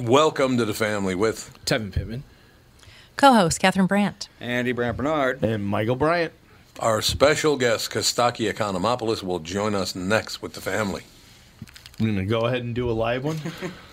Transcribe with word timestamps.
Welcome 0.00 0.56
to 0.56 0.64
the 0.64 0.72
family 0.72 1.14
with 1.14 1.58
Tevin 1.66 1.92
Pittman. 1.92 2.22
Co-host 3.16 3.60
Catherine 3.60 3.86
Brandt. 3.86 4.30
Andy 4.40 4.72
Brandt 4.72 4.96
Bernard. 4.96 5.44
And 5.44 5.62
Michael 5.66 5.94
Bryant. 5.94 6.32
our 6.78 7.02
special 7.02 7.58
guest, 7.58 7.90
Kostaki 7.90 8.50
Economopoulos, 8.50 9.22
will 9.22 9.40
join 9.40 9.74
us 9.74 9.94
next 9.94 10.40
with 10.40 10.54
the 10.54 10.62
family. 10.62 11.02
I'm 11.98 12.06
going 12.06 12.16
to 12.16 12.24
go 12.24 12.46
ahead 12.46 12.62
and 12.62 12.74
do 12.74 12.88
a 12.88 12.92
live 12.92 13.24
one. 13.24 13.38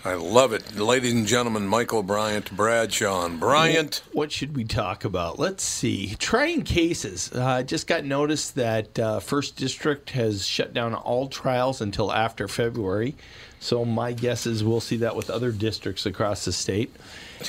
I 0.05 0.13
love 0.13 0.53
it. 0.53 0.77
Ladies 0.77 1.11
and 1.11 1.27
gentlemen, 1.27 1.67
Michael 1.67 2.03
Bryant, 2.03 2.55
Bradshaw. 2.55 3.25
and 3.25 3.37
Bryant. 3.37 4.01
What 4.13 4.31
should 4.31 4.55
we 4.55 4.63
talk 4.63 5.03
about? 5.03 5.39
Let's 5.39 5.63
see. 5.65 6.15
Trying 6.17 6.61
cases. 6.63 7.29
Uh, 7.33 7.63
just 7.63 7.85
got 7.85 8.05
notice 8.05 8.51
that 8.51 8.97
uh, 8.97 9.19
First 9.19 9.57
District 9.57 10.11
has 10.11 10.47
shut 10.47 10.73
down 10.73 10.95
all 10.95 11.27
trials 11.27 11.81
until 11.81 12.13
after 12.13 12.47
February. 12.47 13.17
So 13.59 13.83
my 13.85 14.13
guess 14.13 14.45
is 14.45 14.63
we'll 14.63 14.79
see 14.81 14.97
that 14.97 15.15
with 15.15 15.29
other 15.29 15.51
districts 15.51 16.05
across 16.05 16.45
the 16.45 16.51
state. 16.51 16.95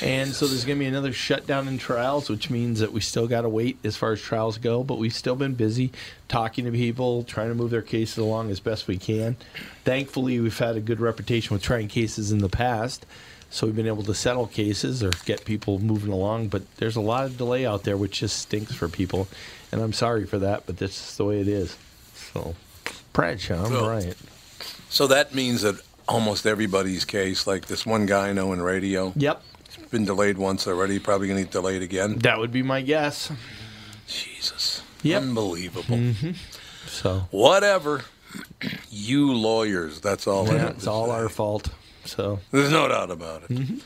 And 0.01 0.31
so 0.33 0.47
there's 0.47 0.65
going 0.65 0.77
to 0.77 0.83
be 0.83 0.87
another 0.87 1.13
shutdown 1.13 1.67
in 1.67 1.77
trials, 1.77 2.29
which 2.29 2.49
means 2.49 2.79
that 2.79 2.91
we 2.91 2.99
still 3.01 3.27
got 3.27 3.41
to 3.41 3.49
wait 3.49 3.77
as 3.83 3.95
far 3.95 4.11
as 4.11 4.21
trials 4.21 4.57
go. 4.57 4.83
But 4.83 4.97
we've 4.97 5.13
still 5.13 5.35
been 5.35 5.53
busy 5.53 5.91
talking 6.27 6.65
to 6.65 6.71
people, 6.71 7.23
trying 7.23 7.49
to 7.49 7.55
move 7.55 7.69
their 7.69 7.81
cases 7.83 8.17
along 8.17 8.49
as 8.49 8.59
best 8.59 8.87
we 8.87 8.97
can. 8.97 9.37
Thankfully, 9.83 10.39
we've 10.39 10.57
had 10.57 10.75
a 10.75 10.81
good 10.81 10.99
reputation 10.99 11.53
with 11.53 11.61
trying 11.63 11.87
cases 11.87 12.31
in 12.31 12.39
the 12.39 12.49
past. 12.49 13.05
So 13.51 13.65
we've 13.65 13.75
been 13.75 13.87
able 13.87 14.03
to 14.03 14.13
settle 14.13 14.45
cases 14.45 15.01
or 15.03 15.11
get 15.25 15.43
people 15.45 15.79
moving 15.79 16.11
along. 16.11 16.49
But 16.49 16.63
there's 16.77 16.95
a 16.95 17.01
lot 17.01 17.25
of 17.25 17.37
delay 17.37 17.65
out 17.65 17.83
there, 17.83 17.97
which 17.97 18.19
just 18.19 18.37
stinks 18.37 18.73
for 18.73 18.87
people. 18.87 19.27
And 19.71 19.81
I'm 19.81 19.93
sorry 19.93 20.25
for 20.25 20.39
that, 20.39 20.65
but 20.65 20.77
that's 20.77 21.17
the 21.17 21.25
way 21.25 21.39
it 21.39 21.47
is. 21.47 21.75
So, 22.33 22.55
Bradshaw, 23.13 23.65
I'm 23.65 23.71
So- 23.71 23.85
Bryant. 23.85 24.17
So 24.91 25.07
that 25.07 25.33
means 25.35 25.61
that 25.61 25.75
almost 26.09 26.45
everybody's 26.45 27.05
case, 27.05 27.47
like 27.47 27.67
this 27.67 27.85
one 27.85 28.05
guy 28.05 28.29
I 28.29 28.33
know 28.33 28.51
in 28.53 28.61
radio, 28.61 29.13
Yep, 29.15 29.41
been 29.91 30.05
delayed 30.05 30.37
once 30.37 30.67
already, 30.67 30.99
probably 30.99 31.27
going 31.27 31.37
to 31.39 31.43
get 31.43 31.51
delayed 31.51 31.81
again. 31.81 32.17
that 32.19 32.39
would 32.39 32.51
be 32.51 32.63
my 32.63 32.81
guess. 32.81 33.31
Jesus. 34.07 34.81
Yep. 35.03 35.21
Unbelievable. 35.21 35.95
Mm-hmm. 35.95 36.31
So, 36.87 37.27
Whatever. 37.31 38.01
you 38.89 39.33
lawyers, 39.33 40.01
that's 40.01 40.27
all 40.27 40.49
I 40.49 40.55
yeah, 40.55 40.67
it's 40.69 40.87
all 40.87 41.05
say. 41.07 41.11
our 41.13 41.29
fault. 41.29 41.69
So, 42.05 42.39
There's 42.51 42.71
no 42.71 42.87
doubt 42.87 43.11
about 43.11 43.43
it. 43.43 43.49
Mm-hmm. 43.49 43.77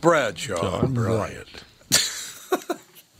Bradshaw, 0.00 0.80
I'm 0.82 0.94
Bryant. 0.94 1.64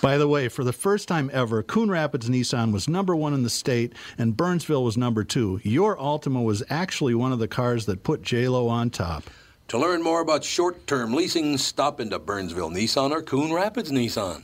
By 0.00 0.18
the 0.18 0.28
way, 0.28 0.48
for 0.48 0.64
the 0.64 0.72
first 0.72 1.08
time 1.08 1.30
ever, 1.32 1.62
Coon 1.62 1.90
Rapids 1.90 2.28
Nissan 2.28 2.72
was 2.72 2.88
number 2.88 3.14
one 3.14 3.34
in 3.34 3.42
the 3.42 3.50
state 3.50 3.92
and 4.18 4.36
Burnsville 4.36 4.84
was 4.84 4.96
number 4.96 5.24
two. 5.24 5.60
Your 5.62 5.96
Altima 5.96 6.44
was 6.44 6.62
actually 6.70 7.14
one 7.14 7.32
of 7.32 7.38
the 7.38 7.48
cars 7.48 7.86
that 7.86 8.02
put 8.02 8.22
JLo 8.22 8.68
on 8.68 8.90
top. 8.90 9.24
To 9.68 9.78
learn 9.78 10.02
more 10.02 10.20
about 10.20 10.42
short-term 10.42 11.14
leasing, 11.14 11.56
stop 11.56 12.00
into 12.00 12.18
Burnsville 12.18 12.70
Nissan 12.70 13.12
or 13.12 13.22
Coon 13.22 13.52
Rapids 13.52 13.92
Nissan. 13.92 14.42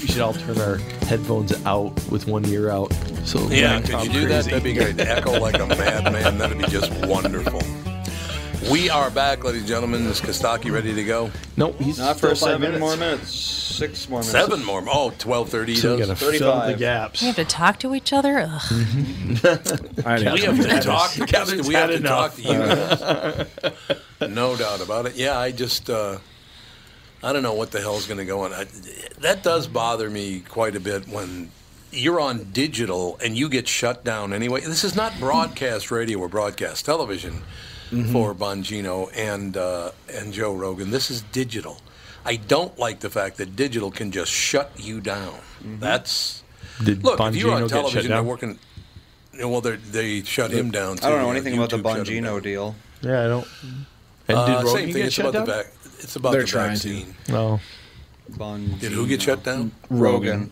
we 0.00 0.08
should 0.08 0.20
all 0.20 0.32
turn 0.32 0.58
our 0.58 0.76
headphones 1.06 1.52
out 1.64 1.92
with 2.10 2.26
one 2.26 2.44
ear 2.46 2.70
out. 2.70 2.92
So 3.24 3.46
Yeah, 3.48 3.80
could 3.80 4.04
you 4.04 4.12
do 4.12 4.28
that? 4.28 4.44
That'd 4.46 4.64
be 4.64 4.72
great. 4.72 4.98
Echo 4.98 5.38
like 5.38 5.58
a 5.60 5.66
madman. 5.66 6.38
That'd 6.38 6.58
be 6.58 6.64
just 6.64 6.90
wonderful. 7.06 7.60
We 8.68 8.90
are 8.90 9.10
back, 9.10 9.42
ladies 9.42 9.60
and 9.62 9.68
gentlemen. 9.68 10.02
Is 10.06 10.20
Kostaki 10.20 10.70
ready 10.70 10.94
to 10.94 11.02
go? 11.04 11.30
Nope, 11.56 11.80
he's 11.80 11.98
Not 11.98 12.20
for 12.20 12.28
five 12.28 12.38
seven 12.38 12.60
minutes. 12.60 12.80
more 12.80 12.96
minutes. 12.96 13.32
Six 13.34 14.06
more 14.08 14.20
minutes. 14.20 14.32
Seven 14.32 14.62
more. 14.64 14.82
Oh, 14.86 15.12
12.30 15.18 15.76
So 15.76 15.96
we 15.96 16.02
does. 16.02 16.06
fill 16.06 16.06
the 16.06 16.16
35. 16.16 16.78
gaps. 16.78 17.20
We 17.22 17.26
have 17.28 17.36
to 17.36 17.44
talk 17.46 17.78
to 17.80 17.94
each 17.94 18.12
other. 18.12 18.38
Ugh. 18.40 18.62
I 20.04 20.18
didn't 20.18 20.34
We 20.34 20.40
have 20.42 20.60
to 20.60 20.80
talk 20.82 21.10
to 21.12 21.26
Kevin's 21.26 21.66
we 21.66 21.74
have 21.74 21.88
had 21.90 22.02
to 22.02 22.06
talk 22.06 22.34
to 22.34 22.42
you 22.42 22.48
guys. 22.52 24.28
no 24.30 24.54
doubt 24.56 24.82
about 24.82 25.06
it. 25.06 25.16
Yeah, 25.16 25.38
I 25.38 25.52
just 25.52 25.88
uh, 25.88 26.18
I 27.22 27.32
don't 27.32 27.42
know 27.42 27.54
what 27.54 27.70
the 27.70 27.80
hell's 27.80 28.06
going 28.06 28.18
to 28.18 28.26
go 28.26 28.42
on. 28.42 28.52
I, 28.52 28.64
that 29.20 29.42
does 29.42 29.68
bother 29.68 30.10
me 30.10 30.40
quite 30.40 30.76
a 30.76 30.80
bit 30.80 31.08
when 31.08 31.50
you're 31.92 32.20
on 32.20 32.50
digital 32.52 33.18
and 33.24 33.38
you 33.38 33.48
get 33.48 33.66
shut 33.66 34.04
down 34.04 34.34
anyway. 34.34 34.60
This 34.60 34.84
is 34.84 34.94
not 34.94 35.18
broadcast 35.18 35.90
radio 35.90 36.18
or 36.18 36.28
broadcast 36.28 36.84
television 36.84 37.42
for 38.12 38.34
Bongino 38.34 39.10
and 39.16 39.56
uh, 39.56 39.90
and 40.12 40.32
Joe 40.32 40.54
Rogan. 40.54 40.90
This 40.90 41.10
is 41.10 41.22
digital. 41.22 41.80
I 42.24 42.36
don't 42.36 42.78
like 42.78 43.00
the 43.00 43.10
fact 43.10 43.36
that 43.38 43.56
digital 43.56 43.90
can 43.90 44.10
just 44.12 44.30
shut 44.30 44.70
you 44.76 45.00
down. 45.00 45.34
That's 45.64 46.42
Did 46.84 47.02
look 47.02 47.18
if 47.20 47.36
you're 47.36 47.52
on 47.54 47.68
television, 47.68 48.10
they're 48.10 48.22
working. 48.22 48.58
Well, 49.38 49.60
they 49.60 49.76
they 49.76 50.22
shut 50.22 50.50
him 50.50 50.70
down. 50.70 50.96
Too. 50.96 51.06
I 51.06 51.10
don't 51.10 51.20
know 51.20 51.26
Yeah, 51.26 51.32
anything 51.32 51.54
about 51.54 51.70
the 51.70 51.78
YouTube 51.78 51.96
shut 51.96 52.08
him 52.08 52.24
Bongino 52.24 52.42
deal. 52.42 52.74
Yeah, 53.00 53.24
I 53.24 53.28
don't. 53.28 53.48
And 54.28 54.38
Uh, 54.38 54.60
Rogan 54.64 54.66
same 54.68 54.86
thing. 54.86 54.94
get 54.96 55.06
It's 55.06 55.14
shut 55.14 55.26
about 55.26 55.32
down? 55.32 55.46
the 55.46 55.52
back. 55.64 55.66
It's 56.00 56.16
about 56.16 56.32
They're 56.32 56.42
the 56.42 56.46
trying 56.46 56.78
to. 56.78 56.88
vaccine. 56.88 57.14
No. 57.28 57.60
Bongino. 58.32 58.78
Did 58.80 58.92
who 58.92 59.06
get 59.06 59.22
shut 59.22 59.42
down? 59.42 59.72
Rogan. 59.88 60.50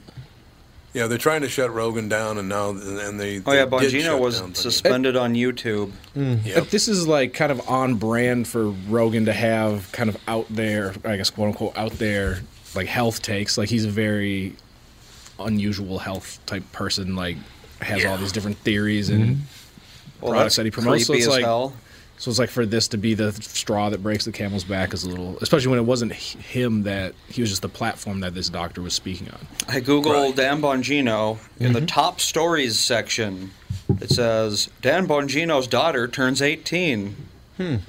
Yeah, 0.98 1.06
they're 1.06 1.16
trying 1.16 1.42
to 1.42 1.48
shut 1.48 1.72
Rogan 1.72 2.09
down, 2.09 2.38
and 2.38 2.48
now 2.48 2.70
and 2.70 3.20
they. 3.20 3.41
Oh 3.47 3.53
yeah, 3.53 3.66
they 3.66 3.88
did 3.88 4.04
Bongino 4.04 4.19
was 4.19 4.41
down, 4.41 4.48
but- 4.48 4.56
suspended 4.56 5.14
on 5.16 5.34
YouTube. 5.34 5.92
Mm. 6.16 6.44
Yep. 6.44 6.54
But 6.56 6.70
this 6.70 6.88
is 6.88 7.06
like 7.06 7.34
kind 7.34 7.53
of 7.53 7.69
on 7.69 7.94
brand 7.94 8.48
for 8.48 8.70
Rogan 8.70 9.26
to 9.26 9.32
have 9.32 9.92
kind 9.92 10.10
of 10.10 10.16
out 10.26 10.47
there, 10.50 10.94
I 11.04 11.16
guess, 11.16 11.31
quote 11.31 11.47
unquote, 11.50 11.78
out 11.78 11.92
there 11.92 12.41
like 12.75 12.88
health 12.88 13.22
takes. 13.22 13.56
Like 13.56 13.69
he's 13.69 13.84
a 13.84 13.91
very 13.91 14.56
unusual 15.38 16.00
health 16.00 16.41
type 16.47 16.70
person. 16.72 17.15
Like 17.15 17.36
has 17.80 18.04
all 18.04 18.16
these 18.16 18.32
different 18.32 18.56
theories 18.59 19.09
and 19.09 19.42
Well, 20.20 20.32
products 20.32 20.56
that 20.56 20.65
he 20.66 20.72
promotes. 20.72 21.06
So 21.06 21.12
it's 21.12 21.26
as 21.26 21.28
like 21.28 21.44
hell. 21.44 21.75
So 22.19 22.31
it's 22.31 22.39
like 22.39 22.51
for 22.51 22.67
this 22.67 22.89
to 22.89 22.97
be 22.99 23.15
the 23.15 23.33
straw 23.33 23.89
that 23.91 24.03
breaks 24.03 24.25
the 24.25 24.33
camel's 24.33 24.65
back 24.65 24.93
is 24.93 25.05
a 25.05 25.09
little, 25.09 25.39
especially 25.41 25.69
when 25.69 25.79
it 25.79 25.84
wasn't 25.87 26.12
him 26.12 26.83
that 26.83 27.15
he 27.29 27.41
was 27.41 27.51
just 27.51 27.62
the 27.62 27.69
platform 27.69 28.21
that 28.21 28.34
this 28.34 28.49
doctor 28.49 28.83
was 28.83 28.93
speaking 28.95 29.31
on. 29.31 29.47
I 29.69 29.81
googled 29.81 30.12
Right. 30.28 30.37
Dan 30.37 30.61
Bongino 30.61 31.39
in 31.59 31.73
the 31.73 31.81
top 31.87 32.21
stories 32.21 32.78
section. 32.78 33.53
It 34.01 34.11
says 34.11 34.69
Dan 34.83 35.07
Bongino's 35.07 35.67
daughter 35.67 36.07
turns 36.09 36.43
18. 36.43 37.17
Hmm. 37.57 37.77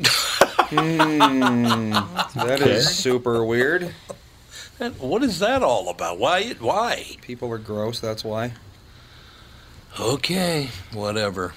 That 0.71 2.61
is 2.61 2.87
super 2.95 3.43
weird. 3.43 3.93
What 4.99 5.23
is 5.23 5.39
that 5.39 5.63
all 5.63 5.89
about? 5.89 6.19
Why? 6.19 6.53
Why? 6.59 7.17
People 7.21 7.51
are 7.51 7.57
gross. 7.57 7.99
That's 7.99 8.23
why. 8.23 8.53
Okay, 9.99 10.69
whatever. 10.93 11.53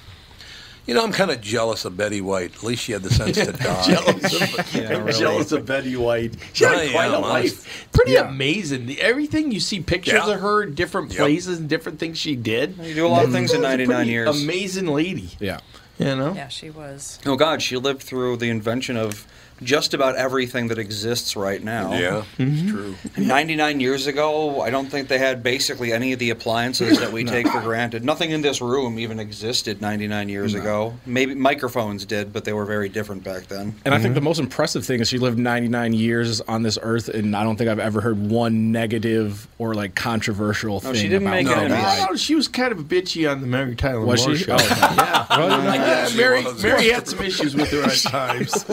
You 0.87 0.94
know, 0.94 1.04
I'm 1.04 1.12
kind 1.12 1.31
of 1.31 1.41
jealous 1.41 1.84
of 1.84 1.97
Betty 1.97 2.20
White. 2.20 2.56
At 2.56 2.62
least 2.64 2.82
she 2.82 2.93
had 2.93 3.02
the 3.02 3.11
sense 3.11 3.37
to 3.37 3.52
die. 3.52 3.87
jealous 3.87 4.40
of, 4.58 4.75
Yeah, 4.75 4.88
really. 4.99 5.12
jealous 5.12 5.52
of 5.52 5.64
Betty 5.64 5.94
White. 5.96 6.34
She 6.52 6.64
had 6.64 6.75
I 6.75 6.90
quite 6.90 7.05
am, 7.06 7.14
a 7.14 7.26
honest. 7.26 7.64
life. 7.67 7.88
Pretty 7.93 8.12
Yeah. 8.12 8.29
amazing. 8.29 8.87
The- 8.87 9.00
Everything 9.00 9.52
you 9.52 9.61
see 9.61 9.81
pictures 9.81 10.14
Yeah. 10.26 10.34
of 10.34 10.40
her 10.40 10.67
different 10.67 11.11
Yep. 11.12 11.19
places 11.19 11.58
and 11.61 11.69
different 11.69 12.00
things 12.00 12.19
she 12.19 12.34
did. 12.34 12.76
You 12.82 12.94
do 12.94 13.06
a 13.06 13.08
lot 13.08 13.20
of 13.23 13.26
mm-hmm. 13.26 13.34
things 13.37 13.50
in 13.52 13.58
She 13.61 13.67
was 13.67 13.75
a 13.75 13.76
99 13.76 14.08
years. 14.08 14.43
Amazing 14.43 14.87
lady. 14.88 15.31
Yeah. 15.38 15.61
You 15.99 16.17
know? 16.17 16.34
Yeah, 16.34 16.49
she 16.49 16.70
was. 16.70 17.20
Oh 17.26 17.37
God, 17.37 17.62
she 17.62 17.76
lived 17.76 18.02
through 18.02 18.38
the 18.38 18.50
invention 18.50 18.96
of 18.96 19.25
just 19.62 19.94
about 19.94 20.16
everything 20.16 20.69
that 20.69 20.78
exists 20.78 21.37
right 21.37 21.62
now. 21.62 21.93
Yeah, 21.93 22.25
it's 22.38 22.50
mm-hmm. 22.50 22.69
true. 22.69 22.94
99 23.16 23.81
years 23.81 24.06
ago, 24.06 24.60
I 24.60 24.70
don't 24.70 24.88
think 24.88 25.08
they 25.08 25.19
had 25.19 25.43
basically 25.43 25.93
any 25.93 26.12
of 26.12 26.19
the 26.19 26.31
appliances 26.31 26.99
that 26.99 27.12
we 27.12 27.25
take 27.25 27.49
for 27.49 27.60
granted. 27.60 28.04
Nothing 28.04 28.31
in 28.31 28.43
this 28.43 28.60
room 28.60 28.99
even 28.99 29.20
existed 29.20 29.81
99 29.81 30.28
years 30.28 30.54
ago. 30.54 30.94
Maybe 31.06 31.34
microphones 31.34 32.04
did, 32.04 32.32
but 32.32 32.44
they 32.44 32.52
were 32.52 32.64
very 32.64 32.88
different 32.88 33.25
back 33.25 33.46
then. 33.46 33.75
And 33.84 33.94
I 33.94 33.99
think 33.99 34.14
the 34.14 34.20
most 34.20 34.38
impressive 34.38 34.84
thing 34.84 35.00
is 35.00 35.08
she 35.08 35.19
lived 35.19 35.38
99 35.38 35.93
years 35.93 36.40
on 36.43 36.62
this 36.62 36.78
earth, 36.82 37.08
and 37.08 37.37
I 37.37 37.44
don't 37.44 37.56
think 37.56 37.70
I've 37.70 37.78
ever 37.78 38.00
heard 38.00 38.31
one 38.31 38.72
negative 38.72 39.46
or 39.58 39.75
like 39.75 39.94
controversial 39.94 40.75
No, 40.75 40.81
thing. 40.81 40.94
she 40.94 41.08
didn't 41.08 41.26
about 41.26 41.34
make 41.34 41.46
Betty 41.46 41.60
enemies. 41.60 41.84
White. 41.84 42.08
I 42.10 42.16
she 42.16 42.34
was 42.34 42.48
kind 42.48 42.72
of 42.72 42.78
bitchy 42.81 43.31
on 43.31 43.40
the 43.40 43.46
Mary 43.46 43.75
Tyler 43.75 44.05
Was 44.05 44.26
Moore 44.26 44.37
she? 44.37 44.44
show. 44.44 44.52
Oh, 44.52 44.64
okay. 44.64 44.94
yeah. 44.96 45.26
I 45.28 45.76
Yeah, 45.76 46.16
Mary. 46.16 46.44
Mary 46.62 46.90
had 46.90 47.08
some 47.08 47.20
issues 47.20 47.55
with 47.55 47.70
her 47.70 47.82
at 47.82 47.98
times. 47.98 48.64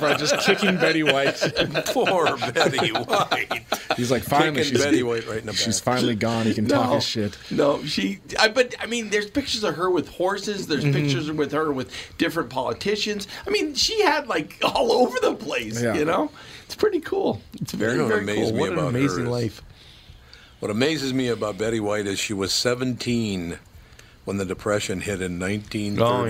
Brown 0.00 0.18
just 0.18 0.38
kicking 0.46 0.76
Betty 0.76 1.02
White. 1.02 1.36
Poor 1.86 2.36
Betty 2.52 2.90
White. 2.92 3.62
He's 3.96 4.10
like, 4.10 4.22
finally, 4.22 4.62
Kicking 4.62 4.74
she's, 4.76 4.84
Betty 4.84 5.02
White 5.02 5.26
right 5.26 5.38
in 5.38 5.46
the 5.46 5.52
she's 5.52 5.80
finally 5.80 6.14
gone. 6.14 6.46
He 6.46 6.54
can 6.54 6.66
talk 6.66 6.94
his 6.94 7.04
shit. 7.04 7.38
No, 7.50 7.82
she. 7.84 8.20
I, 8.38 8.48
but 8.48 8.74
I 8.80 8.86
mean, 8.86 9.10
there's 9.10 9.30
pictures 9.30 9.64
of 9.64 9.76
her 9.76 9.90
with 9.90 10.08
horses. 10.08 10.66
There's 10.66 10.84
Mm-hmm. 10.84 10.92
pictures 10.92 11.30
with 11.32 11.52
her 11.52 11.72
with 11.72 11.90
different 12.18 12.50
politicians. 12.50 13.26
I 13.46 13.50
mean, 13.50 13.74
she 13.74 14.02
had 14.02 14.28
like 14.28 14.58
all 14.62 14.92
over 14.92 15.18
the 15.20 15.34
place. 15.34 15.82
Yeah. 15.82 15.94
You 15.94 16.04
know, 16.04 16.30
it's 16.64 16.74
pretty 16.74 17.00
cool. 17.00 17.40
It's 17.60 17.72
very 17.72 17.92
You 17.92 17.98
know 17.98 18.04
what 18.04 18.22
very 18.24 18.36
cool. 18.38 18.52
me 18.52 18.60
What 18.60 18.72
an 18.72 18.78
amazing 18.78 19.24
is- 19.24 19.28
life. 19.30 19.62
What 20.60 20.70
amazes 20.70 21.12
me 21.12 21.28
about 21.28 21.58
Betty 21.58 21.80
White 21.80 22.06
is 22.06 22.18
she 22.18 22.32
was 22.32 22.50
17 22.52 23.58
when 24.26 24.36
the 24.36 24.44
Depression 24.44 25.00
hit 25.00 25.22
in 25.22 25.38
1939. 25.40 26.02
Oh, 26.02 26.26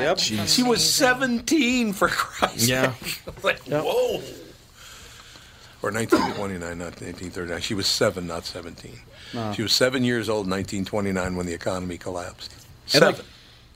Yep. 0.00 0.18
She 0.48 0.62
was 0.64 0.82
17 0.92 1.92
for 1.92 2.08
Christ's 2.08 2.68
Yeah. 2.68 2.94
sake. 2.94 3.20
like, 3.44 3.60
whoa. 3.60 4.20
Or 5.80 5.92
1929, 5.92 6.58
not 6.78 6.84
1939. 7.00 7.60
She 7.60 7.74
was 7.74 7.86
seven, 7.86 8.26
not 8.26 8.44
17. 8.44 8.98
She 9.54 9.62
was 9.62 9.72
seven 9.72 10.02
years 10.02 10.28
old 10.28 10.46
in 10.46 10.50
1929 10.50 11.36
when 11.36 11.46
the 11.46 11.52
economy 11.54 11.98
collapsed. 11.98 12.52
And 12.94 13.02
Seven. 13.02 13.14
like 13.14 13.24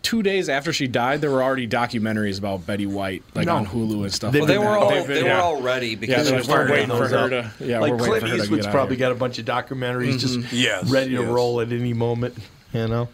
two 0.01 0.23
days 0.23 0.49
after 0.49 0.73
she 0.73 0.89
died, 0.89 1.21
there 1.21 1.31
were 1.31 1.43
already 1.45 1.69
documentaries 1.69 2.39
about 2.39 2.67
Betty 2.67 2.87
White, 2.87 3.23
like 3.35 3.47
No. 3.47 3.57
on 3.57 3.67
Hulu 3.67 4.03
and 4.05 4.13
stuff. 4.13 4.33
They've 4.33 4.41
like 4.43 4.49
They 4.49 4.55
been- 4.57 4.65
were 4.65 4.77
all 4.79 4.89
They've 4.91 5.07
they 5.07 5.15
been- 5.17 5.25
were 5.25 5.29
yeah. 5.29 5.41
all 5.43 5.61
ready 5.63 5.95
because 5.95 6.25
they're 6.25 6.41
they 6.41 6.47
just 6.47 6.51
were 6.51 6.69
waiting 6.71 6.89
for 6.89 7.07
her 7.07 7.29
to- 7.29 7.53
yeah, 7.61 7.79
like 7.81 7.93
we're 7.93 7.99
Clint 7.99 8.21
for 8.23 8.29
her 8.31 8.37
to 8.39 8.43
Eastwood's 8.43 8.67
probably 8.67 8.97
got 8.97 9.13
a 9.13 9.15
bunch 9.15 9.39
of 9.39 9.45
documentaries 9.45 10.19
just 10.19 10.53
Yes, 10.53 10.89
ready 10.91 11.15
to 11.15 11.21
yes. 11.23 11.31
roll 11.31 11.61
at 11.61 11.71
any 11.71 11.93
moment. 11.93 12.35
You 12.73 12.89
know. 12.89 13.09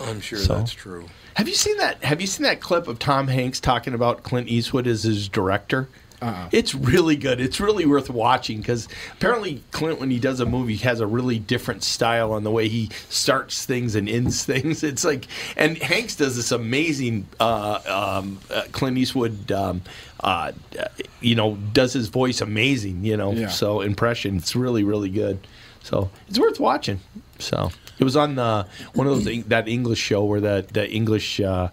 I'm 0.00 0.20
sure 0.20 0.38
So- 0.38 0.54
that's 0.56 0.72
true. 0.72 1.06
Have 1.34 1.48
you 1.48 1.54
seen 1.54 1.76
that? 1.78 2.02
Have 2.04 2.20
you 2.20 2.26
seen 2.26 2.42
that 2.44 2.60
clip 2.60 2.88
of 2.88 2.98
Tom 2.98 3.28
Hanks 3.28 3.60
talking 3.60 3.94
about 3.94 4.22
Clint 4.24 4.48
Eastwood 4.48 4.86
as 4.86 5.04
his 5.04 5.28
director? 5.28 5.88
Uh-uh. 6.20 6.48
It's 6.52 6.74
really 6.74 7.16
good. 7.16 7.40
It's 7.40 7.60
really 7.60 7.86
worth 7.86 8.10
watching 8.10 8.58
because 8.58 8.88
apparently 9.14 9.62
Clint, 9.70 10.00
when 10.00 10.10
he 10.10 10.18
does 10.18 10.40
a 10.40 10.44
movie, 10.44 10.76
has 10.78 11.00
a 11.00 11.06
really 11.06 11.38
different 11.38 11.82
style 11.82 12.32
on 12.32 12.44
the 12.44 12.50
way 12.50 12.68
he 12.68 12.90
starts 13.08 13.64
things 13.64 13.94
and 13.94 14.06
ends 14.06 14.44
things. 14.50 14.82
It's 14.82 15.02
like, 15.02 15.26
and 15.56 15.78
Hanks 15.78 16.16
does 16.16 16.36
this 16.36 16.52
amazing. 16.52 17.26
Uh, 17.38 18.18
um, 18.20 18.38
uh, 18.52 18.64
Clint 18.72 18.98
Eastwood, 18.98 19.50
um, 19.50 19.80
uh, 20.22 20.52
uh, 20.78 20.84
you 21.22 21.36
know, 21.36 21.54
does 21.72 21.94
his 21.94 22.08
voice 22.08 22.42
amazing. 22.42 23.02
You 23.02 23.16
know, 23.16 23.32
Yeah. 23.32 23.48
so 23.48 23.80
impression. 23.80 24.36
It's 24.36 24.54
really 24.54 24.84
really 24.84 25.08
good. 25.10 25.38
So 25.82 26.10
it's 26.28 26.38
worth 26.38 26.60
watching. 26.60 27.00
So 27.38 27.70
it 28.00 28.04
was 28.04 28.16
on 28.16 28.34
the 28.34 28.66
one 28.94 29.06
of 29.06 29.24
those 29.24 29.44
that 29.46 29.68
English 29.68 29.98
show 29.98 30.24
where 30.24 30.40
that 30.40 30.68
the 30.68 30.90
English 30.90 31.40
uh, 31.40 31.68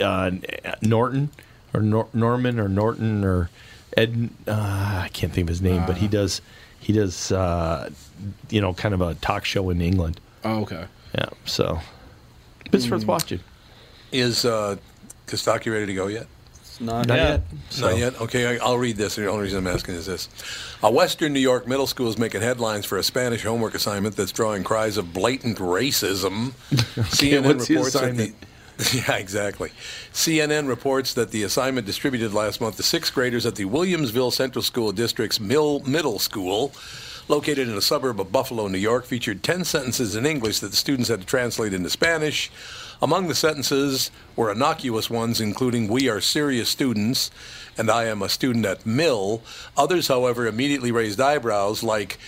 uh, 0.00 0.30
Norton 0.82 1.30
or 1.74 1.80
Nor- 1.80 2.08
Norman 2.12 2.60
or 2.60 2.68
Norton 2.68 3.24
or 3.24 3.50
Ed 3.96 4.30
uh, 4.46 5.02
I 5.04 5.10
can't 5.12 5.32
think 5.32 5.46
of 5.46 5.48
his 5.48 5.62
name, 5.62 5.82
but 5.86 5.96
he 5.96 6.08
does 6.08 6.40
he 6.78 6.92
does 6.92 7.32
uh, 7.32 7.90
you 8.50 8.60
know 8.60 8.74
kind 8.74 8.94
of 8.94 9.00
a 9.00 9.14
talk 9.14 9.44
show 9.44 9.70
in 9.70 9.80
England. 9.80 10.20
Oh, 10.44 10.60
okay. 10.62 10.86
Yeah, 11.14 11.30
so 11.44 11.80
but 12.70 12.74
it's 12.74 12.90
worth 12.90 13.06
watching. 13.06 13.40
Is 14.12 14.44
uh, 14.44 14.76
Kostaki 15.26 15.72
ready 15.72 15.86
to 15.86 15.94
go 15.94 16.06
yet? 16.06 16.26
Not, 16.82 17.06
Not 17.06 17.16
yet. 17.16 17.28
yet. 17.30 17.42
So- 17.70 17.88
Not 17.90 17.98
yet. 17.98 18.20
Okay, 18.20 18.46
I- 18.58 18.64
I'll 18.64 18.78
read 18.78 18.96
this. 18.96 19.14
The 19.16 19.26
only 19.28 19.44
reason 19.44 19.58
I'm 19.58 19.66
asking 19.74 19.94
is 19.94 20.06
this: 20.06 20.28
A 20.82 20.90
Western 20.90 21.32
New 21.32 21.40
York 21.40 21.66
middle 21.66 21.86
school 21.86 22.08
is 22.08 22.18
making 22.18 22.40
headlines 22.42 22.84
for 22.86 22.98
a 22.98 23.02
Spanish 23.02 23.42
homework 23.42 23.74
assignment 23.74 24.16
that's 24.16 24.32
drawing 24.32 24.64
cries 24.64 24.96
of 24.96 25.12
blatant 25.12 25.58
racism. 25.58 26.52
CNN 26.70 27.44
what's 27.44 27.66
the 27.68 27.74
reports 27.76 27.92
that 27.94 28.02
assignment? 28.04 28.34
Yeah, 28.92 29.16
exactly. 29.16 29.70
CNN 30.12 30.66
reports 30.66 31.14
that 31.14 31.30
the 31.30 31.44
assignment 31.44 31.86
distributed 31.86 32.32
last 32.34 32.60
month 32.60 32.76
to 32.78 32.82
sixth 32.82 33.14
graders 33.14 33.46
at 33.46 33.54
the 33.54 33.64
Williamsville 33.66 34.32
Central 34.32 34.62
School 34.62 34.90
District's 34.92 35.38
Mill 35.38 35.80
Middle 35.80 36.18
School, 36.18 36.72
located 37.28 37.68
in 37.68 37.76
a 37.76 37.82
suburb 37.82 38.18
of 38.20 38.32
Buffalo, 38.32 38.66
New 38.66 38.78
York, 38.78 39.04
featured 39.04 39.42
10 39.44 39.64
sentences 39.64 40.16
in 40.16 40.26
English 40.26 40.58
that 40.60 40.68
the 40.70 40.76
students 40.76 41.08
had 41.10 41.20
to 41.20 41.26
translate 41.26 41.72
into 41.74 41.90
Spanish. 41.90 42.50
Among 43.02 43.26
the 43.26 43.34
sentences 43.34 44.10
were 44.36 44.52
innocuous 44.52 45.10
ones, 45.10 45.40
including 45.40 45.88
We 45.88 46.08
are 46.08 46.20
serious 46.20 46.68
students 46.68 47.30
and 47.76 47.90
I 47.90 48.04
am 48.04 48.22
a 48.22 48.28
student 48.28 48.64
at 48.64 48.86
Mill. 48.86 49.42
Others, 49.76 50.06
however, 50.08 50.46
immediately 50.46 50.92
raised 50.92 51.20
eyebrows, 51.20 51.82
like 51.82 52.18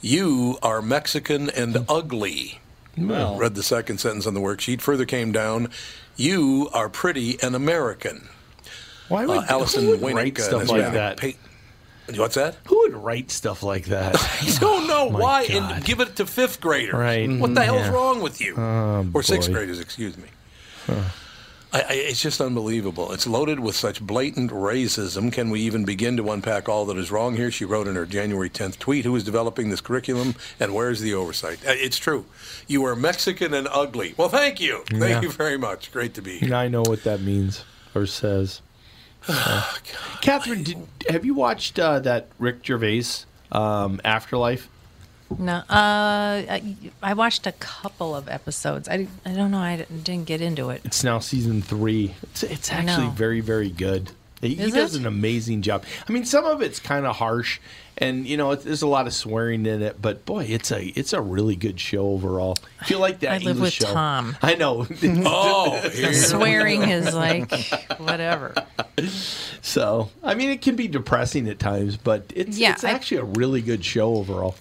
You 0.00 0.58
are 0.62 0.82
Mexican 0.82 1.48
and 1.50 1.84
ugly 1.88 2.60
Well, 2.98 3.36
read 3.36 3.54
the 3.54 3.62
second 3.62 3.98
sentence 3.98 4.26
on 4.26 4.34
the 4.34 4.40
worksheet. 4.40 4.80
Further 4.80 5.04
came 5.04 5.30
down, 5.32 5.68
you 6.16 6.68
are 6.72 6.88
pretty 6.88 7.38
and 7.42 7.54
American. 7.54 8.28
Why 9.08 9.26
would 9.26 9.38
Uh, 9.38 9.44
Allison 9.48 9.84
who 9.84 9.96
would 9.96 10.14
write 10.14 10.38
stuff 10.38 10.68
like 10.68 10.92
that? 10.92 11.16
pa- 11.20 11.28
What's 12.16 12.34
that? 12.36 12.56
Who 12.68 12.78
would 12.80 12.94
write 12.94 13.30
stuff 13.30 13.62
like 13.62 13.86
that? 13.86 14.16
I 14.42 14.56
don't 14.60 14.86
know 14.86 15.10
My 15.10 15.18
why. 15.20 15.42
And 15.50 15.84
give 15.84 16.00
it 16.00 16.16
to 16.16 16.26
fifth 16.26 16.60
graders. 16.60 16.94
Right. 16.94 17.28
What 17.30 17.54
the 17.54 17.64
hell's 17.64 17.80
Yeah. 17.86 17.90
wrong 17.92 18.20
with 18.22 18.40
you? 18.40 18.54
or 18.56 19.22
sixth 19.22 19.50
graders, 19.52 19.80
excuse 19.80 20.16
me. 20.16 20.28
I, 21.72 21.82
I, 21.82 21.92
it's 21.92 22.20
just 22.20 22.40
unbelievable. 22.40 23.12
It's 23.12 23.28
loaded 23.28 23.60
with 23.60 23.76
such 23.76 24.00
blatant 24.00 24.50
racism. 24.50 25.32
Can 25.32 25.50
we 25.50 25.60
even 25.60 25.84
begin 25.84 26.16
to 26.16 26.32
unpack 26.32 26.68
all 26.68 26.84
that 26.86 26.96
is 26.96 27.12
wrong 27.12 27.36
here? 27.36 27.48
She 27.52 27.64
wrote 27.64 27.86
in 27.86 27.94
her 27.94 28.06
January 28.06 28.50
10th 28.50 28.78
tweet 28.80 29.04
Who 29.04 29.14
is 29.14 29.22
developing 29.22 29.70
this 29.70 29.80
curriculum 29.80 30.34
and 30.58 30.74
where's 30.74 31.00
the 31.00 31.14
oversight? 31.14 31.64
Uh, 31.64 31.70
It's 31.76 31.96
true. 31.96 32.26
You 32.66 32.84
are 32.86 32.96
Mexican 32.96 33.54
and 33.54 33.68
ugly. 33.70 34.14
Well, 34.16 34.28
thank 34.28 34.60
you. 34.60 34.82
Thank 34.90 35.22
you 35.22 35.30
very 35.30 35.56
much. 35.56 35.92
Great 35.92 36.14
to 36.14 36.22
be 36.22 36.38
here. 36.38 36.54
I 36.54 36.66
know 36.66 36.82
what 36.82 37.04
that 37.04 37.20
means 37.20 37.64
or 37.94 38.04
says. 38.06 38.62
Oh, 39.28 39.78
Catherine, 40.20 40.62
did, 40.62 40.78
have 41.08 41.24
you 41.24 41.34
watched 41.34 41.78
uh, 41.78 41.98
that 42.00 42.28
Rick 42.38 42.64
Gervais 42.64 43.04
um, 43.52 44.00
Afterlife? 44.04 44.68
No, 45.38 45.54
uh, 45.54 45.62
I, 45.70 46.76
I 47.02 47.14
watched 47.14 47.46
a 47.46 47.52
couple 47.52 48.16
of 48.16 48.28
episodes. 48.28 48.88
I, 48.88 49.06
I 49.24 49.32
don't 49.32 49.52
know. 49.52 49.58
I 49.58 49.86
didn't 50.02 50.24
get 50.24 50.40
into 50.40 50.70
it. 50.70 50.80
It's 50.84 51.04
now 51.04 51.20
season 51.20 51.62
three. 51.62 52.16
It's, 52.24 52.42
it's 52.42 52.72
I 52.72 52.76
actually 52.78 53.06
know. 53.06 53.12
very, 53.12 53.40
very 53.40 53.70
good. 53.70 54.10
He, 54.40 54.54
he 54.54 54.62
Is 54.64 54.72
does 54.72 54.94
it? 54.94 55.00
an 55.00 55.06
amazing 55.06 55.60
job. 55.62 55.84
I 56.08 56.12
mean, 56.12 56.24
some 56.24 56.46
of 56.46 56.62
it's 56.62 56.80
kind 56.80 57.04
of 57.04 57.16
harsh, 57.16 57.60
and 57.98 58.26
you 58.26 58.38
know, 58.38 58.52
it, 58.52 58.62
there's 58.64 58.80
a 58.80 58.86
lot 58.86 59.06
of 59.06 59.12
swearing 59.12 59.66
in 59.66 59.82
it. 59.82 60.00
But 60.00 60.24
boy, 60.24 60.44
it's 60.44 60.70
a 60.72 60.82
it's 60.98 61.12
a 61.12 61.20
really 61.20 61.56
good 61.56 61.78
show 61.78 62.06
overall. 62.08 62.56
I 62.80 62.84
feel 62.84 63.00
like 63.00 63.20
that 63.20 63.30
I 63.32 63.38
live 63.38 63.56
English 63.56 63.80
with 63.80 63.88
show. 63.88 63.94
Tom. 63.94 64.36
I 64.42 64.54
know. 64.54 64.86
Oh, 65.02 65.78
here. 65.92 66.14
Swearing 66.14 66.82
is 66.88 67.14
like 67.14 67.52
whatever. 67.98 68.54
so 69.62 70.10
I 70.22 70.34
mean, 70.34 70.50
it 70.50 70.62
can 70.62 70.76
be 70.76 70.88
depressing 70.88 71.48
at 71.48 71.58
times, 71.58 71.96
but 71.96 72.32
it's 72.34 72.58
Yeah, 72.58 72.72
it's 72.72 72.84
I- 72.84 72.90
actually 72.90 73.18
a 73.18 73.24
really 73.24 73.60
good 73.60 73.84
show 73.84 74.14
overall. 74.16 74.56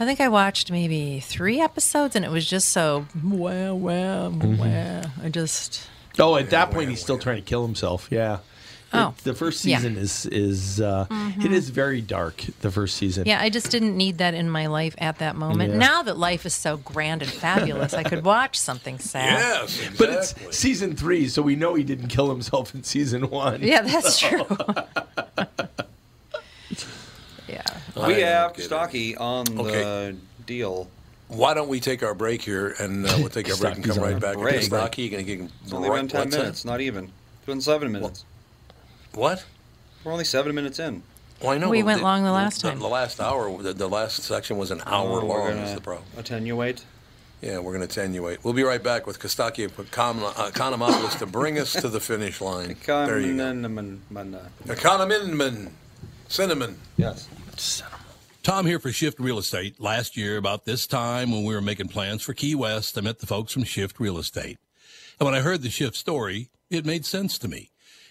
I 0.00 0.04
think 0.06 0.20
I 0.20 0.28
watched 0.28 0.70
maybe 0.70 1.18
three 1.18 1.60
episodes, 1.60 2.14
and 2.14 2.24
it 2.24 2.30
was 2.30 2.46
just 2.48 2.68
so 2.68 3.06
wow, 3.24 3.74
wow, 3.74 4.28
wow. 4.28 5.02
I 5.22 5.28
just 5.28 5.82
Oh, 6.20 6.36
at 6.36 6.50
that 6.50 6.66
point, 6.66 6.78
wham, 6.82 6.90
he's 6.90 7.00
still 7.00 7.16
wham. 7.16 7.22
trying 7.22 7.36
to 7.36 7.42
kill 7.42 7.66
himself. 7.66 8.06
Yeah. 8.10 8.38
Oh, 8.90 9.12
the 9.22 9.34
first 9.34 9.64
yeah. 9.66 9.76
Mm-hmm. 9.80 9.82
season 9.82 9.96
is 9.98 10.26
is 10.26 10.80
uh, 10.80 11.06
it 11.44 11.52
is 11.52 11.68
very 11.68 12.00
dark. 12.00 12.36
The 12.62 12.70
first 12.70 12.96
season. 12.96 13.26
yeah. 13.26 13.38
I 13.40 13.50
just 13.50 13.70
didn't 13.70 13.96
need 13.96 14.16
that 14.18 14.32
in 14.32 14.48
my 14.48 14.66
life 14.66 14.94
at 14.96 15.18
that 15.18 15.36
moment. 15.36 15.72
Yeah. 15.74 15.78
Now 15.78 16.02
that 16.04 16.16
life 16.16 16.46
is 16.46 16.54
so 16.54 16.78
grand 16.78 17.20
and 17.22 17.30
fabulous, 17.30 17.92
I 17.92 18.02
could 18.02 18.24
watch 18.24 18.58
something 18.58 18.98
sad. 18.98 19.38
Yes, 19.40 19.78
exactly. 19.78 20.06
But 20.06 20.14
it's 20.16 20.56
season 20.56 20.96
three, 20.96 21.28
so 21.28 21.42
we 21.42 21.54
know 21.54 21.74
he 21.74 21.84
didn't 21.84 22.08
kill 22.08 22.30
himself 22.30 22.74
in 22.74 22.82
season 22.82 23.28
one. 23.28 23.60
Yeah, 23.62 23.82
that's 23.82 24.18
true. 24.26 24.46
yeah. 27.48 27.62
We 28.06 28.20
have 28.20 28.54
get. 28.54 28.64
Stocky 28.64 29.16
on 29.16 29.46
Okay. 29.58 29.82
the 29.82 30.16
deal. 30.46 30.88
Why 31.28 31.52
don't 31.52 31.68
we 31.68 31.78
take 31.80 32.02
our 32.02 32.14
break 32.14 32.40
here 32.40 32.74
and 32.78 33.04
uh, 33.06 33.14
we'll 33.18 33.28
take 33.28 33.50
our 33.50 33.56
break 33.58 33.76
and 33.76 33.84
come 33.84 33.98
right 33.98 34.16
a 34.16 34.18
back. 34.20 34.36
break. 34.38 34.62
Stocky, 34.62 35.02
you 35.02 35.10
can, 35.10 35.26
you 35.28 35.36
can 35.36 35.52
It's 35.64 35.72
only 35.74 35.90
been 35.90 36.08
ten 36.08 36.20
what's 36.20 36.34
that? 36.36 36.40
minutes, 36.40 36.64
not 36.64 36.80
even. 36.80 37.04
It's 37.04 37.46
been 37.46 37.60
seven 37.60 37.92
minutes. 37.92 38.24
What? 39.14 39.44
We're 40.04 40.12
only 40.12 40.24
seven 40.24 40.54
minutes 40.54 40.78
in. 40.78 41.02
Well, 41.40 41.50
I 41.50 41.58
know. 41.58 41.68
We 41.68 41.82
but 41.82 41.86
went 41.86 42.02
long 42.02 42.24
the 42.24 42.32
last 42.32 42.62
the, 42.62 42.70
time. 42.70 42.78
The 42.80 42.88
last 42.88 43.20
hour, 43.20 43.62
the, 43.62 43.72
the 43.72 43.88
last 43.88 44.22
section 44.22 44.56
was 44.58 44.70
an 44.70 44.82
oh, 44.86 44.90
hour 44.90 45.22
Oh, 45.22 45.26
long. 45.26 45.28
we're 45.28 45.64
Is 45.64 45.74
the 45.74 45.80
problem? 45.80 46.06
Attenuate. 46.16 46.84
Yeah, 47.40 47.58
we're 47.58 47.76
going 47.76 47.86
to 47.86 48.00
attenuate. 48.00 48.42
We'll 48.42 48.54
be 48.54 48.64
right 48.64 48.82
back 48.82 49.06
with 49.06 49.20
Kostaki 49.20 49.68
Economopoulos 49.68 51.18
to 51.20 51.26
bring 51.26 51.58
us 51.60 51.72
to 51.74 51.88
the 51.88 52.00
finish 52.00 52.40
line. 52.40 52.76
There 52.84 53.20
you 53.20 53.36
go. 53.36 53.52
go. 53.52 54.38
Uh, 54.38 54.48
Econominman, 54.66 55.70
cinnamon. 56.26 56.78
Yes. 56.96 57.28
Cinnamon. 57.56 57.98
Tom 58.42 58.66
here 58.66 58.80
for 58.80 58.90
Shift 58.90 59.20
Real 59.20 59.38
Estate. 59.38 59.78
Last 59.78 60.16
year, 60.16 60.36
about 60.36 60.64
this 60.64 60.86
time 60.86 61.30
when 61.30 61.44
we 61.44 61.54
were 61.54 61.60
making 61.60 61.88
plans 61.88 62.22
for 62.22 62.34
Key 62.34 62.56
West, 62.56 62.98
I 62.98 63.02
met 63.02 63.20
the 63.20 63.26
folks 63.26 63.52
from 63.52 63.62
Shift 63.62 64.00
Real 64.00 64.18
Estate. 64.18 64.58
And 65.20 65.26
when 65.26 65.34
I 65.34 65.40
heard 65.40 65.62
the 65.62 65.70
Shift 65.70 65.94
story, 65.94 66.48
it 66.70 66.86
made 66.86 67.04
sense 67.04 67.38
to 67.38 67.48
me. 67.48 67.70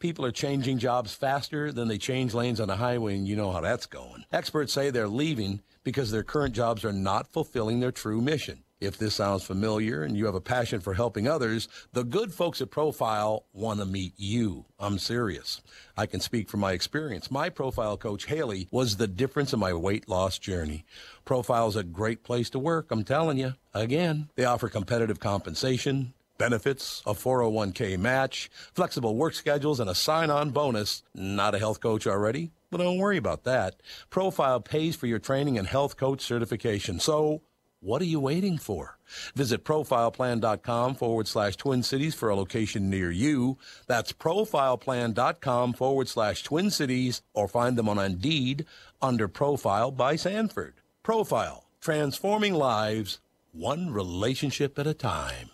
People 0.00 0.24
are 0.24 0.32
changing 0.32 0.78
jobs 0.78 1.12
faster 1.12 1.72
than 1.72 1.86
they 1.86 1.98
change 1.98 2.32
lanes 2.32 2.58
on 2.58 2.68
the 2.68 2.76
highway, 2.76 3.16
and 3.16 3.28
you 3.28 3.36
know 3.36 3.52
how 3.52 3.60
that's 3.60 3.84
going. 3.84 4.24
Experts 4.32 4.72
say 4.72 4.88
they're 4.88 5.06
leaving 5.06 5.60
because 5.84 6.10
their 6.10 6.22
current 6.22 6.54
jobs 6.54 6.86
are 6.86 6.92
not 6.92 7.30
fulfilling 7.30 7.80
their 7.80 7.92
true 7.92 8.22
mission. 8.22 8.64
If 8.80 8.96
this 8.96 9.14
sounds 9.14 9.44
familiar 9.44 10.02
and 10.02 10.16
you 10.16 10.24
have 10.24 10.34
a 10.34 10.40
passion 10.40 10.80
for 10.80 10.94
helping 10.94 11.28
others, 11.28 11.68
the 11.92 12.02
good 12.02 12.32
folks 12.32 12.62
at 12.62 12.70
Profile 12.70 13.44
want 13.52 13.78
to 13.80 13.84
meet 13.84 14.14
you. 14.16 14.64
I'm 14.78 14.98
serious. 14.98 15.60
I 15.98 16.06
can 16.06 16.20
speak 16.20 16.48
from 16.48 16.60
my 16.60 16.72
experience. 16.72 17.30
My 17.30 17.50
profile 17.50 17.98
coach, 17.98 18.24
Haley, 18.24 18.68
was 18.70 18.96
the 18.96 19.06
difference 19.06 19.52
in 19.52 19.60
my 19.60 19.74
weight 19.74 20.08
loss 20.08 20.38
journey. 20.38 20.86
Profile's 21.26 21.76
a 21.76 21.82
great 21.82 22.24
place 22.24 22.48
to 22.50 22.58
work, 22.58 22.86
I'm 22.90 23.04
telling 23.04 23.36
you. 23.36 23.52
Again, 23.74 24.30
they 24.34 24.46
offer 24.46 24.70
competitive 24.70 25.20
compensation, 25.20 26.14
benefits, 26.40 27.02
a 27.06 27.12
401k 27.12 27.98
match, 27.98 28.50
flexible 28.72 29.14
work 29.14 29.34
schedules, 29.34 29.78
and 29.78 29.90
a 29.90 29.94
sign 29.94 30.30
on 30.30 30.50
bonus. 30.50 31.02
Not 31.14 31.54
a 31.54 31.58
health 31.58 31.80
coach 31.80 32.06
already? 32.06 32.50
But 32.70 32.78
don't 32.78 32.98
worry 32.98 33.18
about 33.18 33.44
that. 33.44 33.76
Profile 34.08 34.58
pays 34.58 34.96
for 34.96 35.06
your 35.06 35.18
training 35.18 35.58
and 35.58 35.68
health 35.68 35.98
coach 35.98 36.22
certification. 36.22 36.98
So, 36.98 37.42
what 37.80 38.00
are 38.00 38.06
you 38.06 38.20
waiting 38.20 38.56
for? 38.58 38.98
Visit 39.34 39.64
profileplan.com 39.64 40.94
forward 40.94 41.28
slash 41.28 41.56
Twin 41.56 41.82
Cities 41.82 42.14
for 42.14 42.30
a 42.30 42.36
location 42.36 42.88
near 42.88 43.10
you. 43.10 43.58
That's 43.86 44.12
profileplan.com 44.12 45.74
forward 45.74 46.08
slash 46.08 46.42
Twin 46.42 46.70
Cities 46.70 47.22
or 47.34 47.48
find 47.48 47.76
them 47.76 47.88
on 47.88 47.98
Indeed 47.98 48.64
under 49.02 49.28
Profile 49.28 49.90
by 49.90 50.16
Sanford. 50.16 50.74
Profile, 51.02 51.64
transforming 51.80 52.54
lives 52.54 53.20
one 53.52 53.90
relationship 53.92 54.78
at 54.78 54.86
a 54.86 54.94
time. 54.94 55.50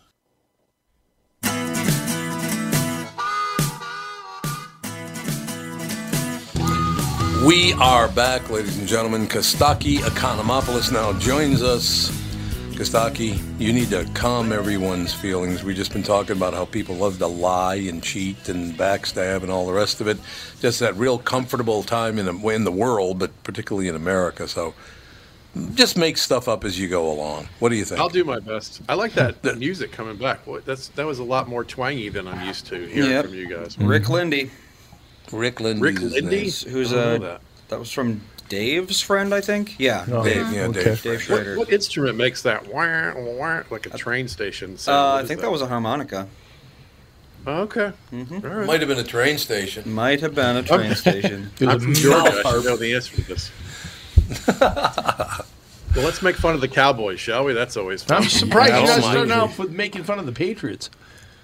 We 7.46 7.74
are 7.74 8.08
back, 8.08 8.50
ladies 8.50 8.76
and 8.76 8.88
gentlemen. 8.88 9.28
Kostaki 9.28 9.98
Economopoulos 9.98 10.90
now 10.90 11.12
joins 11.16 11.62
us. 11.62 12.10
Kostaki, 12.72 13.38
you 13.60 13.72
need 13.72 13.90
to 13.90 14.04
calm 14.14 14.50
everyone's 14.50 15.14
feelings. 15.14 15.62
We've 15.62 15.76
just 15.76 15.92
been 15.92 16.02
talking 16.02 16.36
about 16.36 16.54
how 16.54 16.64
people 16.64 16.96
love 16.96 17.18
to 17.18 17.28
lie 17.28 17.76
and 17.76 18.02
cheat 18.02 18.48
and 18.48 18.74
backstab 18.74 19.42
and 19.42 19.52
all 19.52 19.64
the 19.64 19.72
rest 19.72 20.00
of 20.00 20.08
it. 20.08 20.18
Just 20.60 20.80
that 20.80 20.96
real 20.96 21.18
comfortable 21.18 21.84
time 21.84 22.18
in 22.18 22.26
the, 22.26 22.48
in 22.48 22.64
the 22.64 22.72
world, 22.72 23.20
but 23.20 23.30
particularly 23.44 23.86
in 23.86 23.94
America. 23.94 24.48
So 24.48 24.74
just 25.74 25.96
make 25.96 26.18
stuff 26.18 26.48
up 26.48 26.64
as 26.64 26.80
you 26.80 26.88
go 26.88 27.08
along. 27.12 27.48
What 27.60 27.68
do 27.68 27.76
you 27.76 27.84
think? 27.84 28.00
I'll 28.00 28.08
do 28.08 28.24
my 28.24 28.40
best. 28.40 28.82
I 28.88 28.94
like 28.94 29.12
that 29.12 29.44
music 29.56 29.92
coming 29.92 30.16
back. 30.16 30.44
Boy, 30.44 30.60
that's 30.60 30.88
that 30.88 31.06
was 31.06 31.20
a 31.20 31.24
lot 31.24 31.48
more 31.48 31.62
twangy 31.62 32.08
than 32.08 32.26
I'm 32.26 32.44
used 32.44 32.66
to 32.66 32.86
hearing 32.88 33.10
Yep. 33.10 33.24
from 33.26 33.34
you 33.34 33.46
guys. 33.48 33.78
Rick 33.78 34.08
Lindy, 34.08 34.50
Rick 35.32 35.60
Lindy. 35.60 35.82
Rick 35.82 36.00
Lindy? 36.00 36.44
who's 36.44 36.92
I 36.92 36.96
don't 36.96 37.04
uh, 37.04 37.18
know 37.18 37.18
that. 37.18 37.40
that 37.68 37.78
was 37.78 37.90
from 37.92 38.20
Dave's 38.48 39.00
friend, 39.00 39.34
I 39.34 39.40
think. 39.40 39.74
Yeah, 39.78 40.04
Oh, 40.10 40.22
Dave, 40.24 40.52
yeah, 40.52 40.66
Okay. 40.66 40.84
Dave. 40.84 41.02
Dave 41.02 41.12
What, 41.12 41.20
Schrader. 41.22 41.58
what 41.58 41.72
instrument 41.72 42.16
makes 42.16 42.42
that 42.42 42.66
wah, 42.68 43.12
wah, 43.16 43.62
like 43.70 43.86
a 43.86 43.90
train 43.98 44.28
station 44.28 44.76
sound? 44.78 44.96
Uh, 44.96 45.14
I 45.22 45.26
think 45.26 45.40
that 45.40 45.50
was 45.50 45.62
a 45.62 45.66
harmonica. 45.66 46.28
Oh, 47.48 47.62
okay. 47.62 47.92
Mm-hmm. 48.12 48.46
All 48.46 48.54
right. 48.54 48.66
Might 48.66 48.80
have 48.80 48.88
been 48.88 48.98
a 48.98 49.04
train 49.04 49.38
station. 49.38 49.92
Might 49.92 50.20
have 50.20 50.34
been 50.34 50.56
a 50.56 50.62
train 50.64 50.94
station. 50.96 51.50
I'm 51.60 51.78
from 51.78 51.94
Georgia. 51.94 52.42
I 52.44 52.50
should 52.52 52.64
know 52.64 52.76
the 52.76 52.94
answer 52.94 53.14
to 53.16 53.22
this. 53.22 53.50
well, 54.60 56.04
let's 56.04 56.22
make 56.22 56.36
fun 56.36 56.54
of 56.54 56.60
the 56.60 56.68
Cowboys, 56.68 57.20
shall 57.20 57.44
we? 57.44 57.52
That's 57.52 57.76
always 57.76 58.02
fun. 58.02 58.22
I'm 58.22 58.28
surprised 58.28 58.74
Oh 58.74 58.78
you're 58.78 58.86
not 58.88 59.00
my 59.00 59.10
starting 59.12 59.32
off 59.32 59.58
with 59.58 59.70
making 59.70 60.02
fun 60.04 60.18
of 60.18 60.26
the 60.26 60.32
Patriots. 60.32 60.90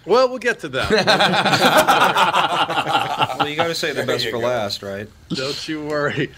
Well, 0.05 0.29
we'll 0.29 0.39
get 0.39 0.61
to 0.61 0.69
that. 0.71 0.91
well, 3.39 3.49
you 3.49 3.57
got 3.57 3.69
to 3.69 3.75
say 3.75 3.93
the 3.93 4.05
best 4.05 4.29
for 4.29 4.39
last, 4.39 4.83
right? 4.83 5.09
Don't 5.31 5.69
you 5.69 5.85
worry. 5.85 6.31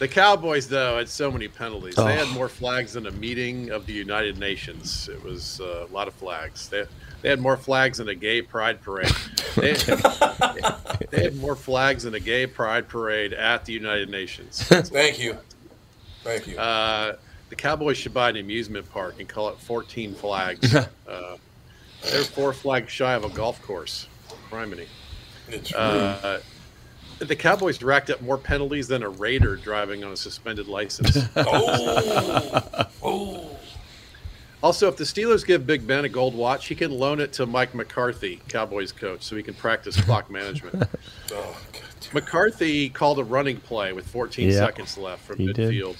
The 0.00 0.08
Cowboys, 0.08 0.68
though, 0.68 0.98
had 0.98 1.08
so 1.08 1.30
many 1.30 1.46
penalties. 1.48 1.94
They 1.94 2.16
had 2.16 2.26
Oh. 2.28 2.34
more 2.34 2.48
flags 2.48 2.94
than 2.94 3.06
a 3.06 3.12
meeting 3.12 3.70
of 3.70 3.86
the 3.86 3.92
United 3.92 4.38
Nations. 4.38 5.08
It 5.08 5.22
was 5.22 5.60
uh, 5.60 5.86
a 5.88 5.92
lot 5.92 6.08
of 6.08 6.14
flags. 6.14 6.68
They, 6.68 6.84
they 7.22 7.28
had 7.28 7.40
more 7.40 7.56
flags 7.56 7.98
than 7.98 8.08
a 8.08 8.14
gay 8.14 8.42
pride 8.42 8.82
parade. 8.82 9.12
They, 9.54 9.72
they 11.10 11.22
had 11.22 11.36
more 11.36 11.54
flags 11.54 12.02
than 12.02 12.14
a 12.14 12.20
gay 12.20 12.46
pride 12.48 12.88
parade 12.88 13.32
at 13.32 13.64
the 13.64 13.72
United 13.72 14.08
Nations. 14.10 14.60
Thank 14.64 15.20
you. 15.20 15.38
Thank 16.24 16.48
you. 16.48 16.58
Uh, 16.58 17.14
the 17.50 17.56
Cowboys 17.56 17.96
should 17.96 18.12
buy 18.14 18.30
an 18.30 18.36
amusement 18.36 18.90
park 18.90 19.14
and 19.20 19.28
call 19.28 19.48
it 19.50 19.58
14 19.60 20.14
flags. 20.14 20.74
uh, 20.74 21.36
they're 22.10 22.24
four 22.24 22.52
flags 22.52 22.90
shy 22.90 23.12
of 23.14 23.24
a 23.24 23.28
golf 23.30 23.62
course. 23.62 24.08
Criminy. 24.50 24.86
it's 25.48 25.74
Uh, 25.74 26.40
the 27.18 27.36
Cowboys 27.36 27.82
racked 27.82 28.10
up 28.10 28.20
more 28.22 28.38
penalties 28.38 28.88
than 28.88 29.02
a 29.02 29.08
Raider 29.08 29.56
driving 29.56 30.04
on 30.04 30.12
a 30.12 30.16
suspended 30.16 30.66
license. 30.66 31.16
oh, 31.36 32.86
oh. 33.02 33.56
also, 34.62 34.88
if 34.88 34.96
the 34.96 35.04
Steelers 35.04 35.46
give 35.46 35.66
Big 35.66 35.86
Ben 35.86 36.04
a 36.04 36.08
gold 36.08 36.34
watch, 36.34 36.66
he 36.66 36.74
can 36.74 36.90
loan 36.90 37.20
it 37.20 37.32
to 37.34 37.46
Mike 37.46 37.74
McCarthy, 37.74 38.40
Cowboys 38.48 38.92
coach, 38.92 39.22
so 39.22 39.36
he 39.36 39.42
can 39.42 39.54
practice 39.54 40.00
clock 40.00 40.30
management. 40.30 40.88
oh 41.32 41.56
God. 41.72 41.82
McCarthy 42.12 42.90
called 42.90 43.18
a 43.18 43.24
running 43.24 43.58
play 43.58 43.92
with 43.92 44.06
14 44.06 44.48
Yeah, 44.48 44.54
seconds 44.54 44.98
left 44.98 45.24
from 45.24 45.38
he 45.38 45.52
did. 45.52 45.96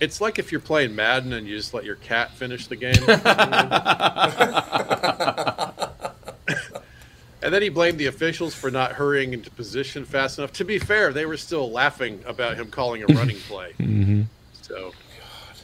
It's 0.00 0.20
like 0.20 0.38
if 0.38 0.52
you're 0.52 0.60
playing 0.60 0.94
Madden 0.94 1.32
and 1.32 1.46
you 1.46 1.56
just 1.56 1.72
let 1.72 1.84
your 1.84 1.96
cat 1.96 2.32
finish 2.32 2.66
the 2.66 2.76
game. 2.76 2.94
and 7.42 7.54
then 7.54 7.62
he 7.62 7.68
blamed 7.68 7.98
the 7.98 8.06
officials 8.06 8.54
for 8.54 8.70
not 8.70 8.92
hurrying 8.92 9.32
into 9.32 9.50
position 9.50 10.04
fast 10.04 10.38
enough. 10.38 10.52
To 10.54 10.64
be 10.64 10.78
fair, 10.78 11.12
they 11.12 11.26
were 11.26 11.36
still 11.36 11.70
laughing 11.70 12.22
about 12.26 12.56
him 12.56 12.70
calling 12.70 13.02
a 13.02 13.06
running 13.06 13.38
play. 13.48 13.72
Mm-hmm. 13.84 14.22
So 14.62 14.92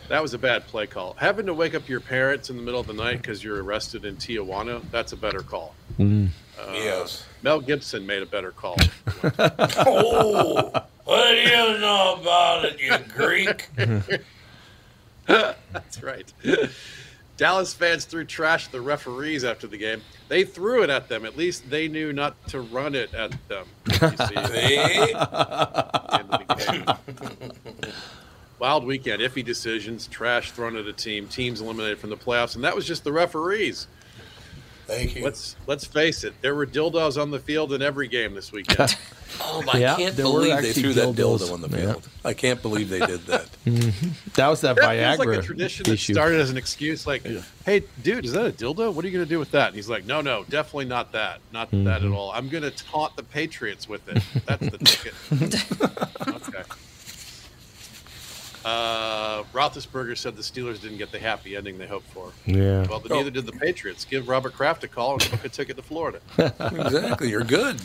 that 0.08 0.22
was 0.22 0.34
a 0.34 0.38
bad 0.38 0.66
play 0.66 0.87
call. 0.87 1.16
Having 1.18 1.46
to 1.46 1.54
wake 1.54 1.75
up 1.75 1.88
your 1.88 2.00
parents 2.00 2.50
in 2.50 2.56
the 2.56 2.62
middle 2.62 2.80
of 2.80 2.87
the 2.87 2.92
night 2.92 3.16
because 3.16 3.42
you're 3.42 3.62
arrested 3.62 4.04
in 4.04 4.16
Tijuana, 4.16 4.82
that's 4.90 5.12
a 5.12 5.16
better 5.16 5.40
call. 5.40 5.75
Yes. 6.00 7.23
Uh, 7.23 7.26
Mel 7.42 7.61
Gibson 7.61 8.07
made 8.07 8.23
a 8.23 8.26
better 8.26 8.50
call. 8.50 8.76
Oh, 9.23 10.71
what 11.04 11.28
do 11.30 11.37
you 11.37 11.78
know 11.78 12.19
about 12.21 12.64
it, 12.64 12.80
you 12.80 12.97
Greek? 13.14 13.69
That's 15.26 16.02
right. 16.02 16.33
Dallas 17.37 17.75
fans 17.75 18.04
threw 18.04 18.25
trash 18.25 18.66
at 18.66 18.73
the 18.73 18.80
referees 18.80 19.45
after 19.45 19.66
the 19.66 19.76
game. 19.78 20.02
They 20.28 20.45
threw 20.45 20.83
it 20.83 20.90
at 20.90 21.09
them. 21.09 21.25
At 21.25 21.37
least 21.37 21.69
they 21.69 21.88
knew 21.88 22.12
not 22.12 22.37
to 22.49 22.61
run 22.61 22.95
it 22.95 23.12
at 23.14 23.33
them. 23.49 23.66
You 23.87 23.95
see, 23.95 24.09
See? 24.09 25.12
the 25.12 26.97
the. 27.09 27.95
Wild 28.59 28.85
weekend, 28.85 29.23
iffy 29.23 29.42
decisions, 29.42 30.07
trash 30.07 30.50
thrown 30.50 30.76
at 30.76 30.87
a 30.87 30.92
team, 30.92 31.26
teams 31.28 31.62
eliminated 31.62 31.99
from 31.99 32.11
the 32.11 32.16
playoffs, 32.16 32.57
and 32.57 32.64
that 32.64 32.76
was 32.76 32.87
just 32.87 33.04
the 33.04 33.12
referees. 33.12 33.87
Thank 34.90 35.14
you. 35.14 35.23
Let's 35.25 35.54
let's 35.68 35.85
face 35.85 36.25
it, 36.25 36.35
there 36.42 36.54
were 36.56 36.66
dildos 36.66 37.20
on 37.20 37.30
the 37.30 37.38
field 37.38 37.73
in 37.73 37.80
every 37.80 38.09
game 38.09 38.35
this 38.35 38.50
weekend. 38.50 38.97
oh, 39.40 39.64
I 39.73 39.78
Yeah, 39.78 39.94
can't 39.97 40.16
believe 40.16 40.42
they 40.61 40.68
actually 40.68 40.82
threw 40.82 40.92
that 40.94 41.14
dildo 41.14 41.52
on 41.52 41.61
the 41.61 41.68
Yeah. 41.68 41.92
field. 41.92 42.09
I 42.25 42.35
can't 42.35 42.61
believe 42.61 42.88
they 42.90 42.99
did 43.06 43.20
that. 43.26 43.49
That 44.35 44.49
was 44.49 44.61
that, 44.62 44.76
That 44.76 44.85
Viagra 44.85 45.16
feels 45.16 45.18
like 45.26 45.38
a 45.38 45.42
tradition 45.42 45.85
that 45.88 45.99
started 45.99 46.40
as 46.40 46.50
an 46.50 46.56
excuse, 46.56 47.06
like, 47.06 47.25
"Hey, 47.64 47.82
dude, 48.02 48.25
is 48.25 48.32
that 48.32 48.47
a 48.47 48.50
dildo? 48.50 48.92
What 48.92 49.04
are 49.04 49.09
you 49.09 49.12
going 49.14 49.25
to 49.25 49.28
do 49.28 49.38
with 49.38 49.50
that?" 49.52 49.68
And 49.68 49.76
he's 49.76 49.88
like, 49.88 50.06
"No, 50.06 50.20
no, 50.20 50.44
definitely 50.49 50.87
not 50.87 51.12
that. 51.12 51.40
Not 51.52 51.70
that 51.70 51.76
Mm-hmm. 51.76 52.06
at 52.06 52.12
all. 52.16 52.32
I'm 52.32 52.49
going 52.49 52.62
to 52.64 52.70
taunt 52.73 53.14
the 53.16 53.23
Patriots 53.23 53.88
with 53.88 54.09
it. 54.09 54.23
That's 54.47 54.68
the 54.70 54.78
ticket." 54.78 55.14
okay. 58.61 58.71
Uh, 58.71 59.43
Roethlisberger 59.52 60.17
said 60.17 60.37
the 60.37 60.43
Steelers 60.43 60.81
didn't 60.81 60.99
get 60.99 61.11
the 61.12 61.19
happy 61.19 61.57
ending 61.57 61.79
they 61.79 61.87
hoped 61.87 62.09
for. 62.11 62.33
Yeah. 62.47 62.87
Well, 62.88 63.00
then 63.00 63.17
neither 63.17 63.31
did 63.31 63.47
the 63.47 63.52
Patriots. 63.52 64.05
Give 64.05 64.29
Robert 64.29 64.52
Kraft 64.52 64.85
a 64.85 64.88
call 64.88 65.14
and 65.14 65.31
book 65.31 65.45
a 65.45 65.49
ticket 65.49 65.76
to 65.76 65.83
Florida. 65.83 66.21
Exactly. 66.38 67.31
You're 67.31 67.45
good. 67.45 67.81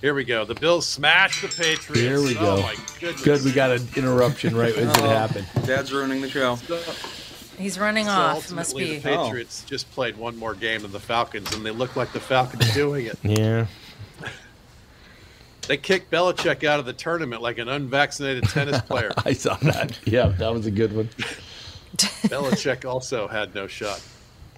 Here 0.00 0.12
we 0.14 0.24
go. 0.24 0.44
The 0.44 0.54
Bills 0.54 0.86
smash 0.86 1.40
the 1.40 1.48
Patriots. 1.48 1.94
Here 2.00 2.20
we 2.20 2.36
Oh 2.36 2.56
go. 2.56 2.62
my 2.62 2.76
goodness. 3.00 3.22
Good, 3.24 3.42
we 3.44 3.52
got 3.52 3.70
an 3.70 3.86
interruption 3.96 4.54
right 4.56 4.74
as 4.74 4.88
it 4.90 4.96
happened. 5.04 5.46
Dad's 5.64 5.92
ruining 5.92 6.20
the 6.20 6.28
show. 6.28 6.56
He's 7.56 7.78
running 7.78 8.04
So 8.06 8.10
off. 8.10 8.50
Must 8.52 8.76
be. 8.76 8.96
The 8.96 9.00
Patriots 9.00 9.64
just 9.64 9.90
played 9.92 10.16
one 10.16 10.36
more 10.36 10.54
game 10.54 10.82
than 10.82 10.92
the 10.92 11.00
Falcons, 11.00 11.54
and 11.54 11.64
they 11.64 11.70
look 11.70 11.96
like 11.96 12.12
the 12.12 12.20
Falcons 12.20 12.74
doing 12.74 13.06
it. 13.06 13.18
Yeah. 13.22 13.66
They 15.66 15.76
kicked 15.76 16.10
Belichick 16.10 16.64
out 16.64 16.78
of 16.78 16.86
the 16.86 16.92
tournament 16.92 17.42
like 17.42 17.58
an 17.58 17.68
unvaccinated 17.68 18.44
tennis 18.44 18.80
player. 18.86 19.10
I 19.24 19.32
saw 19.32 19.54
that. 19.56 19.98
Yeah, 20.04 20.28
that 20.38 20.52
was 20.52 20.66
a 20.66 20.70
good 20.70 20.94
one. 20.94 21.08
Belichick 21.96 22.84
also 22.84 23.28
had 23.28 23.54
no 23.54 23.66
shot. 23.66 24.02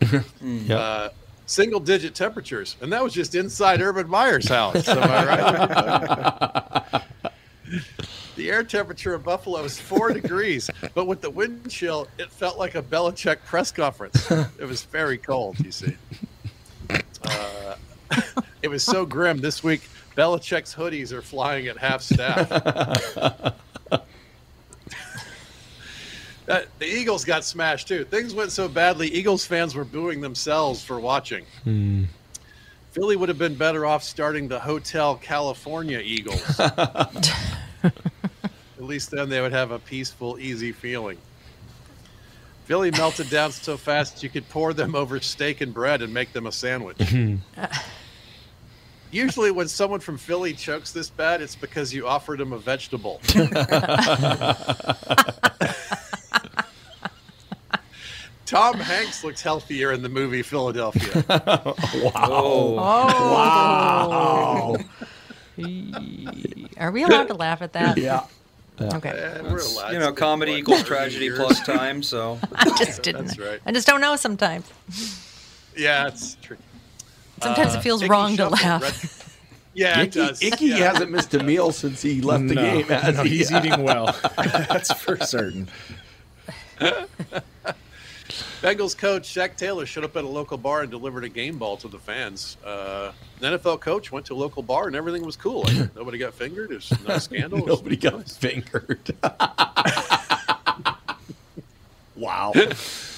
Yeah. 0.43 0.79
Uh, 0.79 1.09
single 1.47 1.81
digit 1.81 2.15
temperatures, 2.15 2.77
and 2.81 2.93
that 2.93 3.03
was 3.03 3.15
just 3.15 3.35
inside 3.35 3.81
Urban 3.81 4.09
Meyer's 4.09 4.49
house. 4.49 4.87
Am 4.89 4.99
I 5.03 5.27
right? 6.93 7.03
the 8.37 8.51
air 8.51 8.63
temperature 8.63 9.15
in 9.15 9.23
Buffalo 9.23 9.65
is 9.65 9.79
four 9.81 10.13
degrees, 10.13 10.69
but 10.95 11.07
with 11.07 11.23
the 11.23 11.31
wind 11.31 11.71
chill, 11.71 12.07
it 12.19 12.31
felt 12.31 12.59
like 12.59 12.75
a 12.75 12.83
Belichick 12.83 13.39
press 13.47 13.73
conference. 13.73 14.31
It 14.31 14.67
was 14.67 14.83
very 14.85 15.17
cold, 15.19 15.59
you 15.61 15.73
see. 15.73 15.97
Uh, 16.91 17.51
it 18.63 18.69
was 18.69 18.83
so 18.83 19.07
grim 19.07 19.39
this 19.39 19.63
week. 19.63 19.89
Belichick's 20.17 20.75
hoodies 20.75 21.13
are 21.13 21.23
flying 21.23 21.67
at 21.67 21.77
half 21.77 22.03
staff. 22.03 23.55
Uh, 26.49 26.61
the 26.79 26.87
Eagles 26.87 27.25
got 27.25 27.45
smashed 27.45 27.89
too. 27.89 28.05
Things 28.05 28.33
went 28.33 28.53
so 28.53 28.69
badly, 28.69 29.09
Eagles 29.09 29.45
fans 29.45 29.75
were 29.75 29.85
booing 29.85 30.21
themselves 30.21 30.81
for 30.81 31.01
watching. 31.01 31.45
Hmm. 31.65 32.05
Philly 32.93 33.17
would 33.17 33.29
have 33.29 33.37
been 33.37 33.57
better 33.57 33.85
off 33.85 34.05
starting 34.05 34.47
the 34.47 34.61
Hotel 34.61 35.17
California 35.17 35.99
Eagles. 35.99 36.61
At 36.61 37.13
least 38.79 39.11
then 39.11 39.29
they 39.29 39.41
would 39.41 39.53
have 39.53 39.73
a 39.73 39.79
peaceful, 39.79 40.39
easy 40.39 40.71
feeling. 40.71 41.19
Philly 42.67 42.91
melted 42.93 43.29
down 43.29 43.53
so 43.53 43.77
fast 43.77 44.23
you 44.23 44.29
could 44.29 44.49
pour 44.49 44.73
them 44.73 44.95
over 44.95 45.21
steak 45.21 45.61
and 45.61 45.75
bread 45.75 46.03
and 46.03 46.13
make 46.13 46.33
them 46.33 46.47
a 46.47 46.53
sandwich. 46.53 46.97
Hmm. 47.01 47.37
Uh, 47.57 47.67
Usually, 49.13 49.51
when 49.51 49.69
someone 49.69 50.01
from 50.01 50.19
Philly 50.19 50.53
chokes 50.53 50.93
this 50.93 51.09
bad, 51.11 51.41
it's 51.41 51.57
because 51.57 51.95
you 51.95 52.07
offered 52.07 52.39
them 52.41 52.53
a 52.53 52.59
vegetable. 52.59 53.21
Tom 58.45 58.75
Hanks 58.79 59.25
looks 59.25 59.43
healthier 59.43 59.93
in 59.93 60.03
the 60.03 60.09
movie 60.09 60.43
Philadelphia. 60.43 61.25
Oh, 62.15 62.77
Oh. 62.79 64.77
Are 66.79 66.91
we 66.93 67.03
allowed 67.03 67.29
to 67.29 67.35
laugh 67.35 67.63
at 67.63 67.73
that? 67.73 67.97
Yeah. 67.97 68.27
Okay. 68.81 69.09
Eh, 69.09 69.93
you 69.93 69.99
know, 69.99 70.13
comedy 70.13 70.53
fun 70.53 70.59
equals 70.61 70.83
tragedy 70.85 71.25
years. 71.27 71.39
plus 71.39 71.61
time. 71.67 72.03
So 72.03 72.39
I 72.55 72.69
just 72.77 73.03
didn't. 73.03 73.27
That's 73.29 73.39
right. 73.39 73.59
I 73.65 73.73
just 73.73 73.87
don't 73.87 74.03
know 74.03 74.17
sometimes. 74.17 74.71
Yeah, 75.77 76.09
it's 76.09 76.37
tricky. 76.43 76.63
Sometimes 77.43 77.75
Uh, 77.75 77.79
it 77.79 77.83
feels 77.83 78.03
Icky 78.03 78.11
wrong 78.11 78.37
to 78.37 78.49
laugh. 78.49 78.83
Red- 78.83 79.23
Yeah, 79.75 80.01
it 80.01 80.07
Icky, 80.17 80.19
does. 80.27 80.43
Icky 80.43 80.67
yeah. 80.67 80.93
hasn't 80.93 81.11
missed 81.11 81.35
a 81.35 81.43
meal 81.43 81.71
since 81.71 82.01
he 82.01 82.23
left 82.23 82.49
the 82.49 82.55
game. 82.55 82.87
No, 82.89 83.23
he? 83.23 83.29
he's 83.29 83.53
eating 83.53 83.83
well. 83.83 84.07
That's 84.37 84.91
for 84.93 85.19
certain. 85.19 85.69
Bengals 88.63 88.97
coach 88.97 89.33
Zac 89.33 89.57
Taylor 89.57 89.85
showed 89.87 90.05
up 90.05 90.17
at 90.17 90.25
a 90.25 90.29
local 90.29 90.57
bar 90.59 90.81
and 90.81 90.91
delivered 90.91 91.25
a 91.25 91.29
game 91.29 91.59
ball 91.59 91.77
to 91.77 91.89
the 91.89 91.99
fans. 91.99 92.57
Uh, 92.65 93.13
the 93.39 93.49
NFL 93.59 93.81
coach 93.81 94.11
went 94.11 94.25
to 94.27 94.35
a 94.35 94.37
local 94.37 94.63
bar 94.63 94.87
and 94.87 94.97
everything 94.97 95.25
was 95.25 95.37
cool. 95.37 95.63
Like, 95.65 95.95
nobody 95.97 96.17
got 96.19 96.33
fingered. 96.35 96.71
There's 96.71 96.91
no 97.07 97.19
scandal. 97.19 97.65
Nobody 97.67 97.97
got 97.97 98.15
nice. 98.19 98.37
fingered. 98.37 99.15
wow. 102.17 102.53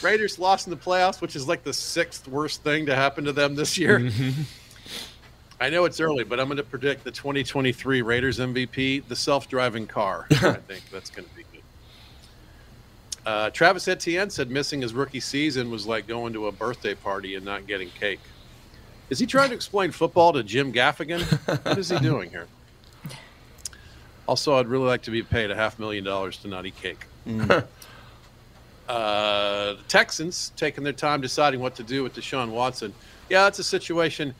Raiders 0.09 0.39
lost 0.39 0.67
in 0.67 0.71
the 0.71 0.77
playoffs, 0.77 1.21
which 1.21 1.37
is 1.37 1.47
like 1.47 1.63
the 1.63 1.73
sixth 1.73 2.27
worst 2.27 2.63
thing 2.63 2.87
to 2.87 2.95
happen 2.95 3.25
to 3.25 3.33
them 3.33 3.55
this 3.55 3.77
year. 3.77 3.99
Mm-hmm. 3.99 4.43
I 5.61 5.69
know 5.69 5.85
it's 5.85 6.01
early, 6.01 6.25
but 6.25 6.41
I'm 6.41 6.47
going 6.47 6.57
to 6.57 6.63
predict 6.63 7.05
the 7.05 7.11
2023 7.11 8.01
Raiders 8.01 8.39
MVP, 8.39 9.07
the 9.07 9.17
self-driving 9.17 9.87
car. 9.87 10.27
I 10.31 10.35
think 10.69 10.89
that's 10.91 11.11
going 11.11 11.29
to 11.29 11.35
be 11.35 11.43
good. 11.53 11.63
Uh, 13.27 13.51
Travis 13.51 13.87
Etienne 13.87 14.31
said 14.31 14.51
missing 14.51 14.81
his 14.81 14.95
rookie 14.95 15.21
season 15.21 15.71
was 15.71 15.87
like 15.87 16.07
going 16.07 16.33
to 16.33 16.47
a 16.47 16.53
birthday 16.53 16.95
party 16.95 17.35
and 17.35 17.45
not 17.45 17.67
getting 17.67 17.91
cake. 17.91 18.21
Is 19.11 19.19
he 19.19 19.27
trying 19.27 19.51
to 19.51 19.55
explain 19.55 19.91
football 19.91 20.33
to 20.33 20.43
Jim 20.43 20.73
Gaffigan? 20.73 21.21
What 21.67 21.77
is 21.77 21.91
he 21.91 21.99
doing 22.01 22.31
here? 22.31 22.47
Also, 24.27 24.55
I'd 24.57 24.69
really 24.69 24.87
like 24.87 25.03
to 25.03 25.11
be 25.11 25.23
paid 25.23 25.51
a 25.51 25.55
half 25.55 25.79
million 25.79 26.05
dollars 26.05 26.39
to 26.39 26.49
not 26.49 26.65
eat 26.65 26.77
cake. 26.77 27.05
Uh, 28.89 29.75
the 29.75 29.83
Texans 29.89 30.53
taking 30.57 30.83
their 30.83 30.93
time 30.93 31.21
deciding 31.21 31.61
what 31.61 31.75
to 31.77 31.83
do 31.83 32.03
with 32.03 32.15
Deshaun 32.15 32.51
Watson. 32.51 32.95
Yeah, 33.29 33.45
that's 33.45 33.59
a 33.59 33.65
situation 33.65 34.35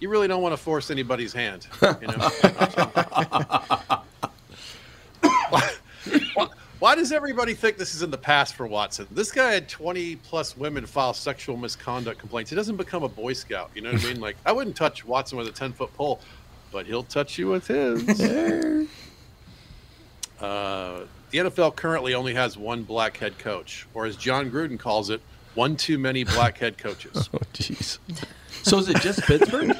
you 0.00 0.08
really 0.08 0.28
don't 0.28 0.42
want 0.42 0.52
to 0.52 0.56
force 0.56 0.90
anybody's 0.90 1.32
hand. 1.32 1.66
You 1.82 2.06
know? 2.06 2.30
why, 5.50 5.70
why- 6.34 6.48
why 6.78 6.94
does 6.94 7.10
everybody 7.10 7.54
think 7.54 7.76
this 7.76 7.96
is 7.96 8.02
in 8.02 8.10
the 8.12 8.18
past 8.18 8.54
for 8.54 8.66
Watson? 8.66 9.08
This 9.10 9.32
guy 9.32 9.50
had 9.52 9.68
20 9.68 10.14
plus 10.16 10.56
women 10.56 10.86
file 10.86 11.12
sexual 11.12 11.56
misconduct 11.56 12.20
complaints. 12.20 12.50
He 12.50 12.56
doesn't 12.56 12.76
become 12.76 13.02
a 13.02 13.08
Boy 13.08 13.32
Scout. 13.32 13.70
You 13.74 13.82
know 13.82 13.90
what 13.90 14.04
I 14.04 14.06
mean? 14.06 14.20
Like, 14.20 14.36
I 14.46 14.52
wouldn't 14.52 14.76
touch 14.76 15.04
Watson 15.04 15.38
with 15.38 15.48
a 15.48 15.52
10 15.52 15.72
foot 15.72 15.92
pole, 15.94 16.20
but 16.70 16.86
he'll 16.86 17.02
touch 17.02 17.36
you 17.36 17.48
with 17.48 17.66
his. 17.66 18.88
Uh, 20.40 21.00
the 21.30 21.38
NFL 21.38 21.76
currently 21.76 22.14
only 22.14 22.34
has 22.34 22.56
one 22.56 22.82
black 22.82 23.16
head 23.16 23.38
coach, 23.38 23.86
or 23.94 24.06
as 24.06 24.16
Jon 24.16 24.50
Gruden 24.50 24.78
calls 24.78 25.10
it, 25.10 25.20
one 25.54 25.76
too 25.76 25.98
many 25.98 26.24
black 26.24 26.58
head 26.58 26.78
coaches. 26.78 27.28
Oh, 27.34 27.38
jeez. 27.52 27.98
So 28.62 28.78
is 28.78 28.88
it 28.88 29.00
just 29.00 29.22
Pittsburgh? 29.22 29.76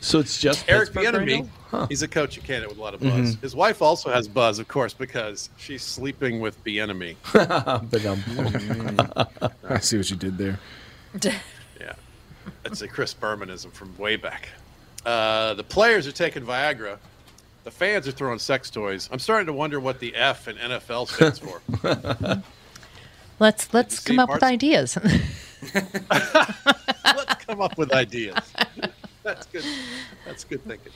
so 0.00 0.18
it's 0.18 0.38
just 0.40 0.64
Eric 0.68 0.92
Pittsburgh 0.92 1.14
right 1.14 1.26
Bieniemy, 1.26 1.42
now? 1.44 1.50
Huh. 1.70 1.86
he's 1.88 2.02
a 2.02 2.08
coach 2.08 2.38
at 2.38 2.44
Canada 2.44 2.68
with 2.68 2.78
a 2.78 2.80
lot 2.80 2.94
of 2.94 3.00
buzz. 3.00 3.36
His 3.40 3.54
wife 3.54 3.82
also 3.82 4.10
has 4.10 4.26
buzz, 4.26 4.58
of 4.58 4.68
course, 4.68 4.94
because 4.94 5.50
she's 5.56 5.82
sleeping 5.82 6.40
with 6.40 6.62
Bieniemy. 6.64 7.16
But 7.90 8.06
um, 8.06 9.52
I 9.68 9.78
see 9.80 9.96
what 9.98 10.10
you 10.10 10.16
did 10.16 10.38
there. 10.38 10.58
Yeah, 11.22 11.94
that's 12.62 12.82
a 12.82 12.88
Chris 12.88 13.14
Bermanism 13.14 13.72
from 13.72 13.96
way 13.98 14.16
back. 14.16 14.48
Uh, 15.04 15.54
the 15.54 15.64
players 15.64 16.06
are 16.06 16.12
taking 16.12 16.44
Viagra. 16.44 16.98
The 17.64 17.70
fans 17.70 18.08
are 18.08 18.12
throwing 18.12 18.38
sex 18.38 18.70
toys. 18.70 19.08
I'm 19.12 19.18
starting 19.18 19.46
to 19.46 19.52
wonder 19.52 19.78
what 19.80 20.00
the 20.00 20.14
F 20.14 20.48
in 20.48 20.56
NFL 20.56 21.08
stands 21.08 21.38
for. 21.38 22.42
Let's 23.40 23.72
let's 23.72 24.00
come 24.00 24.18
up 24.18 24.30
with 24.30 24.42
ideas. 24.42 24.98
Let's 26.10 27.44
come 27.46 27.60
up 27.60 27.78
with 27.78 27.92
ideas. 27.92 28.36
That's 29.22 29.46
good. 29.46 29.64
That's 30.26 30.44
good 30.44 30.64
thinking. 30.64 30.92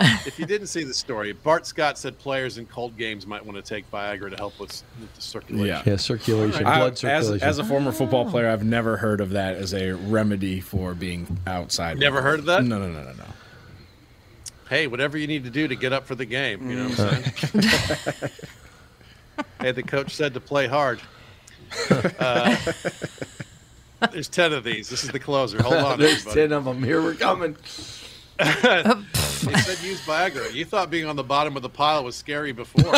If 0.00 0.38
you 0.38 0.44
didn't 0.44 0.66
see 0.66 0.84
the 0.84 0.92
story, 0.92 1.32
Bart 1.32 1.66
Scott 1.66 1.96
said 1.96 2.18
players 2.18 2.58
in 2.58 2.66
cold 2.66 2.96
games 2.96 3.26
might 3.26 3.44
want 3.44 3.56
to 3.56 3.62
take 3.62 3.90
Viagra 3.90 4.30
to 4.30 4.36
help 4.36 4.58
with, 4.60 4.82
with 5.00 5.14
the 5.14 5.20
circulation. 5.22 5.66
Yeah. 5.66 5.82
yeah, 5.86 5.96
circulation, 5.96 6.66
I- 6.66 6.78
blood 6.78 6.92
as, 6.92 6.98
circulation. 6.98 7.48
as 7.48 7.58
a 7.58 7.64
former 7.64 7.92
football 7.92 8.30
player, 8.30 8.50
I've 8.50 8.64
never 8.64 8.98
heard 8.98 9.20
of 9.20 9.30
that 9.30 9.56
as 9.56 9.72
a 9.72 9.92
remedy 9.92 10.60
for 10.60 10.94
being 10.94 11.38
outside. 11.46 11.98
Never 11.98 12.20
heard 12.20 12.40
of 12.40 12.44
that? 12.46 12.64
No, 12.64 12.78
no, 12.78 12.88
no, 12.88 13.02
no, 13.02 13.12
no. 13.12 13.24
Hey, 14.68 14.86
whatever 14.86 15.16
you 15.16 15.26
need 15.26 15.44
to 15.44 15.50
do 15.50 15.66
to 15.68 15.74
get 15.74 15.92
up 15.92 16.06
for 16.06 16.14
the 16.14 16.24
game. 16.26 16.70
You 16.70 16.76
know 16.76 16.88
what 16.88 17.00
I'm 17.00 17.22
saying? 17.22 18.30
hey, 19.60 19.72
the 19.72 19.82
coach 19.82 20.14
said 20.14 20.34
to 20.34 20.40
play 20.40 20.66
hard. 20.66 21.00
Uh, 24.00 24.06
there's 24.12 24.28
10 24.28 24.52
of 24.52 24.62
these. 24.62 24.88
This 24.88 25.02
is 25.02 25.10
the 25.10 25.18
closer. 25.18 25.60
Hold 25.60 25.74
on, 25.74 25.98
There's 25.98 26.20
everybody. 26.20 26.40
ten 26.40 26.52
of 26.52 26.64
them. 26.64 26.84
Here 26.84 27.02
we're 27.02 27.14
coming. 27.14 27.56
They 28.38 28.44
said 28.52 29.82
use 29.82 30.00
Viagra. 30.02 30.52
You 30.54 30.64
thought 30.64 30.88
being 30.90 31.06
on 31.06 31.16
the 31.16 31.24
bottom 31.24 31.56
of 31.56 31.62
the 31.62 31.68
pile 31.68 32.04
was 32.04 32.14
scary 32.14 32.52
before. 32.52 32.84
if, 32.86 32.92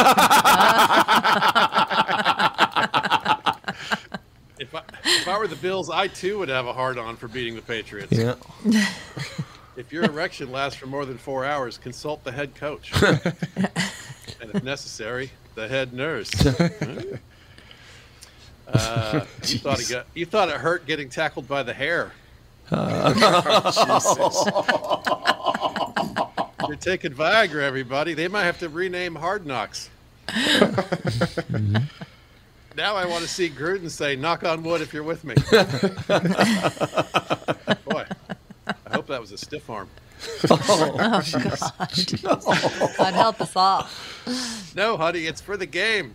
I, 4.75 4.83
if 5.05 5.29
I 5.29 5.39
were 5.39 5.49
the 5.49 5.57
Bills, 5.57 5.89
I 5.89 6.09
too 6.09 6.39
would 6.39 6.51
have 6.51 6.67
a 6.67 6.73
hard 6.73 6.99
on 6.99 7.17
for 7.17 7.29
beating 7.29 7.57
the 7.57 7.63
Patriots. 7.63 8.13
Yeah. 8.13 8.35
If 9.81 9.93
your 9.95 10.05
erection 10.05 10.53
lasts 10.53 10.79
for 10.79 10.87
more 10.87 11.07
than 11.07 11.16
four 11.16 11.47
hours, 11.47 11.79
consult 11.79 12.23
the 12.23 12.33
head 12.33 12.55
coach. 12.55 12.93
and 13.03 13.33
if 14.53 14.62
necessary, 14.62 15.31
the 15.55 15.66
head 15.66 15.95
nurse. 15.95 16.31
Uh, 18.73 19.27
you, 19.47 19.59
thought 19.59 19.81
it 19.81 19.88
got, 19.88 20.07
you 20.14 20.25
thought 20.25 20.49
it 20.49 20.55
hurt 20.55 20.87
getting 20.87 21.09
tackled 21.09 21.49
by 21.49 21.61
the 21.61 21.75
hair. 21.75 22.12
You're 22.71 22.79
taking 26.77 27.12
Viagra, 27.12 27.62
everybody. 27.62 28.14
They 28.14 28.29
might 28.29 28.45
have 28.45 28.61
to 28.61 28.69
rename 28.69 29.16
Hard 29.16 29.45
Knocks. 29.45 29.90
Now 32.77 32.95
I 32.95 33.07
want 33.07 33.23
to 33.23 33.29
see 33.29 33.51
Gruden 33.51 33.90
say, 33.90 34.14
"Knock 34.14 34.45
on 34.45 34.62
wood 34.62 34.83
if 34.83 34.95
you're 34.95 35.03
with 35.03 35.25
me." 35.25 35.35
Boy, 39.21 39.27
I 39.27 39.29
hope 39.29 39.29
that 39.29 39.33
was 39.33 39.33
a 39.33 39.39
stiff 39.39 39.69
arm. 39.71 39.89
Oh 40.51 40.57
God! 40.99 41.25
God 42.99 43.15
help 43.15 43.41
us 43.41 43.57
all. 43.57 43.87
No, 44.77 44.97
honey, 44.99 45.27
it's 45.27 45.41
for 45.41 45.57
the 45.57 45.65
game. 45.67 46.15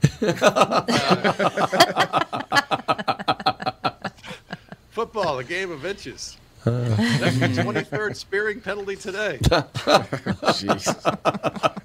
Football, 4.92 5.40
a 5.40 5.44
game 5.44 5.72
of 5.72 5.86
inches. 5.86 6.38
That's 6.64 7.38
the 7.40 7.48
23rd 7.48 8.16
spearing 8.16 8.62
penalty 8.62 8.96
today. 8.96 9.38
Jeez. 9.42 10.88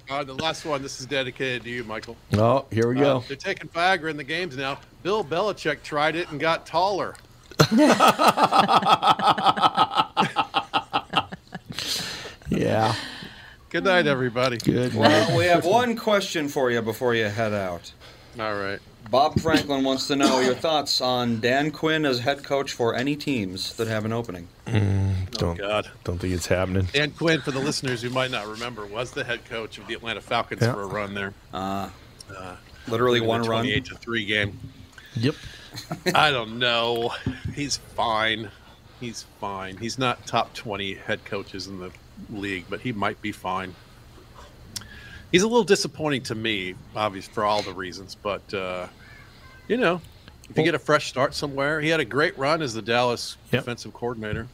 Uh, 0.09 0.23
the 0.23 0.33
last 0.35 0.65
one, 0.65 0.81
this 0.81 0.99
is 0.99 1.05
dedicated 1.05 1.63
to 1.63 1.69
you, 1.69 1.83
Michael. 1.83 2.15
Oh, 2.33 2.65
here 2.71 2.87
we 2.89 2.97
Uh, 2.99 3.19
go. 3.19 3.23
they're 3.27 3.35
taking 3.37 3.67
Viagra 3.69 4.09
in 4.09 4.17
the 4.17 4.23
games 4.23 4.55
now. 4.57 4.79
Bill 5.03 5.23
Belichick 5.23 5.83
tried 5.83 6.15
it 6.15 6.29
and 6.31 6.39
got 6.39 6.65
taller. 6.65 7.15
Yeah. 12.51 12.93
Good 13.69 13.85
night, 13.85 14.07
everybody. 14.07 14.57
Good. 14.57 14.93
Well, 14.93 15.37
we 15.37 15.45
have 15.45 15.65
one 15.65 15.95
question 15.95 16.49
for 16.49 16.69
you 16.69 16.81
before 16.81 17.15
you 17.15 17.25
head 17.25 17.53
out. 17.53 17.91
All 18.39 18.53
right. 18.55 18.79
Bob 19.09 19.39
Franklin 19.39 19.83
wants 19.83 20.07
to 20.07 20.15
know 20.17 20.41
your 20.41 20.53
thoughts 20.53 21.01
on 21.01 21.39
Dan 21.39 21.71
Quinn 21.71 22.05
as 22.05 22.19
head 22.19 22.43
coach 22.43 22.73
for 22.73 22.93
any 22.93 23.15
teams 23.15 23.73
that 23.77 23.87
have 23.87 24.03
an 24.05 24.11
opening. 24.13 24.47
Mm, 24.67 25.13
oh, 25.13 25.37
Don't 25.37 25.57
God. 25.57 25.89
don't 26.03 26.19
think 26.19 26.33
it's 26.33 26.45
happening. 26.45 26.87
Dan 26.93 27.11
Quinn, 27.11 27.41
for 27.41 27.51
the 27.51 27.59
listeners 27.59 28.01
who 28.01 28.09
might 28.09 28.29
not 28.31 28.47
remember, 28.47 28.85
was 28.85 29.11
the 29.11 29.23
head 29.23 29.43
coach 29.45 29.77
of 29.77 29.87
the 29.87 29.93
Atlanta 29.95 30.21
Falcons 30.21 30.61
Yeah. 30.61 30.73
for 30.73 30.83
a 30.83 30.87
run 30.87 31.13
there. 31.13 31.33
Uh, 31.53 31.89
uh, 32.37 32.55
literally 32.87 33.17
In 33.19 33.23
the 33.23 33.29
one 33.29 33.41
run. 33.43 33.63
28 33.63 33.85
to 33.85 33.95
3 33.95 34.25
game. 34.25 34.59
Yep. 35.15 35.35
I 36.13 36.29
don't 36.31 36.59
know. 36.59 37.13
He's 37.55 37.77
fine. 37.77 38.51
He's 38.99 39.23
fine. 39.39 39.77
He's 39.77 39.97
not 39.97 40.27
top 40.27 40.53
20 40.53 40.93
head 40.95 41.25
coaches 41.25 41.67
in 41.67 41.79
the 41.79 41.91
league, 42.29 42.65
but 42.69 42.81
he 42.81 42.91
might 42.91 43.21
be 43.21 43.31
fine. 43.31 43.75
He's 45.31 45.43
a 45.43 45.47
little 45.47 45.63
disappointing 45.63 46.23
to 46.23 46.35
me, 46.35 46.75
obviously, 46.95 47.33
for 47.33 47.43
all 47.45 47.61
the 47.61 47.73
reasons. 47.73 48.15
But, 48.15 48.53
uh, 48.53 48.87
you 49.67 49.77
know, 49.77 50.01
if 50.49 50.57
you 50.57 50.63
get 50.63 50.75
a 50.75 50.79
fresh 50.79 51.07
start 51.07 51.33
somewhere, 51.33 51.79
he 51.79 51.87
had 51.89 52.01
a 52.01 52.05
great 52.05 52.37
run 52.37 52.61
as 52.61 52.73
the 52.73 52.81
Dallas 52.81 53.37
Yep. 53.51 53.61
defensive 53.63 53.93
coordinator. 53.93 54.47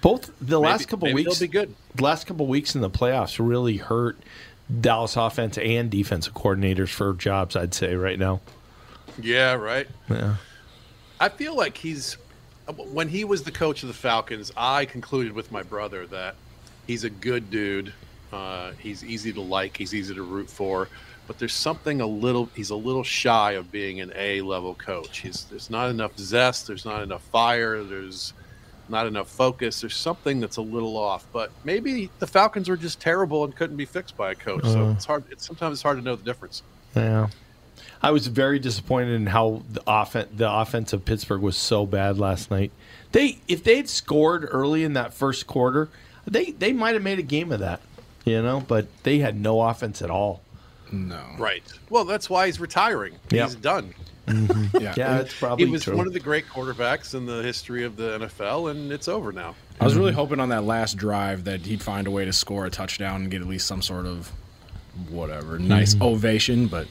Both 0.00 0.26
the 0.40 0.58
Maybe- 0.60 0.70
last 0.70 0.88
couple 0.88 1.06
maybe 1.08 1.24
weeks, 1.24 1.38
be 1.38 1.48
good. 1.48 1.74
the 1.94 2.02
last 2.04 2.26
couple 2.26 2.46
weeks 2.46 2.74
in 2.74 2.80
the 2.80 2.90
playoffs 2.90 3.38
really 3.44 3.76
hurt 3.78 4.16
Dallas 4.80 5.16
offense 5.16 5.56
and 5.58 5.90
defensive 5.90 6.34
coordinators 6.34 6.88
for 6.90 7.14
jobs. 7.14 7.54
I'd 7.56 7.74
say 7.74 7.94
right 7.94 8.18
now. 8.18 8.40
Yeah, 9.20 9.54
right. 9.54 9.88
Yeah. 10.08 10.36
I 11.20 11.28
feel 11.28 11.56
like 11.56 11.76
he's 11.76 12.16
when 12.76 13.08
he 13.08 13.24
was 13.24 13.42
the 13.44 13.50
coach 13.50 13.82
of 13.82 13.88
the 13.88 13.94
Falcons. 13.94 14.52
I 14.56 14.84
concluded 14.84 15.32
with 15.32 15.50
my 15.50 15.62
brother 15.62 16.06
that 16.08 16.36
he's 16.88 17.04
a 17.04 17.10
good 17.10 17.50
dude. 17.50 17.92
Uh, 18.32 18.72
he's 18.80 19.04
easy 19.04 19.32
to 19.32 19.40
like. 19.40 19.76
He's 19.76 19.94
easy 19.94 20.12
to 20.14 20.22
root 20.24 20.50
for. 20.50 20.88
But 21.28 21.38
there's 21.38 21.52
something 21.52 22.00
a 22.00 22.06
little. 22.06 22.48
He's 22.56 22.70
a 22.70 22.76
little 22.76 23.04
shy 23.04 23.52
of 23.52 23.70
being 23.70 24.00
an 24.00 24.12
A 24.16 24.40
level 24.40 24.74
coach. 24.74 25.18
He's 25.18 25.44
there's 25.44 25.70
not 25.70 25.90
enough 25.90 26.18
zest. 26.18 26.66
There's 26.66 26.84
not 26.84 27.02
enough 27.02 27.22
fire. 27.22 27.84
There's 27.84 28.32
not 28.88 29.06
enough 29.06 29.28
focus. 29.28 29.82
There's 29.82 29.94
something 29.94 30.40
that's 30.40 30.56
a 30.56 30.62
little 30.62 30.96
off. 30.96 31.26
But 31.32 31.52
maybe 31.64 32.10
the 32.18 32.26
Falcons 32.26 32.68
were 32.68 32.78
just 32.78 32.98
terrible 32.98 33.44
and 33.44 33.54
couldn't 33.54 33.76
be 33.76 33.84
fixed 33.84 34.16
by 34.16 34.32
a 34.32 34.34
coach. 34.34 34.64
So 34.64 34.90
it's 34.90 35.04
hard. 35.04 35.24
It's 35.30 35.46
sometimes 35.46 35.74
it's 35.74 35.82
hard 35.82 35.98
to 35.98 36.02
know 36.02 36.16
the 36.16 36.24
difference. 36.24 36.62
Yeah. 36.96 37.28
I 38.02 38.10
was 38.10 38.26
very 38.26 38.58
disappointed 38.58 39.12
in 39.12 39.26
how 39.26 39.62
the 39.70 39.82
offen- 39.86 40.28
the 40.34 40.50
offense 40.50 40.92
of 40.92 41.04
Pittsburgh 41.04 41.42
was 41.42 41.56
so 41.56 41.84
bad 41.84 42.18
last 42.18 42.50
night. 42.50 42.72
They 43.12 43.38
if 43.48 43.64
they'd 43.64 43.88
scored 43.88 44.48
early 44.50 44.82
in 44.82 44.94
that 44.94 45.12
first 45.12 45.46
quarter, 45.46 45.88
they 46.30 46.52
they 46.52 46.72
might 46.72 46.94
have 46.94 47.02
made 47.02 47.18
a 47.18 47.22
game 47.22 47.52
of 47.52 47.60
that. 47.60 47.80
You 48.24 48.42
know, 48.42 48.62
but 48.66 48.86
they 49.04 49.18
had 49.18 49.40
no 49.40 49.62
offense 49.62 50.02
at 50.02 50.10
all. 50.10 50.42
No. 50.92 51.22
Right. 51.38 51.62
Well, 51.90 52.04
that's 52.04 52.28
why 52.28 52.46
he's 52.46 52.60
retiring. 52.60 53.14
Yeah. 53.30 53.44
He's 53.44 53.54
done. 53.54 53.94
Mm-hmm. 54.26 54.76
Yeah. 54.78 54.94
Yeah, 54.96 55.12
And 55.12 55.20
it's 55.22 55.38
probably 55.38 55.64
he 55.64 55.70
was 55.70 55.84
true. 55.84 55.96
one 55.96 56.06
of 56.06 56.12
the 56.12 56.20
great 56.20 56.46
quarterbacks 56.46 57.14
in 57.14 57.24
the 57.24 57.42
history 57.42 57.84
of 57.84 57.96
the 57.96 58.18
NFL, 58.18 58.70
and 58.70 58.92
it's 58.92 59.08
over 59.08 59.32
now. 59.32 59.54
I 59.80 59.84
was 59.84 59.96
really 59.96 60.12
hoping 60.12 60.40
on 60.40 60.50
that 60.50 60.64
last 60.64 60.96
drive 60.96 61.44
that 61.44 61.60
he'd 61.60 61.82
find 61.82 62.06
a 62.06 62.10
way 62.10 62.24
to 62.24 62.32
score 62.32 62.66
a 62.66 62.70
touchdown 62.70 63.22
and 63.22 63.30
get 63.30 63.40
at 63.40 63.46
least 63.46 63.66
some 63.66 63.80
sort 63.80 64.06
of 64.06 64.30
whatever 65.08 65.58
mm-hmm. 65.58 65.68
nice 65.68 65.98
ovation, 66.00 66.66
but 66.66 66.86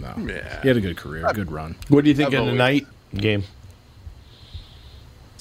no. 0.00 0.14
Yeah. 0.18 0.62
He 0.62 0.68
had 0.68 0.76
a 0.76 0.80
good 0.80 0.96
career, 0.96 1.30
good 1.32 1.52
run. 1.52 1.76
what 1.88 2.04
do 2.04 2.10
you 2.10 2.16
think 2.16 2.34
I've 2.34 2.40
of 2.40 2.46
the 2.46 2.52
night 2.52 2.86
game? 3.14 3.44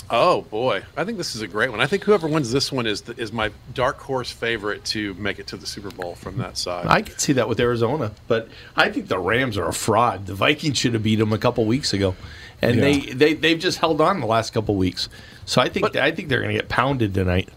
Oh 0.10 0.42
boy, 0.44 0.84
I 0.96 1.04
think 1.04 1.18
this 1.18 1.36
is 1.36 1.42
a 1.42 1.48
great 1.48 1.72
one. 1.72 1.82
I 1.82 1.88
think 1.88 2.04
whoever 2.04 2.28
wins 2.28 2.52
this 2.52 2.72
one 2.72 2.86
is 2.86 3.02
the, 3.02 3.20
is 3.20 3.32
my 3.34 3.52
dark 3.74 3.98
horse 4.00 4.32
favorite 4.32 4.86
to 4.86 5.14
make 5.16 5.40
it 5.40 5.48
to 5.48 5.58
the 5.58 5.66
Super 5.66 5.90
Bowl 5.90 6.14
from 6.16 6.38
that 6.38 6.58
side. 6.58 6.86
I 6.86 7.02
could 7.02 7.20
see 7.20 7.34
that 7.34 7.50
with 7.50 7.60
Arizona, 7.60 8.12
but 8.28 8.48
I 8.76 8.90
think 8.90 9.08
the 9.08 9.18
Rams 9.18 9.58
are 9.58 9.68
a 9.68 9.74
fraud. 9.74 10.28
The 10.28 10.36
Vikings 10.36 10.78
should 10.78 10.94
have 10.94 11.02
beat 11.04 11.16
them 11.16 11.34
a 11.34 11.38
couple 11.40 11.66
weeks 11.66 11.92
ago, 11.94 12.16
and 12.62 12.76
Yeah. 12.76 12.82
they, 12.82 13.00
they 13.00 13.34
they've 13.34 13.60
just 13.60 13.80
held 13.80 14.00
on 14.00 14.20
the 14.20 14.28
last 14.28 14.54
couple 14.54 14.76
weeks. 14.76 15.10
So 15.46 15.60
I 15.62 15.70
think 15.70 15.84
But- 15.92 15.96
I 15.98 16.12
think 16.12 16.30
they're 16.30 16.42
going 16.42 16.54
to 16.54 16.60
get 16.62 16.70
pounded 16.70 17.14
tonight. 17.14 17.50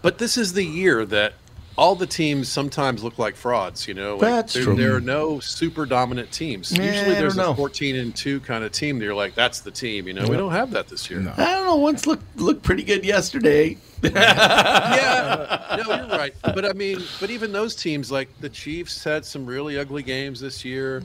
but 0.00 0.16
this 0.18 0.36
is 0.38 0.54
the 0.54 0.64
year 0.64 1.04
that 1.06 1.34
all 1.76 1.94
the 1.94 2.06
teams 2.06 2.48
sometimes 2.48 3.02
look 3.02 3.18
like 3.18 3.34
frauds. 3.36 3.88
You 3.88 3.94
know, 3.94 4.12
like 4.16 4.20
That's 4.20 4.54
there, 4.54 4.64
true. 4.64 4.76
there 4.76 4.94
are 4.94 5.00
no 5.00 5.40
super 5.40 5.86
dominant 5.86 6.30
teams. 6.32 6.72
Yeah, 6.76 6.84
Usually, 6.84 7.14
there's 7.14 7.36
don't 7.36 7.46
know. 7.46 7.52
a 7.52 7.56
14 7.56 7.96
and 7.96 8.14
two 8.14 8.40
kind 8.40 8.64
of 8.64 8.72
team. 8.72 8.98
That 8.98 9.04
you're 9.04 9.14
like, 9.14 9.34
that's 9.34 9.60
the 9.60 9.70
team. 9.70 10.06
You 10.06 10.14
know, 10.14 10.26
we 10.28 10.36
don't 10.36 10.52
have 10.52 10.70
that 10.72 10.88
this 10.88 11.10
year. 11.10 11.20
No. 11.20 11.32
I 11.36 11.44
don't 11.44 11.66
know. 11.66 11.76
Once 11.76 12.06
looked 12.06 12.36
looked 12.38 12.62
pretty 12.62 12.82
good 12.82 13.04
yesterday. 13.04 13.78
yeah, 14.02 15.82
no, 15.86 15.94
you're 15.94 16.08
right. 16.18 16.34
But 16.42 16.64
I 16.64 16.72
mean, 16.72 17.00
but 17.20 17.30
even 17.30 17.52
those 17.52 17.74
teams, 17.76 18.10
like 18.10 18.28
the 18.40 18.48
Chiefs, 18.48 19.02
had 19.04 19.24
some 19.24 19.46
really 19.46 19.78
ugly 19.78 20.02
games 20.02 20.40
this 20.40 20.64
year, 20.64 21.02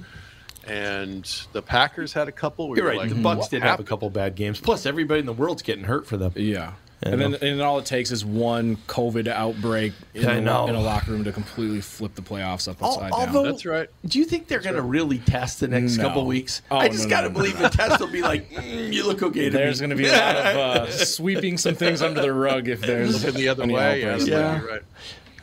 and 0.65 1.23
the 1.53 1.61
Packers 1.61 2.11
had 2.13 2.27
a 2.27 2.31
couple. 2.31 2.67
Where 2.69 2.77
You're 2.77 2.85
you're 2.87 2.99
right. 3.01 3.07
Like, 3.07 3.15
the 3.15 3.21
Bucks 3.21 3.39
what 3.41 3.49
did 3.51 3.61
have 3.61 3.79
a 3.79 3.83
couple 3.83 4.09
bad 4.09 4.35
games. 4.35 4.59
Plus, 4.59 4.85
everybody 4.85 5.19
in 5.19 5.25
the 5.25 5.33
world's 5.33 5.61
getting 5.61 5.83
hurt 5.83 6.07
for 6.07 6.17
them. 6.17 6.33
Yeah. 6.35 6.73
I 7.05 7.09
And 7.09 7.21
then 7.21 7.35
and 7.35 7.61
all 7.61 7.77
it 7.77 7.85
takes 7.85 8.09
is 8.11 8.25
one 8.25 8.75
COVID 8.87 9.27
outbreak 9.27 9.93
in, 10.15 10.25
I 10.25 10.35
the- 10.35 10.41
know. 10.41 10.67
in 10.67 10.73
a 10.73 10.81
locker 10.81 11.11
room 11.11 11.23
to 11.25 11.31
completely 11.31 11.79
flip 11.79 12.15
the 12.15 12.23
playoffs 12.23 12.67
up 12.67 12.81
Al- 12.81 12.93
upside 12.93 13.11
although- 13.11 13.43
down. 13.43 13.51
That's 13.51 13.65
right. 13.67 13.87
Do 14.05 14.17
you 14.17 14.25
think 14.25 14.47
they're 14.47 14.59
going 14.59 14.75
to 14.77 14.81
really 14.81 15.19
test 15.19 15.59
the 15.59 15.67
next 15.67 15.97
No. 15.97 16.03
couple 16.05 16.25
weeks? 16.25 16.63
Oh, 16.71 16.77
I 16.77 16.87
just 16.89 17.03
no, 17.03 17.09
got 17.11 17.21
to 17.21 17.27
no, 17.29 17.33
no. 17.33 17.39
believe 17.39 17.59
the 17.59 17.69
test 17.69 17.99
will 17.99 18.07
be 18.07 18.23
like, 18.23 18.51
"Mm, 18.51 18.91
you 18.91 19.05
look 19.05 19.21
okay 19.21 19.45
to 19.45 19.51
There's 19.51 19.79
going 19.79 19.91
to 19.91 19.95
be 19.95 20.07
a 20.07 20.11
lot 20.11 20.35
of 20.37 20.57
uh, 20.57 20.91
sweeping 20.91 21.59
some 21.59 21.75
things 21.75 22.01
under 22.01 22.19
the 22.21 22.33
rug 22.33 22.67
if 22.67 22.81
there's 22.81 23.23
Looking 23.23 23.39
the 23.41 23.49
other 23.49 23.63
any 23.63 23.73
way. 23.75 24.01
Yeah, 24.01 24.17
Yeah. 24.17 24.61
Right. 24.63 24.81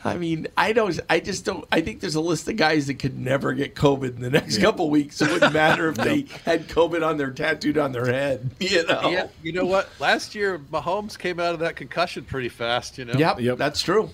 I 0.05 0.17
mean, 0.17 0.45
I 0.55 0.71
don't. 0.71 0.99
I 1.09 1.19
just 1.19 1.45
don't. 1.45 1.65
I 1.71 1.81
think 1.81 1.99
there's 1.99 2.13
a 2.13 2.21
list 2.21 2.47
of 2.47 2.55
guys 2.57 2.85
that 2.87 2.99
could 2.99 3.17
never 3.17 3.53
get 3.53 3.73
COVID 3.73 4.15
in 4.15 4.21
the 4.21 4.29
next 4.29 4.59
couple 4.59 4.89
weeks. 4.91 5.19
It 5.19 5.31
wouldn't 5.31 5.51
matter 5.51 5.89
if 5.89 5.95
they 5.95 6.27
had 6.45 6.67
COVID 6.67 7.03
on 7.05 7.17
their 7.17 7.31
tattooed 7.31 7.79
on 7.79 7.91
their 7.91 8.05
head. 8.05 8.51
You 8.59 8.85
know. 8.85 9.09
Yeah, 9.09 9.27
you 9.41 9.51
know 9.51 9.65
what? 9.65 9.89
Last 9.99 10.35
year, 10.35 10.59
Mahomes 10.71 11.17
came 11.17 11.39
out 11.39 11.53
of 11.55 11.59
that 11.61 11.75
concussion 11.75 12.23
pretty 12.23 12.49
fast. 12.49 12.99
You 12.99 13.05
know. 13.05 13.13
Yep, 13.13 13.39
Yep. 13.39 13.57
That's 13.57 13.81
true. 13.81 14.09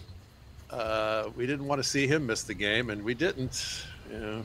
Uh, 0.70 1.30
we 1.36 1.46
didn't 1.46 1.66
want 1.68 1.84
to 1.84 1.88
see 1.88 2.08
him 2.08 2.26
miss 2.26 2.44
the 2.44 2.54
game, 2.54 2.90
and 2.90 3.04
we 3.04 3.14
didn't. 3.14 3.86
You 4.10 4.20
know, 4.20 4.44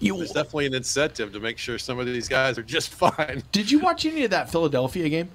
You 0.00 0.16
there's 0.16 0.30
definitely 0.32 0.64
an 0.66 0.74
incentive 0.74 1.30
to 1.34 1.40
make 1.40 1.58
sure 1.58 1.78
some 1.78 1.98
of 1.98 2.06
these 2.06 2.28
guys 2.28 2.56
are 2.56 2.62
just 2.62 2.88
fine. 2.94 3.42
did 3.52 3.70
you 3.70 3.80
watch 3.80 4.06
any 4.06 4.24
of 4.24 4.30
that 4.30 4.50
Philadelphia 4.50 5.10
game? 5.10 5.28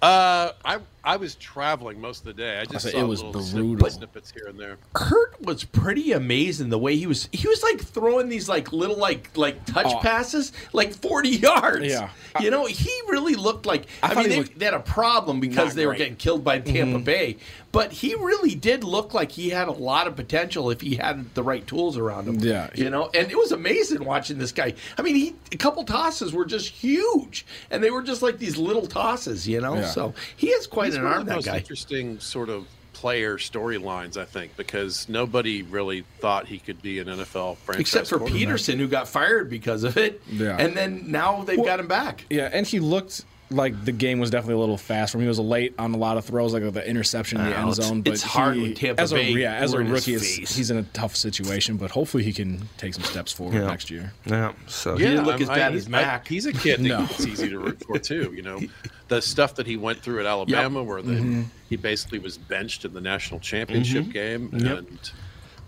Uh, 0.00 0.52
I 0.64 0.78
I 1.04 1.16
was 1.16 1.34
traveling 1.34 2.00
most 2.00 2.20
of 2.20 2.26
the 2.26 2.32
day. 2.34 2.60
I 2.60 2.64
just 2.64 2.84
say, 2.84 2.92
saw 2.92 2.98
it 3.00 3.06
was 3.08 3.22
little 3.22 3.42
brutal. 3.42 3.90
snippets 3.90 4.30
here 4.30 4.46
and 4.48 4.58
there. 4.58 4.78
Kurt 4.92 5.40
was 5.42 5.64
pretty 5.64 6.12
amazing 6.12 6.68
the 6.68 6.78
way 6.78 6.96
he 6.96 7.06
was. 7.08 7.28
He 7.32 7.48
was 7.48 7.62
like 7.62 7.80
throwing 7.80 8.28
these 8.28 8.48
like 8.48 8.72
little 8.72 8.96
like 8.98 9.36
like 9.36 9.64
touch 9.64 9.86
Oh. 9.88 9.98
passes 9.98 10.52
like 10.72 10.94
forty 10.94 11.30
yards. 11.30 11.86
Yeah. 11.86 12.10
you 12.40 12.50
know 12.50 12.66
he 12.66 12.90
really 13.08 13.34
looked 13.34 13.66
like. 13.66 13.86
I, 14.02 14.08
thought 14.08 14.16
mean, 14.18 14.28
they, 14.30 14.38
looked 14.38 14.58
they 14.58 14.64
had 14.64 14.74
a 14.74 14.80
problem 14.80 15.40
because 15.40 15.74
they 15.74 15.86
were 15.86 15.92
great. 15.92 15.96
Mm-hmm. 15.96 16.02
getting 16.04 16.16
killed 16.16 16.44
by 16.44 16.60
Tampa 16.60 16.98
Bay, 17.00 17.36
but 17.72 17.90
he 17.90 18.14
really 18.14 18.54
did 18.54 18.84
look 18.84 19.12
like 19.12 19.32
he 19.32 19.50
had 19.50 19.66
a 19.66 19.72
lot 19.72 20.06
of 20.06 20.14
potential 20.14 20.70
if 20.70 20.80
he 20.80 20.94
had 20.96 21.34
the 21.34 21.42
right 21.42 21.66
tools 21.66 21.96
around 21.98 22.28
him. 22.28 22.38
Yeah. 22.38 22.70
you 22.76 22.90
know, 22.90 23.10
and 23.12 23.28
it 23.30 23.36
was 23.36 23.50
amazing 23.50 24.04
watching 24.04 24.38
this 24.38 24.52
guy. 24.52 24.74
I 24.96 25.02
mean, 25.02 25.16
he 25.16 25.34
a 25.50 25.56
couple 25.56 25.82
tosses 25.84 26.32
were 26.32 26.44
just 26.44 26.68
huge, 26.68 27.44
and 27.72 27.82
they 27.82 27.90
were 27.90 28.02
just 28.02 28.22
like 28.22 28.38
these 28.38 28.56
little 28.56 28.86
tosses. 28.86 29.48
You 29.48 29.60
know, 29.60 29.74
Yeah. 29.74 29.86
so 29.86 30.14
he 30.36 30.52
has 30.52 30.68
quite 30.68 30.91
He's 30.92 30.98
an 30.98 31.04
one 31.04 31.12
arm. 31.12 31.20
of 31.22 31.26
the 31.28 31.34
most 31.34 31.44
guy. 31.46 31.56
interesting 31.58 32.20
sort 32.20 32.48
of 32.48 32.66
player 32.92 33.36
storylines, 33.38 34.16
I 34.16 34.24
think, 34.24 34.56
because 34.56 35.08
nobody 35.08 35.62
really 35.62 36.04
thought 36.20 36.46
he 36.46 36.58
could 36.58 36.80
be 36.82 36.98
an 37.00 37.08
NFL 37.08 37.56
franchise. 37.58 37.80
Except 37.80 38.08
for. 38.08 38.18
Pederson, 38.20 38.76
who 38.78 38.86
got 38.86 39.08
fired 39.08 39.50
because 39.50 39.82
of 39.84 39.96
it. 39.96 40.22
Yeah. 40.30 40.56
And 40.58 40.76
then 40.76 41.10
now 41.10 41.42
they've 41.42 41.56
Well- 41.58 41.66
got 41.66 41.80
him 41.80 41.88
back. 41.88 42.24
Yeah, 42.30 42.48
and 42.52 42.66
he 42.66 42.80
looked 42.80 43.24
like 43.50 43.84
the 43.84 43.92
game 43.92 44.18
was 44.18 44.30
definitely 44.30 44.54
a 44.54 44.58
little 44.60 44.78
fast 44.78 45.12
for 45.12 45.18
him. 45.18 45.22
He 45.22 45.28
was 45.28 45.38
late 45.38 45.74
on 45.78 45.92
a 45.92 45.98
lot 45.98 46.16
of 46.16 46.24
throws, 46.24 46.54
like 46.54 46.62
the 46.72 46.88
interception 46.88 47.38
in 47.38 47.44
the 47.44 47.50
I 47.50 47.56
know, 47.60 47.62
end 47.68 47.72
it's- 47.72 47.86
zone. 47.88 48.00
But 48.02 48.12
it's 48.14 48.22
hard 48.22 48.56
he- 48.56 48.62
with 48.62 48.76
Tampa 48.78 49.02
as 49.02 49.12
a, 49.12 49.16
Bay. 49.16 49.30
Yeah, 49.32 49.54
as 49.54 49.72
a 49.72 49.76
We're 49.76 49.80
in 49.82 49.86
his 49.88 50.06
rookie, 50.08 50.14
it's, 50.14 50.54
he's 50.56 50.70
in 50.70 50.78
a 50.78 50.82
tough 50.84 51.14
situation. 51.16 51.76
But 51.76 51.90
hopefully, 51.90 52.22
he 52.22 52.32
can 52.32 52.66
take 52.78 52.94
some 52.94 53.02
steps 53.04 53.30
forward 53.32 53.56
Yeah. 53.56 53.66
next 53.66 53.90
year. 53.90 54.12
Yeah, 54.24 54.52
so 54.68 54.96
he 54.96 55.04
didn't 55.04 55.24
look 55.24 55.34
I'm- 55.34 55.42
as 55.42 55.48
bad 55.48 55.72
he's- 55.72 55.82
as 55.84 55.88
Mac. 55.90 56.24
I- 56.24 56.28
he's 56.28 56.46
a 56.46 56.52
kid 56.52 56.78
that 56.80 56.82
No. 56.88 57.04
it's 57.10 57.26
easy 57.26 57.50
to 57.50 57.58
root 57.58 57.82
for 57.86 57.98
too. 57.98 58.32
You 58.34 58.40
know, 58.42 58.60
the 59.12 59.20
stuff 59.20 59.54
that 59.56 59.66
he 59.66 59.76
went 59.76 59.98
through 60.00 60.20
at 60.20 60.26
Alabama, 60.26 60.82
where 60.82 61.02
the, 61.02 61.12
Mm-hmm. 61.12 61.42
he 61.68 61.76
basically 61.76 62.18
was 62.18 62.38
benched 62.38 62.86
in 62.86 62.94
the 62.94 63.00
national 63.00 63.40
championship 63.40 64.08
game, 64.08 64.48
Yep. 64.54 64.78
and 64.78 65.10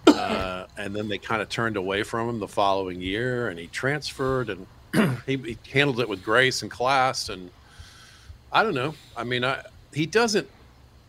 uh, 0.06 0.66
and 0.78 0.94
then 0.96 1.08
they 1.08 1.18
kind 1.18 1.42
of 1.42 1.48
turned 1.50 1.76
away 1.76 2.02
from 2.04 2.28
him 2.28 2.38
the 2.38 2.48
following 2.48 3.00
year, 3.02 3.48
and 3.48 3.58
he 3.58 3.66
transferred, 3.66 4.48
and 4.48 4.66
he, 5.26 5.36
he 5.36 5.58
handled 5.70 6.00
it 6.00 6.08
with 6.08 6.22
grace 6.24 6.62
and 6.62 6.70
class, 6.70 7.28
and 7.28 7.50
I 8.52 8.62
don't 8.62 8.74
know. 8.74 8.94
I 9.16 9.24
mean, 9.24 9.44
I 9.44 9.62
he 9.92 10.06
doesn't 10.06 10.48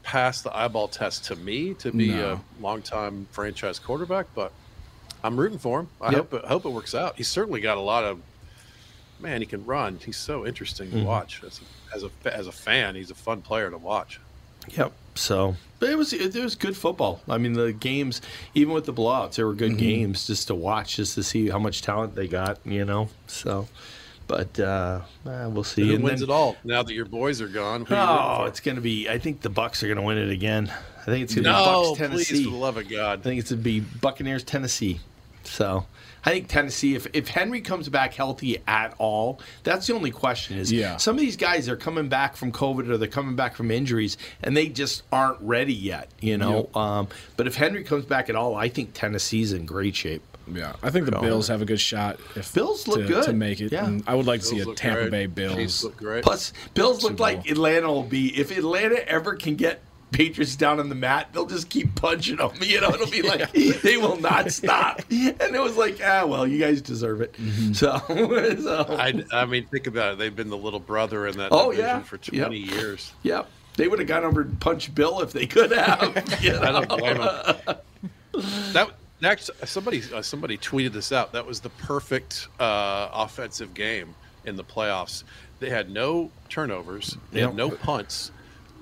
pass 0.04 0.42
the 0.42 0.56
eyeball 0.56 0.88
test 0.90 1.24
to 1.26 1.36
me 1.38 1.74
to 1.76 1.92
be 1.92 2.10
No. 2.10 2.34
a 2.60 2.62
longtime 2.62 3.28
franchise 3.32 3.80
quarterback, 3.80 4.28
but 4.36 4.52
I'm 5.24 5.40
rooting 5.40 5.58
for 5.60 5.80
him. 5.80 5.88
I 6.02 6.12
Yep. 6.12 6.16
hope 6.18 6.34
it, 6.34 6.46
hope 6.46 6.66
it 6.66 6.70
works 6.70 6.94
out. 6.96 7.16
He's 7.16 7.28
certainly 7.30 7.62
got 7.62 7.78
a 7.78 7.82
lot 7.94 8.04
of 8.04 8.20
man. 9.20 9.42
He 9.42 9.48
can 9.48 9.66
run. 9.66 10.00
He's 10.06 10.18
so 10.18 10.46
interesting 10.46 10.88
Mm-hmm. 10.90 11.00
to 11.00 11.06
watch 11.06 11.42
as 11.46 11.60
a, 11.62 11.85
as 11.96 12.04
a 12.04 12.10
as 12.36 12.48
a 12.48 12.52
fan. 12.52 12.96
He's 12.96 13.12
a 13.12 13.16
fun 13.16 13.42
player 13.42 13.70
to 13.72 13.78
watch. 13.78 14.20
Yep. 14.70 14.92
So, 15.16 15.56
but 15.80 15.90
it 15.90 15.98
was 15.98 16.12
it, 16.12 16.36
was 16.36 16.56
good 16.56 16.76
football. 16.76 17.22
I 17.30 17.38
mean, 17.38 17.54
the 17.54 17.72
games, 17.72 18.22
even 18.54 18.74
with 18.74 18.86
the 18.86 18.94
blowouts, 18.94 19.36
they 19.36 19.44
were 19.44 19.54
good 19.54 19.78
games 19.78 20.28
just 20.28 20.48
to 20.48 20.56
watch, 20.56 20.98
just 20.98 21.16
to 21.16 21.24
see 21.24 21.50
how 21.50 21.60
much 21.60 21.82
talent 21.82 22.16
they 22.16 22.28
got. 22.28 22.60
You 22.66 22.84
know. 22.84 23.10
So, 23.28 23.68
but 24.28 24.60
uh, 24.60 25.02
eh, 25.26 25.46
we'll 25.48 25.64
see. 25.64 25.88
Who 25.88 25.96
And 25.96 26.04
wins 26.04 26.20
then- 26.20 26.30
it 26.30 26.34
all 26.34 26.58
now 26.64 26.84
that 26.84 26.94
your 26.94 27.06
boys 27.06 27.42
are 27.42 27.48
gone? 27.48 27.86
Who 27.86 27.96
Oh, 27.96 28.38
for? 28.42 28.48
it's 28.48 28.60
going 28.60 28.76
to 28.76 28.82
be. 28.82 29.08
I 29.10 29.18
think 29.20 29.42
the 29.42 29.50
Bucks 29.50 29.84
are 29.84 29.88
going 29.88 29.98
to 29.98 30.04
win 30.04 30.18
it 30.18 30.30
again. 30.30 30.72
I 31.02 31.06
think 31.06 31.24
it's 31.24 31.36
going 31.36 31.46
to 31.46 31.52
no, 31.52 31.60
be 31.60 31.66
Bucks 31.66 31.88
please, 31.88 31.98
Tennessee. 32.28 32.44
for 32.46 32.50
the 32.50 32.56
love 32.58 32.78
of 32.78 32.86
I 32.92 33.18
think 33.18 33.40
it's 33.40 33.52
going 33.52 33.60
to 33.62 33.64
be 33.64 33.80
Buccaneers 33.80 34.44
Tennessee. 34.44 35.00
So 35.44 35.86
I 36.26 36.32
think 36.32 36.48
Tennessee. 36.48 36.96
If 36.96 37.08
if 37.14 37.28
Henry 37.28 37.62
comes 37.62 37.88
back 37.88 38.14
healthy 38.14 38.62
at 38.68 38.96
all, 38.98 39.40
that's 39.64 39.86
the 39.88 39.94
only 39.94 40.12
question. 40.12 40.58
Is 40.58 40.72
Yeah. 40.72 40.98
some 40.98 41.16
of 41.16 41.22
these 41.22 41.38
guys 41.38 41.70
are 41.70 41.76
coming 41.76 42.10
back 42.10 42.36
from 42.36 42.52
COVID 42.52 42.90
or 42.90 42.98
they're 42.98 43.08
coming 43.08 43.36
back 43.36 43.56
from 43.56 43.70
injuries 43.70 44.18
and 44.42 44.58
they 44.58 44.68
just 44.68 45.04
aren't 45.12 45.40
ready 45.42 45.74
yet. 45.74 46.10
You 46.20 46.38
know. 46.38 46.70
Um, 46.74 47.08
but 47.38 47.46
if 47.48 47.56
Henry 47.56 47.84
comes 47.84 48.06
back 48.06 48.30
at 48.30 48.36
all, 48.36 48.56
I 48.56 48.70
think 48.70 48.94
Tennessee's 48.94 49.54
in 49.54 49.66
great 49.66 49.96
shape. 49.96 50.24
Yeah, 50.52 50.74
I 50.84 50.92
think 50.92 51.06
the 51.06 51.20
Bills 51.20 51.48
have 51.48 51.62
a 51.64 51.66
good 51.66 51.80
shot. 51.80 52.20
If 52.36 52.54
Bills 52.54 52.88
look 52.88 53.02
to, 53.02 53.08
good. 53.08 53.24
to 53.26 53.34
make 53.34 53.62
it. 53.62 53.72
Yeah. 53.72 53.86
And 53.88 54.04
I 54.06 54.14
would 54.14 54.28
like 54.28 54.42
to 54.42 54.46
see 54.46 54.60
a 54.60 54.66
Tampa 54.76 55.10
great. 55.10 55.34
Bay 55.34 55.48
Chiefs 55.48 55.56
Bills. 55.58 55.84
look 55.84 55.98
great. 55.98 56.24
Plus, 56.24 56.54
Bills 56.76 57.04
look 57.04 57.20
like 57.20 57.44
Bowl. 57.46 57.52
Atlanta 57.52 57.92
will 57.92 58.04
be. 58.04 58.28
If 58.40 58.56
Atlanta 58.56 59.08
ever 59.10 59.34
can 59.36 59.56
get 59.56 59.82
Patriots 60.16 60.56
down 60.56 60.80
on 60.80 60.88
the 60.90 60.96
mat, 60.96 61.28
they'll 61.34 61.46
just 61.46 61.70
keep 61.70 61.94
punching 61.96 62.38
them. 62.38 62.52
You 62.62 62.80
know, 62.80 62.90
it'll 62.90 63.10
be 63.12 63.22
like 63.22 63.52
they 63.82 63.98
will 63.98 64.16
not 64.18 64.50
stop. 64.52 65.02
And 65.12 65.56
it 65.56 65.62
was 65.62 65.76
like, 65.76 66.00
ah, 66.04 66.26
well, 66.26 66.48
you 66.48 66.58
guys 66.58 66.82
deserve 66.82 67.20
it. 67.22 67.34
Mm-hmm. 67.34 67.74
So, 67.74 67.98
so 68.62 68.96
I, 68.98 69.24
I 69.34 69.46
mean, 69.46 69.66
think 69.68 69.88
about 69.88 70.14
it. 70.14 70.18
They've 70.20 70.36
been 70.36 70.50
the 70.50 70.58
little 70.58 70.80
brother 70.80 71.28
in 71.28 71.36
that 71.38 71.50
Oh, 71.52 71.72
division 71.72 71.86
yeah. 71.90 72.02
for 72.04 72.16
Yep. 72.32 72.46
20 72.48 72.58
years. 72.58 73.14
Yep. 73.24 73.50
they 73.76 73.88
would 73.90 74.00
have 74.00 74.08
gone 74.08 74.24
over 74.24 74.42
and 74.42 74.60
punched 74.62 74.96
Bill 74.96 75.20
if 75.22 75.34
they 75.34 75.46
could 75.48 75.72
have. 75.72 76.16
you 76.42 76.58
I 76.58 76.72
don't 76.72 76.88
blame 76.88 77.18
them. 77.18 77.78
That 78.74 78.92
next 79.22 79.50
somebody 79.66 80.02
uh, 80.14 80.22
somebody 80.22 80.58
tweeted 80.58 80.94
this 80.94 81.12
out. 81.12 81.34
That 81.34 81.46
was 81.46 81.60
the 81.60 81.70
perfect 81.72 82.48
uh, 82.60 83.10
offensive 83.14 83.74
game 83.74 84.16
in 84.46 84.56
the 84.56 84.64
playoffs. 84.64 85.24
They 85.60 85.70
had 85.70 85.90
no 85.90 86.32
turnovers. 86.50 87.18
They 87.32 87.40
Yep. 87.40 87.50
had 87.50 87.56
no 87.58 87.70
punts. 87.72 88.32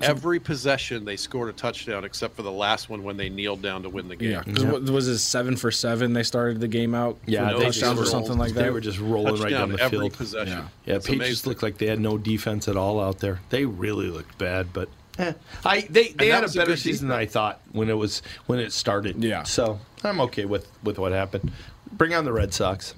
Every 0.03 0.39
possession 0.39 1.05
they 1.05 1.15
scored 1.17 1.49
a 1.49 1.53
touchdown 1.53 2.03
except 2.03 2.35
for 2.35 2.41
the 2.41 2.51
last 2.51 2.89
one 2.89 3.03
when 3.03 3.17
they 3.17 3.29
kneeled 3.29 3.61
down 3.61 3.83
to 3.83 3.89
win 3.89 4.07
the 4.07 4.15
game. 4.15 4.43
Yeah, 4.45 4.71
what 4.71 4.83
was 4.83 5.07
it 5.07 5.19
seven 5.19 5.55
for 5.55 5.71
seven? 5.71 6.13
They 6.13 6.23
started 6.23 6.59
the 6.59 6.67
game 6.67 6.93
out. 6.95 7.17
Yeah, 7.25 7.49
for 7.51 7.59
they 7.59 7.65
touchdowns 7.65 7.99
or 7.99 8.05
something 8.05 8.37
like 8.37 8.53
that. 8.53 8.63
They 8.63 8.69
were 8.69 8.81
just 8.81 8.99
rolling 8.99 9.41
right 9.41 9.49
down 9.51 9.69
Touchdown 9.69 9.71
the 9.77 9.81
every 9.83 9.97
field. 9.99 10.13
possession. 10.13 10.57
Yeah. 10.57 10.67
Yeah, 10.85 10.95
It's 10.95 11.05
Patriots 11.07 11.27
amazing. 11.41 11.49
looked 11.49 11.63
like 11.63 11.77
they 11.77 11.87
had 11.87 11.99
no 11.99 12.17
defense 12.17 12.67
at 12.67 12.77
all 12.77 12.99
out 13.01 13.19
there. 13.19 13.39
They 13.49 13.65
really 13.65 14.07
looked 14.09 14.37
bad, 14.37 14.73
but 14.73 14.89
eh. 15.19 15.33
I 15.65 15.81
they, 15.89 16.09
they 16.09 16.27
had 16.29 16.39
a 16.39 16.41
was 16.43 16.55
a 16.55 16.59
better 16.59 16.75
season 16.77 17.07
than 17.09 17.17
I 17.17 17.25
thought 17.25 17.61
when 17.71 17.89
it 17.89 17.97
was 17.97 18.21
when 18.47 18.59
it 18.59 18.71
started. 18.73 19.23
Yeah. 19.23 19.43
So 19.43 19.79
I'm 20.03 20.19
okay 20.21 20.45
with 20.45 20.67
with 20.83 20.99
what 20.99 21.11
happened. 21.11 21.51
Bring 21.91 22.13
on 22.13 22.25
the 22.25 22.33
Red 22.33 22.53
Sox. 22.53 22.95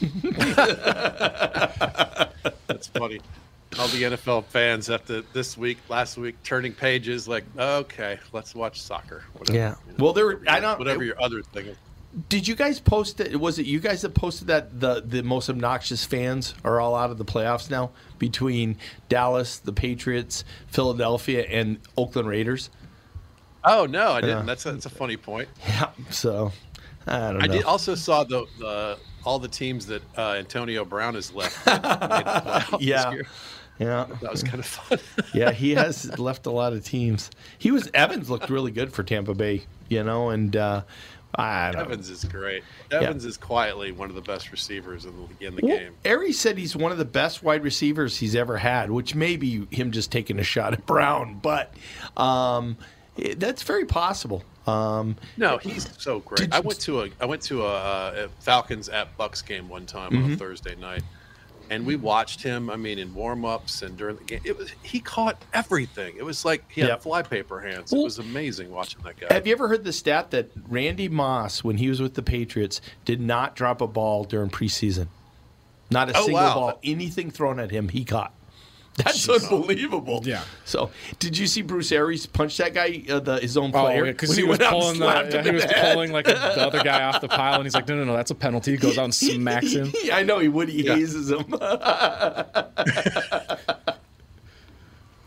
That's 2.66 2.86
funny. 2.88 3.20
All 3.78 3.88
the 3.88 4.02
NFL 4.02 4.44
fans 4.46 4.88
after 4.88 5.20
this 5.34 5.58
week, 5.58 5.78
last 5.88 6.16
week, 6.16 6.42
turning 6.42 6.72
pages 6.72 7.28
like, 7.28 7.44
okay, 7.58 8.18
let's 8.32 8.54
watch 8.54 8.80
soccer. 8.80 9.24
Whatever, 9.34 9.58
Yeah. 9.58 9.74
you 9.86 9.92
know, 9.98 10.04
Well, 10.04 10.12
there 10.14 10.24
were- 10.26 10.40
I 10.48 10.58
don't- 10.60 10.78
whatever 10.78 11.04
your 11.04 11.20
other 11.22 11.42
thing 11.42 11.66
is. 11.66 11.76
Did 12.30 12.48
you 12.48 12.54
guys 12.54 12.80
post 12.80 13.20
it? 13.20 13.38
Was 13.38 13.58
it 13.58 13.66
you 13.66 13.78
guys 13.80 14.00
that 14.02 14.14
posted 14.14 14.46
that 14.48 14.80
the 14.80 15.02
the 15.06 15.22
most 15.22 15.50
obnoxious 15.50 16.06
fans 16.06 16.54
are 16.64 16.80
all 16.80 16.96
out 16.96 17.10
of 17.10 17.18
the 17.18 17.24
playoffs 17.24 17.68
now 17.70 17.90
between 18.18 18.78
Dallas, 19.10 19.58
the 19.58 19.74
Patriots, 19.74 20.42
Philadelphia, 20.68 21.44
and 21.44 21.78
Oakland 21.98 22.26
Raiders? 22.26 22.70
Oh 23.62 23.84
no, 23.84 24.12
I 24.12 24.20
didn't. 24.22 24.38
Yeah. 24.38 24.42
That's 24.44 24.64
a, 24.64 24.72
that's 24.72 24.86
a 24.86 24.90
funny 24.90 25.18
point. 25.18 25.48
Yeah. 25.68 25.90
So 26.10 26.52
I 27.06 27.18
don't 27.18 27.38
know. 27.38 27.44
I 27.44 27.46
did 27.48 27.64
also 27.64 27.94
saw 27.94 28.24
the, 28.24 28.46
the 28.58 28.96
all 29.26 29.38
the 29.38 29.48
teams 29.48 29.86
that 29.86 30.02
uh, 30.16 30.32
Antonio 30.38 30.86
Brown 30.86 31.14
has 31.14 31.30
left. 31.34 31.62
that 31.66 31.82
made 32.00 32.24
the 32.24 32.50
playoffs 32.50 32.70
this 32.78 32.80
Yeah. 32.88 33.12
Yeah. 33.78 34.06
that 34.22 34.30
was 34.30 34.42
kind 34.42 34.58
of 34.58 34.66
fun. 34.66 34.98
yeah, 35.34 35.50
he 35.52 35.74
has 35.74 36.18
left 36.18 36.46
a 36.46 36.50
lot 36.50 36.72
of 36.72 36.84
teams. 36.84 37.30
He 37.58 37.70
was 37.70 37.88
Evans 37.94 38.28
looked 38.28 38.50
really 38.50 38.70
good 38.72 38.92
for 38.92 39.02
Tampa 39.02 39.34
Bay, 39.34 39.62
you 39.88 40.02
know, 40.02 40.30
and 40.30 40.56
uh, 40.56 40.82
I 41.34 41.70
don't 41.70 41.76
know. 41.80 41.84
Evans 41.84 42.10
is 42.10 42.24
great. 42.24 42.64
Evans 42.90 43.24
is 43.24 43.36
quietly 43.36 43.92
one 43.92 44.08
of 44.08 44.16
the 44.16 44.22
best 44.22 44.50
receivers 44.50 45.04
in 45.04 45.12
the, 45.38 45.46
in 45.46 45.54
the 45.56 45.60
Well, 45.64 45.76
game. 45.78 45.94
Arians 46.04 46.38
said 46.38 46.58
he's 46.58 46.74
one 46.74 46.90
of 46.90 46.98
the 46.98 47.04
best 47.04 47.42
wide 47.42 47.62
receivers 47.62 48.16
he's 48.16 48.34
ever 48.34 48.56
had, 48.56 48.90
which 48.90 49.14
may 49.14 49.36
be 49.36 49.66
him 49.70 49.92
just 49.92 50.10
taking 50.10 50.38
a 50.38 50.42
shot 50.44 50.72
at 50.72 50.84
Brown, 50.86 51.38
but 51.40 51.72
um, 52.16 52.76
it- 53.16 53.38
that's 53.38 53.62
very 53.62 53.84
possible. 53.84 54.42
Um, 54.66 55.16
No, 55.36 55.56
he's 55.58 55.88
so 55.98 56.20
great. 56.20 56.52
I 56.52 56.60
went 56.60 56.80
to 56.80 57.02
a 57.02 57.08
I 57.20 57.26
went 57.26 57.40
to 57.42 57.62
a, 57.64 57.72
uh, 57.74 58.26
a 58.26 58.42
Falcons 58.42 58.88
at 58.90 59.16
Bucks 59.16 59.40
game 59.40 59.68
one 59.68 59.86
time 59.86 60.10
Mm-hmm. 60.10 60.24
on 60.24 60.32
a 60.32 60.36
Thursday 60.36 60.74
night, 60.76 61.02
and 61.70 61.84
we 61.86 61.96
watched 61.96 62.42
him. 62.42 62.70
I 62.70 62.76
mean, 62.76 62.98
in 62.98 63.14
warm 63.14 63.44
ups 63.44 63.82
and 63.82 63.96
during 63.96 64.16
the 64.16 64.24
game, 64.24 64.40
it 64.44 64.56
was 64.56 64.70
he 64.82 65.00
caught 65.00 65.42
everything. 65.52 66.16
It 66.16 66.24
was 66.24 66.44
like 66.44 66.64
he 66.70 66.80
had 66.80 66.88
Yep. 66.88 67.02
flypaper 67.02 67.60
hands. 67.60 67.92
Well- 67.92 68.02
it 68.02 68.04
was 68.04 68.18
amazing 68.18 68.70
watching 68.70 69.00
that 69.04 69.18
guy. 69.20 69.26
have 69.32 69.46
you 69.46 69.52
ever 69.52 69.68
heard 69.68 69.84
the 69.84 69.92
stat 69.92 70.30
that 70.32 70.50
Randy 70.68 71.08
Moss, 71.08 71.62
when 71.64 71.76
he 71.78 71.88
was 71.88 72.00
with 72.00 72.14
the 72.14 72.22
Patriots, 72.22 72.80
did 73.04 73.20
not 73.20 73.54
drop 73.56 73.80
a 73.80 73.86
ball 73.86 74.24
during 74.24 74.50
preseason? 74.50 75.08
Not 75.90 76.10
a 76.10 76.16
Oh, 76.16 76.20
single 76.24 76.34
wow. 76.42 76.54
ball, 76.54 76.78
anything 76.84 77.30
thrown 77.30 77.58
at 77.58 77.70
him, 77.70 77.88
he 77.88 78.04
caught. 78.04 78.32
That's 79.04 79.28
unbelievable. 79.28 80.22
Yeah. 80.24 80.42
So, 80.64 80.90
did 81.18 81.38
you 81.38 81.46
see 81.46 81.62
Bruce 81.62 81.92
Arians 81.92 82.26
punch 82.26 82.56
that 82.58 82.74
guy, 82.74 83.04
uh, 83.08 83.20
the, 83.20 83.38
his 83.38 83.56
own 83.56 83.70
Oh, 83.74 83.80
player? 83.84 84.04
yeah, 84.06 84.12
because 84.12 84.30
when 84.30 84.38
he, 84.38 84.44
was 84.44 84.58
went 84.58 84.70
pulling 84.70 84.98
the, 84.98 85.06
yeah, 85.06 85.42
he 85.42 85.50
was 85.52 85.64
the 85.64 85.72
head? 85.74 85.94
pulling 85.94 86.12
like 86.12 86.24
the 86.26 86.36
other 86.66 86.82
guy 86.82 87.04
off 87.04 87.20
the 87.20 87.28
pile, 87.28 87.54
and 87.54 87.64
he's 87.64 87.74
like, 87.74 87.86
no, 87.88 87.96
no, 87.96 88.04
no, 88.04 88.14
that's 88.16 88.30
a 88.30 88.34
penalty. 88.34 88.72
He 88.72 88.76
goes 88.76 88.98
out 88.98 89.04
and 89.04 89.14
smacks 89.14 89.72
him. 89.72 89.92
Yeah, 90.02 90.16
I 90.16 90.22
know 90.24 90.38
he 90.40 90.48
would. 90.48 90.68
He 90.68 90.84
Yeah. 90.84 90.94
hazes 90.96 91.30
him. 91.30 91.44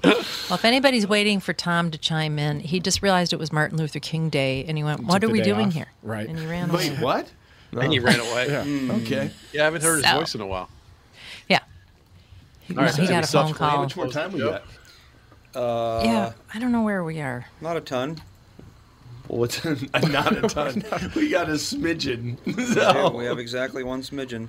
Well, 0.04 0.58
if 0.58 0.66
anybody's 0.66 1.06
waiting 1.08 1.40
for 1.40 1.54
Tom 1.54 1.92
to 1.92 1.98
chime 1.98 2.40
in, 2.40 2.60
he 2.60 2.80
just 2.80 3.02
realized 3.04 3.34
it 3.34 3.40
was 3.40 3.54
Martin 3.54 3.78
Luther 3.78 4.00
King 4.00 4.30
Day, 4.30 4.66
and 4.68 4.76
he 4.78 4.84
went, 4.84 5.04
"What 5.06 5.24
are 5.24 5.30
we 5.30 5.42
doing 5.42 5.68
off. 5.68 5.74
here?" 5.74 5.88
Right. 6.02 6.28
And 6.28 6.38
he 6.40 6.46
ran 6.48 6.70
away. 6.72 6.90
Wait, 6.90 6.98
away. 6.98 7.02
what? 7.04 7.32
and 7.74 7.94
he 7.94 8.00
ran 8.00 8.20
away. 8.20 8.48
yeah. 8.50 8.94
Okay. 8.96 9.32
Yeah, 9.54 9.62
I 9.62 9.66
haven't 9.66 9.84
heard 9.84 10.04
his 10.04 10.12
voice 10.14 10.36
in 10.36 10.42
a 10.42 10.48
while. 10.48 10.70
Yeah. 12.74 12.80
All 12.80 12.86
right, 12.86 12.96
he 12.96 13.08
got 13.08 13.24
a 13.24 13.28
phone 13.28 13.54
call. 13.54 13.70
How 13.70 13.82
much 13.82 13.96
more 13.96 14.08
time 14.08 14.32
we 14.32 14.40
got? 14.40 14.64
Uh, 15.54 16.02
yeah, 16.06 16.34
I 16.54 16.60
don't 16.60 16.72
know 16.72 16.84
where 16.84 17.04
we 17.04 17.20
are. 17.20 17.46
Not 17.60 17.76
a 17.78 17.82
ton. 17.82 18.22
Well, 19.28 19.44
it's 19.46 19.64
not 19.94 20.36
a 20.36 20.42
ton. 20.48 20.84
we 21.16 21.30
got 21.30 21.50
a 21.50 21.54
smidgen. 21.54 22.38
Yeah, 22.76 22.94
So. 22.94 23.16
we 23.18 23.26
have 23.26 23.40
exactly 23.40 23.84
one 23.84 24.02
smidgen. 24.02 24.48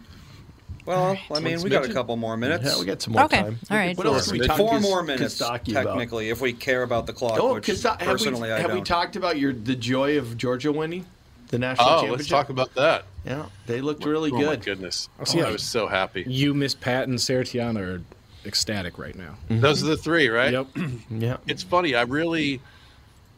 Well, 0.84 1.16
I 1.30 1.38
mean, 1.38 1.54
One 1.58 1.62
we 1.64 1.70
got 1.70 1.84
a 1.84 1.92
couple 1.92 2.16
more 2.16 2.36
minutes. 2.36 2.64
Yeah, 2.64 2.78
we 2.80 2.84
got 2.86 3.00
some 3.00 3.12
more 3.12 3.28
time. 3.28 3.32
Okay, 3.32 3.42
time. 3.44 3.58
all 3.70 3.76
right. 3.76 3.96
What 3.96 4.06
else 4.06 4.32
we 4.32 4.40
talk 4.40 4.56
Four 4.56 4.80
more 4.80 5.04
minutes, 5.04 5.40
Kostaki 5.40 5.70
about? 5.72 5.84
technically, 5.84 6.30
if 6.30 6.40
we 6.40 6.52
care 6.52 6.82
about 6.82 7.06
the 7.06 7.12
clock. 7.12 7.38
Oh, 7.40 7.54
which 7.54 7.68
Kosta- 7.68 8.00
have, 8.00 8.08
personally, 8.08 8.48
we, 8.48 8.52
I 8.52 8.58
have 8.58 8.68
don't. 8.70 8.78
we 8.78 8.82
talked 8.82 9.14
about 9.14 9.38
your 9.38 9.52
the 9.52 9.76
joy 9.76 10.18
of 10.18 10.36
Georgia 10.36 10.72
winning 10.72 11.06
the 11.48 11.58
national 11.60 11.86
Oh, 11.86 11.90
championship? 12.00 12.18
let's 12.18 12.28
talk 12.28 12.48
about 12.48 12.74
that. 12.74 13.04
Yeah, 13.24 13.46
they 13.66 13.80
looked 13.80 14.04
really 14.04 14.30
oh 14.32 14.36
good. 14.36 14.44
Oh 14.44 14.50
my 14.50 14.56
goodness! 14.56 15.08
Oh, 15.20 15.24
so 15.24 15.38
yeah. 15.38 15.46
I 15.46 15.52
was 15.52 15.62
so 15.62 15.86
happy. 15.86 16.24
You, 16.26 16.54
Miss 16.54 16.74
Pat, 16.74 17.08
and 17.08 17.20
Sarah 17.20 17.44
Tiana 17.44 17.80
are 17.80 18.02
ecstatic 18.44 18.98
right 18.98 19.14
now. 19.14 19.36
Mm-hmm. 19.48 19.60
Those 19.60 19.82
are 19.82 19.86
the 19.86 19.96
three, 19.96 20.28
right? 20.28 20.52
Yep. 20.52 20.66
Yeah, 21.10 21.36
it's 21.46 21.62
funny. 21.62 21.94
I 21.94 22.02
really, 22.02 22.60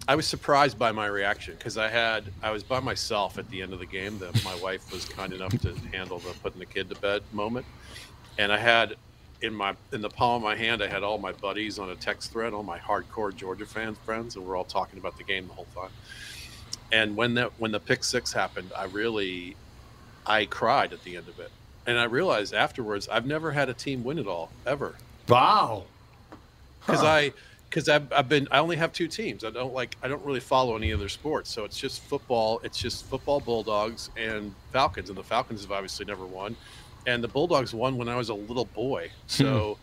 I 0.08 0.14
was 0.14 0.26
surprised 0.26 0.78
by 0.78 0.92
my 0.92 1.06
reaction 1.06 1.54
because 1.58 1.76
I 1.76 1.88
had 1.88 2.24
I 2.42 2.50
was 2.50 2.62
by 2.62 2.80
myself 2.80 3.36
at 3.38 3.48
the 3.50 3.60
end 3.60 3.72
of 3.72 3.78
the 3.78 3.86
game. 3.86 4.18
That 4.20 4.42
my 4.44 4.54
wife 4.56 4.90
was 4.92 5.04
kind 5.04 5.32
enough 5.32 5.58
to 5.60 5.74
handle 5.92 6.18
the 6.18 6.32
putting 6.42 6.60
the 6.60 6.66
kid 6.66 6.88
to 6.88 6.96
bed 6.96 7.22
moment, 7.32 7.66
and 8.38 8.50
I 8.52 8.58
had 8.58 8.94
in 9.42 9.54
my 9.54 9.76
in 9.92 10.00
the 10.00 10.08
palm 10.08 10.36
of 10.36 10.42
my 10.42 10.56
hand, 10.56 10.82
I 10.82 10.88
had 10.88 11.02
all 11.02 11.18
my 11.18 11.32
buddies 11.32 11.78
on 11.78 11.90
a 11.90 11.96
text 11.96 12.32
thread, 12.32 12.52
all 12.54 12.62
my 12.62 12.78
hardcore 12.78 13.34
Georgia 13.34 13.66
fan 13.66 13.94
friends, 13.94 14.36
and 14.36 14.46
we're 14.46 14.56
all 14.56 14.64
talking 14.64 14.98
about 14.98 15.18
the 15.18 15.24
game 15.24 15.46
the 15.46 15.52
whole 15.52 15.66
time. 15.74 15.90
And 16.92 17.16
when 17.16 17.34
that 17.34 17.52
when 17.58 17.70
the 17.72 17.80
pick 17.80 18.04
six 18.04 18.32
happened, 18.32 18.72
I 18.76 18.84
really 18.84 19.56
I 20.26 20.46
cried 20.46 20.92
at 20.92 21.02
the 21.04 21.16
end 21.16 21.28
of 21.28 21.38
it, 21.40 21.50
and 21.86 21.98
I 21.98 22.04
realized 22.04 22.54
afterwards 22.54 23.08
I've 23.08 23.26
never 23.26 23.50
had 23.52 23.68
a 23.68 23.74
team 23.74 24.04
win 24.04 24.18
it 24.18 24.26
all 24.26 24.50
ever 24.66 24.94
Wow. 25.28 25.84
because 26.80 27.02
I 27.02 27.32
because 27.68 27.88
I've, 27.88 28.12
I've 28.12 28.28
been 28.28 28.46
I 28.52 28.58
only 28.58 28.76
have 28.76 28.92
two 28.92 29.08
teams. 29.08 29.44
I 29.44 29.50
don't 29.50 29.74
like 29.74 29.96
I 30.02 30.08
don't 30.08 30.24
really 30.24 30.40
follow 30.40 30.76
any 30.76 30.92
other 30.92 31.08
sports, 31.08 31.50
so 31.50 31.64
it's 31.64 31.78
just 31.78 32.02
football. 32.02 32.60
It's 32.62 32.78
just 32.78 33.04
football 33.06 33.40
Bulldogs 33.40 34.10
and 34.16 34.54
Falcons, 34.72 35.08
and 35.08 35.18
the 35.18 35.24
Falcons 35.24 35.62
have 35.62 35.72
obviously 35.72 36.04
never 36.04 36.24
won, 36.24 36.56
and 37.06 37.22
the 37.24 37.28
Bulldogs 37.28 37.74
won 37.74 37.96
when 37.96 38.08
I 38.08 38.16
was 38.16 38.28
a 38.28 38.34
little 38.34 38.66
boy. 38.66 39.08
Hmm. 39.08 39.12
So 39.26 39.78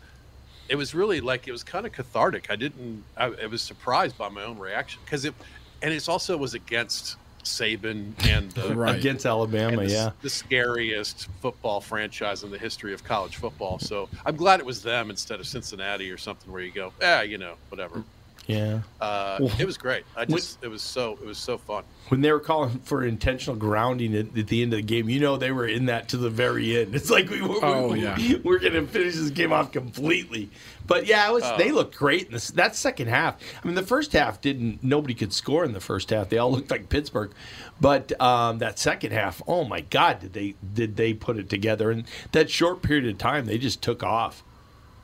it 0.70 0.76
was 0.76 0.96
really 0.96 1.20
like 1.22 1.48
it 1.48 1.52
was 1.52 1.64
kind 1.64 1.86
of 1.86 1.92
cathartic. 1.92 2.50
I 2.50 2.56
didn't 2.56 3.04
I, 3.18 3.26
I 3.26 3.46
was 3.48 3.62
surprised 3.62 4.18
by 4.18 4.30
my 4.30 4.44
own 4.44 4.58
reaction 4.58 5.02
because 5.04 5.26
it 5.26 5.34
and 5.82 5.94
it's 5.94 6.08
also 6.08 6.38
was 6.38 6.54
against 6.54 7.18
Saban 7.44 8.14
and 8.28 8.52
the 8.52 8.76
Right. 8.82 8.96
Against 8.96 9.26
Alabama, 9.26 9.80
and 9.80 9.90
the, 9.90 9.94
yeah. 9.94 10.12
the 10.22 10.30
scariest 10.30 11.28
football 11.42 11.82
franchise 11.82 12.44
in 12.44 12.52
the 12.52 12.58
history 12.58 12.94
of 12.94 13.04
college 13.04 13.36
football. 13.36 13.80
So 13.80 14.10
I'm 14.26 14.36
glad 14.36 14.60
it 14.60 14.66
was 14.66 14.82
them 14.82 15.10
instead 15.10 15.40
of 15.40 15.48
Cincinnati 15.48 16.10
or 16.10 16.18
something 16.18 16.52
where 16.52 16.62
you 16.62 16.72
go, 16.72 16.94
yeah, 17.02 17.22
you 17.22 17.38
know, 17.38 17.56
whatever. 17.70 18.04
Yeah. 18.48 18.82
Uh, 19.00 19.48
it 19.60 19.66
was 19.66 19.78
great. 19.78 20.04
I 20.18 20.26
just, 20.26 20.62
it 20.64 20.68
was 20.68 20.82
so, 20.82 21.14
it 21.14 21.26
was 21.26 21.38
so 21.38 21.58
fun. 21.58 21.84
When 22.10 22.22
they 22.22 22.32
were 22.32 22.40
calling 22.40 22.80
for 22.80 23.06
intentional 23.06 23.56
grounding 23.56 24.14
at, 24.16 24.36
at 24.38 24.48
the 24.48 24.62
end 24.64 24.74
of 24.74 24.78
the 24.78 24.84
game, 24.84 25.08
you 25.10 25.20
know 25.20 25.38
they 25.38 25.52
were 25.52 25.68
in 25.68 25.86
that 25.86 26.10
to 26.10 26.18
the 26.18 26.30
very 26.30 26.76
end. 26.78 26.94
It's 26.96 27.10
like 27.10 27.30
we, 27.30 27.42
we, 27.42 27.60
Oh, 27.62 27.90
we, 27.90 28.02
yeah. 28.02 28.18
we're 28.44 28.60
going 28.60 28.74
to 28.74 28.86
finish 28.88 29.16
this 29.16 29.30
game 29.30 29.54
off 29.54 29.72
completely. 29.72 30.50
But 30.86 31.06
yeah, 31.06 31.30
it 31.30 31.32
was. 31.32 31.44
Oh. 31.46 31.56
they 31.58 31.72
looked 31.72 31.96
great 31.96 32.26
in 32.26 32.34
this, 32.34 32.50
that 32.52 32.76
second 32.76 33.08
half. 33.08 33.38
I 33.64 33.66
mean, 33.66 33.76
the 33.76 33.84
first 33.84 34.12
half 34.12 34.42
didn't. 34.42 34.84
Nobody 34.84 35.14
could 35.14 35.32
score 35.32 35.64
in 35.64 35.72
the 35.72 35.80
first 35.80 36.10
half. 36.10 36.28
They 36.30 36.38
all 36.40 36.52
looked 36.52 36.72
like 36.72 36.90
Pittsburgh. 36.90 37.32
But 37.80 38.20
um, 38.20 38.58
that 38.58 38.80
second 38.80 39.14
half, 39.14 39.42
oh 39.48 39.64
my 39.64 39.82
God, 39.82 40.20
did 40.20 40.34
they 40.34 40.56
did 40.74 40.98
they 40.98 41.14
put 41.14 41.38
it 41.38 41.50
together? 41.50 41.92
And 41.92 42.04
that 42.34 42.50
short 42.50 42.82
period 42.82 43.06
of 43.08 43.18
time, 43.20 43.46
they 43.46 43.58
just 43.60 43.82
took 43.82 44.04
off. 44.04 44.44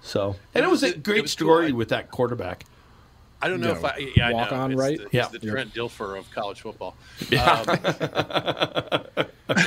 So, 0.01 0.35
and 0.53 0.65
it 0.65 0.69
was 0.69 0.83
a 0.83 0.87
It- 0.87 0.95
it 0.97 1.03
great 1.03 1.21
was 1.21 1.31
story 1.31 1.67
I- 1.67 1.71
with 1.71 1.89
that 1.89 2.11
quarterback. 2.11 2.65
I 3.41 3.47
don't 3.49 3.59
know 3.61 3.69
Yeah, 3.69 3.77
if 3.77 3.85
I, 3.85 3.97
yeah, 4.15 4.27
I 4.29 4.33
walk 4.33 4.51
know. 4.51 4.57
on, 4.57 4.71
It's 4.71 4.79
right? 4.79 4.97
The, 4.97 5.07
Yeah. 5.11 5.27
the. 5.27 5.39
Trent 5.39 5.73
Dilfer 5.73 6.17
of 6.17 6.29
college 6.31 6.61
football. 6.61 6.95
Um, 7.21 7.65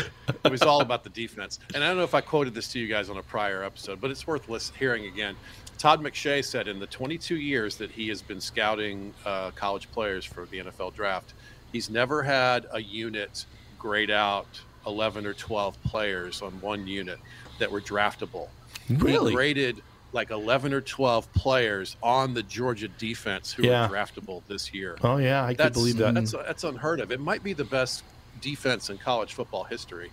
it 0.45 0.51
was 0.51 0.63
all 0.63 0.81
about 0.81 1.05
the 1.05 1.11
defense. 1.11 1.59
And 1.75 1.83
I 1.85 1.89
don't 1.89 1.97
know 1.97 2.03
if 2.05 2.15
I 2.15 2.21
quoted 2.21 2.55
this 2.55 2.69
to 2.73 2.79
you 2.81 2.87
guys 2.89 3.09
on 3.11 3.17
a 3.19 3.23
prior 3.23 3.63
episode, 3.63 4.01
but 4.01 4.11
it's 4.11 4.27
worth 4.27 4.49
listen, 4.49 4.75
hearing 4.79 5.07
again. 5.07 5.37
Todd 5.79 6.03
McShay 6.03 6.45
said 6.45 6.69
in 6.69 6.79
the 6.79 6.87
22 6.87 7.37
years 7.37 7.77
that 7.77 7.91
he 7.91 8.09
has 8.09 8.21
been 8.21 8.41
scouting 8.41 9.15
uh, 9.25 9.51
college 9.53 9.91
players 9.93 10.25
for 10.25 10.45
the 10.47 10.59
NFL 10.59 10.95
draft, 10.95 11.33
he's 11.73 11.89
never 11.89 12.23
had 12.23 12.67
a 12.73 12.81
unit 12.83 13.47
grade 13.79 14.11
out 14.11 14.61
11 14.87 15.25
or 15.27 15.33
12 15.33 15.83
players 15.85 16.43
on 16.43 16.53
one 16.61 16.87
unit 16.87 17.19
that 17.59 17.71
were 17.71 17.81
draftable. 17.81 18.49
Really? 18.91 19.31
He 19.31 19.37
graded 19.37 19.83
like 20.13 20.31
11 20.31 20.73
or 20.73 20.81
12 20.81 21.33
players 21.33 21.97
on 22.03 22.35
the 22.35 22.43
Georgia 22.43 22.89
defense 22.89 23.53
who 23.53 23.65
Yeah. 23.65 23.89
were 23.89 23.95
draftable 23.97 24.43
this 24.49 24.75
year. 24.75 24.97
Oh 25.03 25.19
yeah, 25.19 25.45
I 25.45 25.49
could 25.55 25.59
That's, 25.59 25.77
believe 25.79 25.97
that. 25.99 26.15
That's, 26.15 26.33
that's 26.33 26.65
unheard 26.65 27.01
of. 27.01 27.13
It 27.13 27.21
might 27.21 27.43
be 27.45 27.53
the 27.53 27.65
best 27.65 28.03
defense 28.41 28.91
in 28.91 28.99
college 28.99 29.35
football 29.35 29.65
history. 29.65 30.11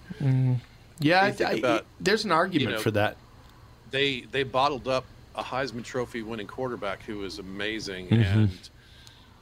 yeah, 0.99 1.21
I, 1.23 1.27
you 1.27 1.33
think 1.33 1.49
I- 1.49 1.53
about, 1.53 1.85
there's 1.99 2.25
an 2.25 2.31
argument 2.31 2.71
know, 2.77 2.79
for 2.81 2.91
that. 2.91 3.17
They 3.91 4.21
they 4.31 4.43
bottled 4.43 4.87
up 4.87 5.05
a 5.35 5.43
Heisman 5.43 5.83
Trophy 5.83 6.21
winning 6.21 6.47
quarterback 6.47 7.03
who 7.03 7.19
was 7.19 7.39
amazing, 7.39 8.07
Mm-hmm. 8.09 8.39
and 8.39 8.69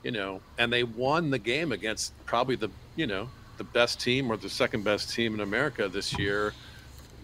you 0.04 0.12
know, 0.12 0.39
and 0.60 0.72
they 0.72 0.84
won 0.84 1.32
the 1.32 1.39
game 1.39 1.72
against 1.72 2.13
probably 2.26 2.56
the 2.56 2.70
you 2.96 3.08
know 3.08 3.28
the 3.58 3.63
best 3.63 4.00
team 4.00 4.30
or 4.32 4.38
the 4.38 4.50
second 4.50 4.84
best 4.84 5.10
team 5.13 5.34
in 5.34 5.39
America 5.39 5.88
this 5.88 6.18
year 6.20 6.54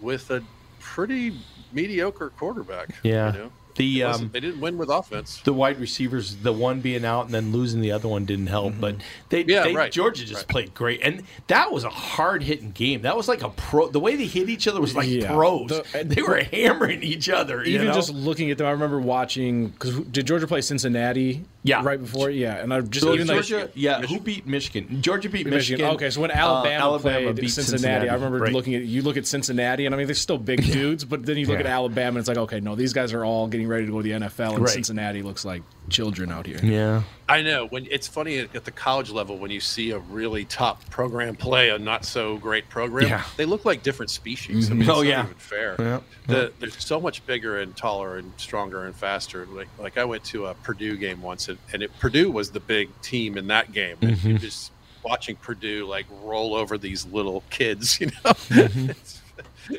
with 0.00 0.30
a 0.32 0.42
pretty 0.82 1.36
mediocre 1.72 2.30
quarterback. 2.30 2.94
Yeah. 3.02 3.32
you 3.32 3.38
know? 3.38 3.52
The 3.74 4.02
um, 4.02 4.28
they 4.30 4.40
didn't 4.40 4.60
win 4.60 4.76
with 4.76 4.90
offense. 4.90 5.40
the 5.44 5.54
wide 5.54 5.80
receivers, 5.80 6.36
the 6.36 6.52
one 6.52 6.82
being 6.82 7.06
out 7.06 7.24
and 7.24 7.32
then 7.32 7.52
losing 7.52 7.80
the 7.80 7.92
other 7.92 8.06
one 8.06 8.26
didn't 8.26 8.48
help. 8.48 8.74
But 8.78 8.96
they, 9.30 9.40
Mm-hmm. 9.44 9.48
Yeah, 9.50 9.62
they 9.62 9.74
right, 9.74 9.90
Georgia 9.90 10.26
just 10.26 10.42
right. 10.42 10.48
played 10.48 10.74
great, 10.74 11.00
and 11.02 11.22
that 11.46 11.72
was 11.72 11.82
a 11.84 11.88
hard 11.88 12.42
hitting 12.42 12.72
game. 12.72 13.00
That 13.00 13.16
was 13.16 13.28
like 13.28 13.42
a 13.42 13.48
pro. 13.48 13.88
The 13.88 13.98
way 13.98 14.14
they 14.16 14.26
hit 14.26 14.50
each 14.50 14.68
other 14.68 14.78
was 14.78 14.94
like 14.94 15.08
Yeah. 15.08 15.32
pros. 15.32 15.68
The- 15.68 16.04
they 16.04 16.20
were 16.20 16.40
hammering 16.42 17.02
each 17.02 17.30
other. 17.30 17.64
you 17.64 17.76
Even 17.76 17.86
know? 17.86 17.94
just 17.94 18.10
looking 18.12 18.50
at 18.50 18.58
them, 18.58 18.66
I 18.66 18.72
remember 18.72 19.00
watching 19.00 19.68
because 19.70 19.98
did 20.00 20.26
Georgia 20.26 20.46
play 20.46 20.60
Cincinnati? 20.60 21.42
Yeah. 21.64 21.82
right 21.84 22.00
before. 22.00 22.28
Yeah, 22.30 22.56
and 22.56 22.74
I 22.74 22.80
just 22.80 23.04
So 23.04 23.14
even 23.14 23.28
like 23.28 23.44
Georgia, 23.44 23.70
yeah, 23.74 24.02
who 24.02 24.18
beat 24.18 24.46
Michigan? 24.46 25.00
Georgia 25.00 25.28
beat 25.28 25.46
Michigan. 25.46 25.80
Michigan. 25.84 25.86
Okay, 25.94 26.10
so 26.10 26.20
when 26.20 26.30
uh, 26.30 26.34
Alabama, 26.34 26.74
Alabama 26.84 27.20
played 27.32 27.36
beat 27.36 27.48
Cincinnati, 27.50 28.08
I 28.08 28.14
remember 28.14 28.38
Right. 28.38 28.52
looking 28.52 28.74
at 28.74 28.82
you 28.82 29.02
look 29.02 29.16
at 29.16 29.26
Cincinnati, 29.26 29.86
and 29.86 29.94
I 29.94 29.98
mean 29.98 30.06
they're 30.06 30.14
still 30.14 30.38
big 30.38 30.64
dudes, 30.72 31.04
but 31.04 31.24
then 31.24 31.36
you 31.36 31.46
look 31.46 31.54
Yeah. 31.60 31.66
at 31.66 31.66
Alabama, 31.66 32.08
and 32.08 32.18
it's 32.18 32.28
like 32.28 32.38
okay, 32.38 32.60
no, 32.60 32.74
these 32.74 32.92
guys 32.92 33.12
are 33.12 33.24
all 33.24 33.46
getting 33.46 33.68
ready 33.68 33.86
to 33.86 33.92
go 33.92 33.98
to 33.98 34.02
the 34.02 34.12
NFL, 34.12 34.54
and 34.54 34.60
Right. 34.64 34.70
Cincinnati 34.70 35.22
looks 35.22 35.44
like 35.44 35.62
children 35.88 36.30
out 36.30 36.46
here. 36.46 36.58
Yeah, 36.62 37.02
I 37.28 37.42
know 37.42 37.66
when 37.66 37.86
it's 37.90 38.06
funny 38.08 38.38
at 38.38 38.54
at 38.54 38.64
the 38.64 38.70
college 38.70 39.10
level 39.10 39.36
when 39.38 39.50
you 39.50 39.60
see 39.60 39.90
a 39.90 39.98
really 39.98 40.44
top 40.44 40.88
program 40.90 41.34
play 41.36 41.70
a 41.70 41.78
not 41.78 42.04
so 42.04 42.38
great 42.38 42.68
program, 42.68 43.08
Yeah. 43.08 43.24
they 43.36 43.44
look 43.44 43.64
like 43.64 43.82
different 43.82 44.10
species. 44.10 44.70
I 44.70 44.74
mean, 44.74 44.88
Oh, 44.88 45.00
it's 45.00 45.08
yeah. 45.08 45.24
even 45.24 45.34
fair. 45.34 45.76
Yeah, 45.78 46.00
The, 46.26 46.52
they're 46.60 46.70
so 46.70 47.00
much 47.00 47.24
bigger 47.26 47.60
and 47.60 47.76
taller 47.76 48.16
and 48.16 48.32
stronger 48.36 48.84
and 48.86 48.94
faster. 48.94 49.46
Like 49.46 49.68
like 49.78 49.98
I 49.98 50.04
went 50.04 50.24
to 50.24 50.46
a 50.46 50.54
Purdue 50.54 50.96
game 50.96 51.20
once, 51.22 51.48
and, 51.48 51.58
and 51.72 51.82
it, 51.82 51.90
Purdue 51.98 52.30
was 52.30 52.50
the 52.50 52.60
big 52.60 52.88
team 53.02 53.36
in 53.36 53.48
that 53.48 53.72
game. 53.72 53.96
And 54.02 54.16
Mm-hmm. 54.16 54.28
you're 54.30 54.38
just 54.38 54.72
watching 55.04 55.34
Purdue 55.36 55.84
like 55.86 56.06
roll 56.22 56.54
over 56.54 56.78
these 56.78 57.04
little 57.06 57.42
kids, 57.50 58.00
you 58.00 58.06
know. 58.06 58.32
Mm-hmm. 58.32 58.90
it's, 58.90 59.20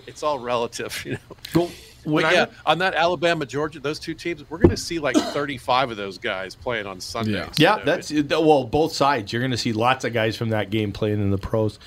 it's 0.08 0.24
all 0.24 0.40
relative, 0.40 1.02
you 1.06 1.18
know. 1.54 1.70
Well, 2.06 2.16
when 2.16 2.24
But 2.24 2.34
I 2.34 2.34
yeah, 2.34 2.46
on 2.66 2.78
that 2.80 2.94
Alabama 2.96 3.46
Georgia, 3.46 3.80
those 3.80 4.00
two 4.00 4.14
teams, 4.14 4.50
we're 4.50 4.58
going 4.58 4.70
to 4.70 4.78
see 4.78 5.00
like 5.00 5.16
35 5.16 5.92
of 5.92 5.98
those 5.98 6.18
guys 6.18 6.56
playing 6.56 6.86
on 6.86 7.00
Sundays. 7.00 7.34
Yeah. 7.36 7.50
yeah, 7.58 7.72
you 7.74 7.86
know? 7.86 7.86
that's 7.86 8.12
well, 8.30 8.64
both 8.66 8.94
sides. 8.94 9.32
You're 9.32 9.42
going 9.42 9.52
to 9.52 9.58
see 9.58 9.74
lots 9.74 10.06
of 10.06 10.14
guys 10.14 10.36
from 10.36 10.50
that 10.50 10.70
game 10.70 10.92
playing 10.92 11.22
in 11.22 11.32
the 11.32 11.38
pros. 11.38 11.80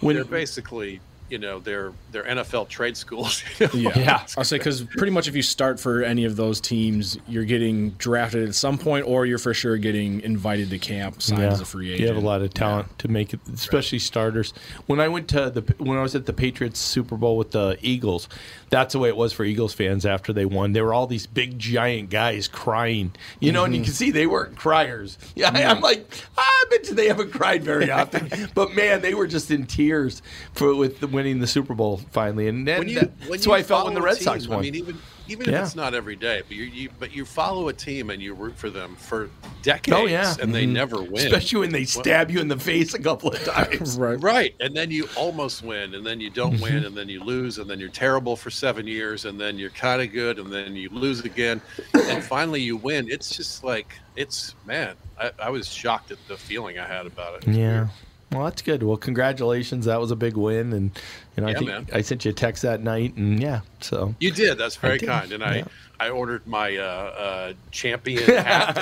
When 0.00 0.16
they're 0.16 0.24
basically, 0.24 1.00
you 1.30 1.38
know, 1.38 1.58
they're 1.58 1.92
they're 2.12 2.24
NFL 2.24 2.68
trade 2.68 2.96
schools. 2.96 3.42
you 3.58 3.66
know? 3.66 3.72
Yeah, 3.74 3.98
Yeah. 3.98 4.26
I'll 4.36 4.44
say 4.44 4.58
because 4.58 4.82
pretty 4.82 5.12
much 5.12 5.28
if 5.28 5.34
you 5.34 5.42
start 5.42 5.80
for 5.80 6.02
any 6.02 6.24
of 6.24 6.36
those 6.36 6.60
teams, 6.60 7.16
you're 7.26 7.44
getting 7.44 7.90
drafted 7.92 8.48
at 8.48 8.54
some 8.54 8.76
point, 8.76 9.06
or 9.06 9.24
you're 9.24 9.38
for 9.38 9.54
sure 9.54 9.76
getting 9.78 10.20
invited 10.20 10.70
to 10.70 10.78
camp, 10.78 11.22
signed 11.22 11.42
as 11.42 11.60
a 11.60 11.64
free 11.64 11.88
agent. 11.88 12.00
You 12.00 12.06
have 12.08 12.16
a 12.16 12.26
lot 12.26 12.42
of 12.42 12.52
talent 12.52 12.98
to 12.98 13.08
make 13.08 13.32
it, 13.32 13.40
especially 13.52 13.98
starters. 13.98 14.52
When 14.86 15.00
I 15.00 15.08
went 15.08 15.28
to 15.28 15.50
the 15.50 15.62
when 15.78 15.98
I 15.98 16.02
was 16.02 16.14
at 16.14 16.26
the 16.26 16.32
Patriots 16.32 16.78
Super 16.78 17.16
Bowl 17.16 17.36
with 17.36 17.52
the 17.52 17.78
Eagles, 17.80 18.28
that's 18.74 18.92
the 18.92 18.98
way 18.98 19.08
it 19.08 19.16
was 19.16 19.32
for 19.32 19.44
Eagles 19.44 19.72
fans 19.72 20.04
after 20.04 20.32
they 20.32 20.44
won. 20.44 20.72
There 20.72 20.84
were 20.84 20.92
all 20.92 21.06
these 21.06 21.26
big 21.26 21.58
giant 21.58 22.10
guys 22.10 22.48
crying, 22.48 23.12
you 23.40 23.52
know, 23.52 23.60
Mm-hmm. 23.60 23.66
and 23.66 23.76
you 23.76 23.82
can 23.84 23.92
see 23.92 24.10
they 24.10 24.26
weren't 24.26 24.56
criers. 24.56 25.16
Yeah, 25.36 25.50
I, 25.54 25.60
am 25.60 25.80
like, 25.80 26.06
I 26.36 26.64
bet 26.70 26.88
you 26.88 26.94
they 26.94 27.08
haven't 27.08 27.32
cried 27.32 27.62
very 27.62 27.90
often, 28.00 28.30
but 28.54 28.74
man, 28.74 29.00
they 29.00 29.14
were 29.14 29.26
just 29.26 29.50
in 29.50 29.66
tears 29.66 30.22
for 30.54 30.74
with 30.74 31.00
the 31.00 31.06
winning 31.06 31.38
the 31.40 31.46
Super 31.46 31.74
Bowl 31.74 31.98
finally, 32.10 32.48
and, 32.48 32.68
and 32.68 32.78
When 32.80 32.88
you, 32.88 33.00
when 33.00 33.30
that's 33.30 33.46
why 33.46 33.58
I 33.58 33.62
felt 33.62 33.86
when 33.86 33.94
the 33.94 34.02
Red 34.02 34.16
Sox 34.16 34.46
won. 34.48 34.58
I 34.58 34.62
mean, 34.62 34.74
even 34.74 34.98
even 35.28 35.48
Yeah. 35.48 35.58
if 35.60 35.64
it's 35.66 35.74
not 35.74 35.94
every 35.94 36.16
day, 36.16 36.42
but 36.46 36.56
you, 36.56 36.64
you 36.64 36.90
but 36.98 37.14
you 37.14 37.24
follow 37.24 37.68
a 37.68 37.72
team 37.72 38.10
and 38.10 38.20
you 38.20 38.34
root 38.34 38.56
for 38.56 38.68
them 38.70 38.94
for 38.96 39.30
decades, 39.62 39.96
oh 39.96 40.06
yeah, 40.06 40.34
and 40.40 40.54
they 40.54 40.64
Mhm. 40.66 40.72
never 40.72 41.02
win. 41.02 41.14
especially 41.26 41.60
when 41.60 41.72
they 41.72 41.84
stab 41.84 42.30
you 42.30 42.40
in 42.40 42.48
the 42.48 42.58
face 42.58 42.94
a 42.94 42.98
couple 42.98 43.30
of 43.32 43.42
times. 43.44 43.96
right. 43.98 44.20
Right, 44.20 44.54
and 44.60 44.76
then 44.76 44.90
you 44.90 45.08
almost 45.16 45.62
win, 45.62 45.94
and 45.94 46.04
then 46.06 46.20
you 46.20 46.30
don't 46.30 46.60
win, 46.60 46.84
and 46.84 46.96
then 46.96 47.08
you 47.08 47.22
lose, 47.22 47.58
and 47.58 47.68
then 47.68 47.80
you're 47.80 47.88
terrible 47.88 48.36
for 48.36 48.50
seven 48.50 48.86
years, 48.86 49.24
and 49.24 49.40
then 49.40 49.58
you're 49.58 49.70
kind 49.70 50.02
of 50.02 50.12
good, 50.12 50.38
and 50.38 50.52
then 50.52 50.76
you 50.76 50.88
lose 50.90 51.20
again, 51.24 51.60
and 51.94 52.22
finally 52.22 52.60
you 52.60 52.76
win. 52.76 53.08
It's 53.10 53.34
just 53.36 53.64
like 53.64 53.94
it's 54.16 54.54
man. 54.66 54.94
I, 55.20 55.30
I 55.38 55.50
was 55.50 55.68
shocked 55.72 56.10
at 56.10 56.18
the 56.28 56.36
feeling 56.36 56.78
I 56.78 56.86
had 56.86 57.06
about 57.06 57.42
it. 57.42 57.48
It 57.48 57.54
Yeah. 57.56 57.72
weird. 57.80 57.88
Well, 58.34 58.44
that's 58.44 58.62
good. 58.62 58.82
Well, 58.82 58.96
congratulations. 58.96 59.86
That 59.86 60.00
was 60.00 60.10
a 60.10 60.16
big 60.16 60.36
win, 60.36 60.72
and 60.72 60.90
you 61.36 61.42
know, 61.42 61.48
I 61.48 61.54
think 61.54 61.66
man. 61.66 61.86
I 61.92 62.00
sent 62.02 62.24
you 62.24 62.30
a 62.30 62.34
text 62.34 62.62
that 62.62 62.82
night, 62.82 63.14
and 63.16 63.40
yeah, 63.40 63.60
so 63.80 64.14
You 64.20 64.30
did. 64.30 64.58
That's 64.58 64.76
very 64.76 64.98
did, 64.98 65.06
kind, 65.08 65.32
and 65.32 65.42
I 65.42 65.56
yeah. 65.58 65.64
I 66.00 66.10
ordered 66.10 66.46
my 66.46 66.76
uh, 66.76 66.82
uh, 66.82 67.52
champion 67.70 68.24
hat. 68.24 68.76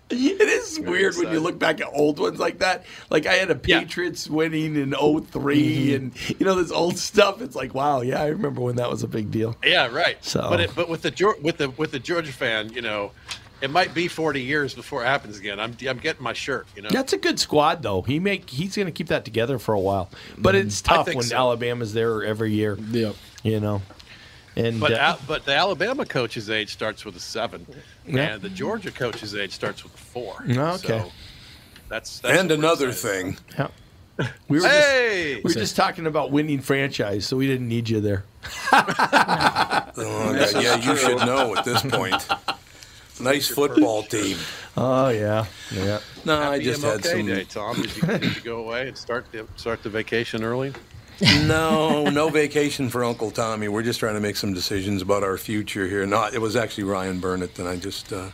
it 0.10 0.40
is 0.40 0.78
weird 0.80 1.16
when 1.16 1.32
you 1.32 1.40
look 1.40 1.58
back 1.58 1.80
at 1.80 1.88
old 1.92 2.18
ones 2.20 2.38
like 2.38 2.60
that. 2.60 2.84
Like 3.10 3.26
I 3.26 3.34
had 3.34 3.50
a 3.50 3.60
Yeah. 3.64 3.80
Patriots 3.80 4.28
winning 4.30 4.76
in 4.76 4.92
3 4.94 5.94
and 5.94 6.30
you 6.30 6.46
know 6.46 6.54
this 6.54 6.70
old 6.70 6.96
stuff. 6.98 7.42
It's 7.42 7.56
like 7.56 7.74
wow, 7.74 8.00
yeah, 8.00 8.22
I 8.22 8.28
remember 8.28 8.60
when 8.60 8.76
that 8.76 8.88
was 8.90 9.02
a 9.02 9.08
big 9.08 9.30
deal. 9.30 9.56
Yeah, 9.64 9.88
right. 9.88 10.22
So- 10.24 10.48
but 10.48 10.60
it, 10.60 10.70
but 10.74 10.88
with 10.88 11.02
the 11.02 11.34
with 11.42 11.58
the 11.58 11.70
with 11.70 11.90
the 11.90 11.98
Georgia 11.98 12.32
fan, 12.32 12.72
you 12.72 12.82
know, 12.82 13.10
it 13.64 13.70
might 13.70 13.94
be 13.94 14.08
40 14.08 14.42
years 14.42 14.74
before 14.74 15.02
it 15.02 15.06
happens 15.06 15.38
again. 15.38 15.58
I'm 15.58 15.74
I'm 15.88 15.98
getting 15.98 16.22
my 16.22 16.34
shirt, 16.34 16.66
you 16.76 16.82
know. 16.82 16.90
That's 16.90 17.14
a 17.14 17.16
good 17.16 17.40
squad 17.40 17.82
though. 17.82 18.02
He 18.02 18.18
make 18.18 18.50
he's 18.50 18.76
going 18.76 18.86
to 18.86 18.92
keep 18.92 19.08
that 19.08 19.24
together 19.24 19.58
for 19.58 19.72
a 19.74 19.80
while. 19.80 20.10
But 20.36 20.54
it's 20.54 20.82
tough 20.82 21.06
when 21.06 21.22
so. 21.22 21.34
Alabama's 21.36 21.94
there 21.94 22.22
every 22.22 22.52
year. 22.52 22.76
Yep. 22.90 23.16
You 23.42 23.60
know. 23.60 23.80
And 24.56 24.78
But 24.80 24.92
uh, 24.92 24.96
Al- 24.96 25.20
but 25.26 25.44
the 25.46 25.54
Alabama 25.54 26.04
coach's 26.04 26.50
age 26.50 26.72
starts 26.72 27.04
with 27.06 27.16
a 27.16 27.20
seven, 27.20 27.66
Yeah. 28.06 28.34
and 28.34 28.42
the 28.42 28.50
Georgia 28.50 28.90
coach's 28.92 29.34
age 29.34 29.52
starts 29.52 29.82
with 29.82 29.94
a 29.94 29.98
four. 29.98 30.36
Okay. 30.46 30.76
So 31.00 31.10
that's, 31.88 32.20
that's 32.20 32.38
And 32.38 32.50
another 32.52 32.90
excited 32.90 33.36
thing, 33.36 33.68
yeah. 34.18 34.28
we 34.48 34.60
were 34.60 34.68
Hey! 34.68 35.32
just 35.42 35.44
we 35.44 35.48
were 35.54 35.60
just 35.60 35.74
talking 35.74 36.06
about 36.06 36.30
winning 36.30 36.60
franchise, 36.60 37.26
so 37.26 37.36
we 37.36 37.46
didn't 37.48 37.66
need 37.66 37.88
you 37.88 38.00
there. 38.00 38.24
oh, 38.72 40.34
yeah, 40.52 40.60
yeah, 40.60 40.76
you 40.76 40.96
should 40.96 41.16
know 41.18 41.54
at 41.56 41.64
this 41.64 41.82
point. 41.82 42.28
Nice 43.20 43.48
football 43.48 44.02
team. 44.02 44.36
Oh 44.76 45.08
yeah, 45.08 45.46
yeah. 45.72 46.00
No, 46.24 46.40
I 46.40 46.58
just 46.58 46.82
MLK 46.82 46.90
had 46.90 47.04
some. 47.04 47.26
day, 47.26 47.44
Tom. 47.44 47.80
Did 47.80 47.96
you, 47.96 48.02
did 48.02 48.36
you 48.36 48.42
go 48.42 48.56
away 48.58 48.88
and 48.88 48.96
start 48.96 49.30
the 49.30 49.46
start 49.56 49.82
the 49.82 49.90
vacation 49.90 50.42
early? 50.42 50.72
No, 51.46 52.06
no 52.06 52.28
vacation 52.28 52.88
for 52.88 53.04
Uncle 53.04 53.30
Tommy. 53.30 53.68
We're 53.68 53.84
just 53.84 54.00
trying 54.00 54.14
to 54.14 54.20
make 54.20 54.34
some 54.34 54.52
decisions 54.52 55.00
about 55.00 55.22
our 55.22 55.38
future 55.38 55.86
here. 55.86 56.04
No, 56.06 56.26
it 56.26 56.40
was 56.40 56.56
actually 56.56 56.84
Ryan 56.84 57.20
Burnett, 57.20 57.56
and 57.60 57.68
I 57.68 57.76
just. 57.76 58.12
Uh, 58.12 58.30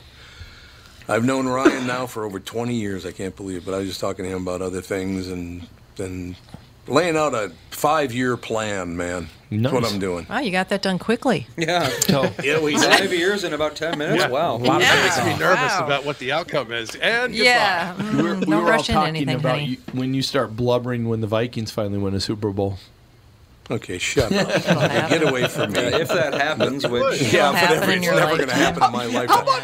I've 1.07 1.25
known 1.25 1.47
Ryan 1.47 1.87
now 1.87 2.07
for 2.07 2.25
over 2.25 2.39
20 2.39 2.73
years. 2.73 3.05
I 3.05 3.11
can't 3.11 3.35
believe 3.35 3.59
it, 3.59 3.65
but 3.67 3.75
I 3.75 3.79
was 3.79 3.89
just 3.89 4.01
talking 4.01 4.25
to 4.25 4.31
him 4.31 4.43
about 4.43 4.63
other 4.63 4.81
things 4.81 5.29
and 5.29 5.67
then 5.97 6.37
laying 6.87 7.17
out 7.17 7.35
a 7.35 7.53
five-year 7.71 8.37
plan, 8.37 8.97
man. 8.97 9.29
That's 9.53 9.73
what 9.73 9.85
I'm 9.85 9.99
doing. 9.99 10.27
Wow, 10.31 10.39
you 10.39 10.53
got 10.53 10.69
that 10.69 10.81
done 10.81 10.99
quickly. 11.01 11.47
Yeah. 11.57 11.91
Yeah, 12.43 12.61
we 12.61 12.77
Five 12.79 13.13
years 13.13 13.43
in 13.43 13.53
about 13.53 13.75
10 13.75 13.99
minutes? 13.99 14.29
Wow. 14.31 14.59
That 14.59 14.81
Yeah. 14.81 15.03
makes 15.03 15.19
me 15.25 15.37
nervous 15.45 15.73
Wow. 15.73 15.87
about 15.87 16.05
what 16.05 16.19
the 16.21 16.31
outcome 16.31 16.71
is. 16.73 16.95
And 16.95 17.33
goodbye. 17.33 17.45
Yeah. 17.45 17.97
We 17.97 18.03
mm, 18.03 18.23
were, 18.23 18.35
we 18.35 18.41
don't 18.45 18.49
were 18.51 18.57
all 18.57 18.63
rush 18.63 18.81
into 18.89 18.93
talking 18.93 19.17
anything, 19.17 19.35
about 19.35 19.63
you, 19.63 19.79
when 19.93 20.15
you 20.15 20.23
start 20.23 20.55
blubbering 20.55 21.09
when 21.09 21.21
the 21.21 21.27
Vikings 21.27 21.73
finally 21.73 21.99
win 21.99 22.15
a 22.15 22.21
Super 22.21 22.51
Bowl. 22.51 22.79
Okay, 23.69 23.99
shut 23.99 24.33
up. 24.33 24.49
It'll. 24.57 25.09
Get 25.09 25.29
away 25.29 25.47
from 25.49 25.73
me. 25.73 25.81
If 25.81 26.09
that 26.09 26.35
happens, 26.35 26.87
which 26.87 27.21
yeah, 27.33 27.53
happen 27.53 27.77
whatever. 27.77 27.93
It's 27.93 28.05
your 28.05 28.15
never 28.17 28.37
going 28.37 28.49
to 28.49 28.55
happen 28.55 28.83
in 28.85 28.93
my 28.93 29.07
life. 29.19 29.31
How 29.31 29.43
about 29.43 29.63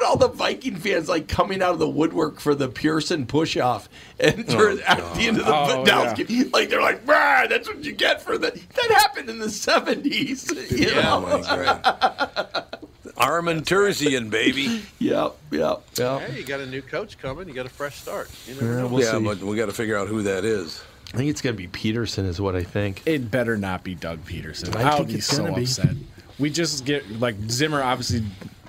how 0.00 0.12
about 0.14 0.22
all 0.22 0.28
the 0.28 0.34
Viking 0.34 0.76
fans 0.76 1.08
like 1.08 1.28
coming 1.28 1.62
out 1.62 1.72
of 1.72 1.78
the 1.78 1.88
woodwork 1.88 2.40
for 2.40 2.54
the 2.54 2.68
Pearson 2.68 3.26
push 3.26 3.56
off 3.56 3.88
and 4.18 4.44
oh, 4.48 4.52
during, 4.58 4.80
at 4.82 4.96
the 5.14 5.20
end 5.28 5.38
of 5.38 5.46
the 5.46 5.52
Oh, 5.54 5.84
Dallas 5.84 6.18
yeah. 6.18 6.24
game, 6.24 6.50
like 6.52 6.68
they're 6.70 6.80
like, 6.82 7.04
"Brah, 7.04 7.48
that's 7.48 7.68
what 7.68 7.84
you 7.84 7.92
get 7.92 8.22
for 8.22 8.38
the 8.38 8.50
that 8.50 8.90
happened 8.96 9.28
in 9.30 9.38
the 9.38 9.50
seventies. 9.50 10.50
You 10.70 10.90
Oh, 10.96 11.20
know? 11.20 11.20
my 11.42 12.64
Armen 13.16 13.62
Terzian, 13.62 14.30
baby. 14.30 14.82
Yep, 14.98 15.36
yep, 15.50 15.82
yep. 15.98 16.20
Hey, 16.22 16.38
you 16.38 16.44
got 16.44 16.60
a 16.60 16.66
new 16.66 16.80
coach 16.82 17.18
coming. 17.18 17.48
You 17.48 17.54
got 17.54 17.66
a 17.66 17.70
fresh 17.70 17.96
start. 17.96 18.30
You 18.46 18.54
never 18.54 18.76
know. 18.76 18.86
We'll 18.86 19.04
yeah, 19.04 19.18
see. 19.18 19.24
but 19.24 19.38
we 19.38 19.56
got 19.56 19.66
to 19.66 19.72
figure 19.72 19.96
out 19.96 20.08
who 20.08 20.22
that 20.22 20.44
is. 20.44 20.82
I 21.12 21.16
think 21.16 21.28
it's 21.28 21.40
gonna 21.42 21.56
be 21.56 21.66
Pederson, 21.66 22.24
is 22.26 22.40
what 22.40 22.54
I 22.54 22.62
think. 22.62 23.02
It 23.04 23.30
better 23.30 23.56
not 23.56 23.82
be 23.82 23.94
Doug 23.96 24.24
Pederson. 24.24 24.74
I 24.76 24.92
I, 24.96 24.98
would 24.98 25.08
be 25.08 25.20
so 25.20 25.38
gonna 25.42 25.54
be. 25.56 25.62
upset. 25.64 25.96
We 26.38 26.50
just 26.50 26.84
get 26.84 27.08
like 27.18 27.34
Zimmer. 27.48 27.82
Obviously, 27.82 28.22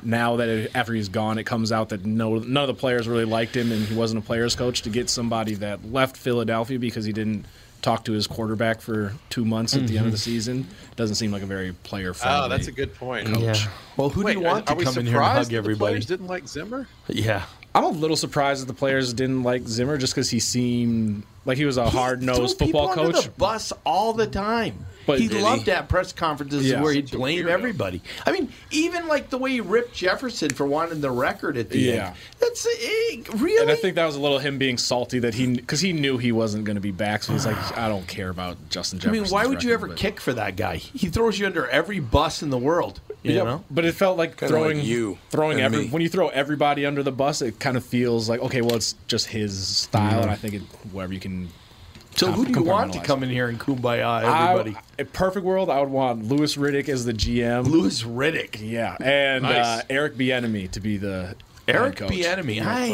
now 0.04 0.38
that 0.38 0.49
it, 0.49 0.72
after 0.76 0.93
he's 0.93 1.10
gone, 1.10 1.38
it 1.38 1.43
comes 1.43 1.72
out 1.72 1.89
that 1.89 2.06
no 2.06 2.38
none 2.39 2.64
of 2.64 2.68
the 2.68 2.80
players 2.80 3.08
really 3.08 3.26
liked 3.26 3.56
him, 3.56 3.72
and 3.72 3.86
he 3.86 3.95
wasn't 3.95 4.24
a 4.24 4.26
players 4.26 4.56
coach. 4.56 4.82
To 4.84 4.89
get 4.89 5.10
somebody 5.10 5.56
that 5.56 5.91
left 5.91 6.18
Philadelphia 6.18 6.80
because 6.80 7.06
he 7.06 7.14
didn't 7.14 7.45
talk 7.82 8.06
to 8.06 8.12
his 8.12 8.28
quarterback 8.28 8.82
for 8.82 9.14
two 9.30 9.43
months 9.43 9.76
at 9.76 9.88
the 9.88 9.97
end 9.97 10.06
of 10.06 10.12
the 10.12 10.18
mm-hmm. 10.18 10.24
season 10.24 10.68
doesn't 10.95 11.16
seem 11.16 11.32
like 11.32 11.41
a 11.41 11.47
very 11.47 11.74
player 11.74 12.12
ah, 12.12 12.14
friendly. 12.14 12.45
Oh, 12.45 12.49
that's 12.49 12.68
a 12.68 12.72
good 12.72 12.93
point. 12.93 13.28
Yeah. 13.39 13.56
Well, 13.97 14.10
who 14.10 14.24
Wait, 14.24 14.34
do 14.34 14.39
you 14.39 14.45
want 14.45 14.70
are, 14.70 14.76
to 14.76 14.80
we 14.80 14.84
come 14.84 14.97
in 14.99 15.06
here 15.06 15.18
and 15.18 15.26
hug 15.26 15.43
that 15.45 15.49
the 15.49 15.58
everybody? 15.58 15.93
players 15.93 16.06
didn't 16.06 16.28
like 16.28 16.47
Zimmer? 16.47 16.88
Yeah. 17.08 17.43
I'm 17.74 17.84
a 17.86 17.89
little 17.89 18.18
surprised 18.18 18.62
that 18.62 18.68
the 18.68 18.78
players 18.78 19.14
didn't 19.14 19.43
like 19.43 19.68
Zimmer 19.68 19.97
just 19.97 20.14
because 20.14 20.30
he 20.30 20.39
seemed 20.39 21.24
like 21.45 21.58
he 21.58 21.66
was 21.66 21.78
a 21.78 21.89
hard 21.89 22.22
nosed 22.22 22.58
Throw 22.58 22.68
people 22.68 22.88
football 22.88 23.06
under 23.06 23.18
coach. 23.18 23.26
the 23.26 23.32
bus 23.32 23.74
all 23.86 24.14
the 24.14 24.28
time. 24.28 24.86
But- 25.06 25.20
he 25.20 25.28
Did 25.28 25.38
he? 25.38 25.43
loved 25.43 25.68
at 25.70 25.89
press 25.89 26.14
conferences 26.14 26.70
Yeah. 26.70 26.82
where 26.82 26.93
he'd 26.93 27.10
blame 27.12 27.47
everybody. 27.47 28.02
I 28.26 28.32
mean, 28.32 28.49
even 28.72 29.08
like 29.08 29.30
the 29.30 29.38
way 29.38 29.52
he 29.52 29.62
ripped 29.62 29.93
Jefferson 29.95 30.49
for 30.49 30.66
wanting 30.66 31.02
the 31.02 31.12
record 31.12 31.58
at 31.58 31.70
the 31.70 31.80
Yeah. 31.80 32.08
end. 32.08 32.16
That's 32.39 32.66
eh, 32.66 33.18
really. 33.36 33.62
And 33.62 33.72
I 33.72 33.76
think 33.76 33.95
that 33.95 34.06
was 34.06 34.16
a 34.16 34.20
little 34.20 34.39
him 34.39 34.58
being 34.58 34.78
salty 34.78 35.20
that 35.20 35.34
he 35.34 35.47
because 35.56 35.80
he 35.82 35.93
knew 35.93 36.18
he 36.18 36.32
wasn't 36.32 36.64
going 36.66 36.76
to 36.76 36.82
be 36.82 36.91
back, 36.91 37.24
so 37.24 37.34
he's 37.34 37.45
like, 37.45 37.58
I 37.78 37.88
don't 37.88 38.08
care 38.08 38.30
about 38.30 38.58
Justin 38.70 38.99
I 39.06 39.12
mean, 39.12 39.26
why 39.26 39.45
would 39.45 39.64
you 39.64 39.74
ever 39.74 39.88
kick 39.89 40.20
for 40.20 40.34
that 40.34 40.56
guy? 40.56 40.76
He 40.78 41.08
throws 41.08 41.39
you 41.39 41.45
under 41.45 41.68
every 41.68 41.99
bus 41.99 42.41
in 42.43 42.49
the 42.49 42.58
world. 42.58 42.99
You 43.24 43.34
yeah, 43.36 43.43
know. 43.43 43.64
but 43.70 43.86
it 43.86 43.93
felt 43.93 44.18
like 44.18 44.38
Kinda 44.38 44.54
like 44.56 44.64
throwing 44.64 44.82
you 44.84 45.18
throwing 45.30 45.62
every 45.62 45.82
me. 45.84 45.88
when 45.89 46.02
you 46.02 46.10
throw 46.10 46.30
everybody 46.30 46.88
under 46.88 47.04
the 47.04 47.12
bus, 47.12 47.43
it 47.43 47.60
kind 47.60 47.78
of 47.78 47.86
feels 47.86 48.28
like 48.28 48.39
okay, 48.41 48.62
well, 48.62 48.76
it's 48.76 48.95
just 49.08 49.28
his 49.28 49.68
style, 49.68 50.22
and 50.24 50.32
I 50.32 50.36
think 50.36 50.56
it, 50.56 50.62
whatever 50.91 51.14
you 51.14 51.20
can. 51.20 51.49
So 52.16 52.32
who 52.32 52.45
do 52.45 52.51
you 52.53 52.64
want 52.64 52.93
to 52.93 52.99
come 52.99 53.24
in 53.24 53.30
here 53.30 53.47
and 53.47 53.59
kumbaya 53.59 54.24
everybody? 54.24 54.78
a 54.99 55.05
perfect 55.05 55.45
world, 55.45 55.70
I 55.70 55.80
would 55.80 55.89
want 55.89 56.26
Louis 56.26 56.55
Riddick 56.55 56.89
as 56.89 57.05
the 57.05 57.14
GM. 57.14 57.66
Louis 57.66 58.03
Riddick, 58.03 58.59
yeah, 58.62 58.95
and 58.99 59.43
Nice. 59.43 59.66
uh, 59.66 59.82
Eric 59.89 60.16
Bieniemy 60.16 60.70
to 60.72 60.80
be 60.80 60.97
the 60.97 61.36
Eric 61.68 61.99
head 61.99 62.09
coach. 62.09 62.18
Bieniemy. 62.18 62.62
I, 62.62 62.89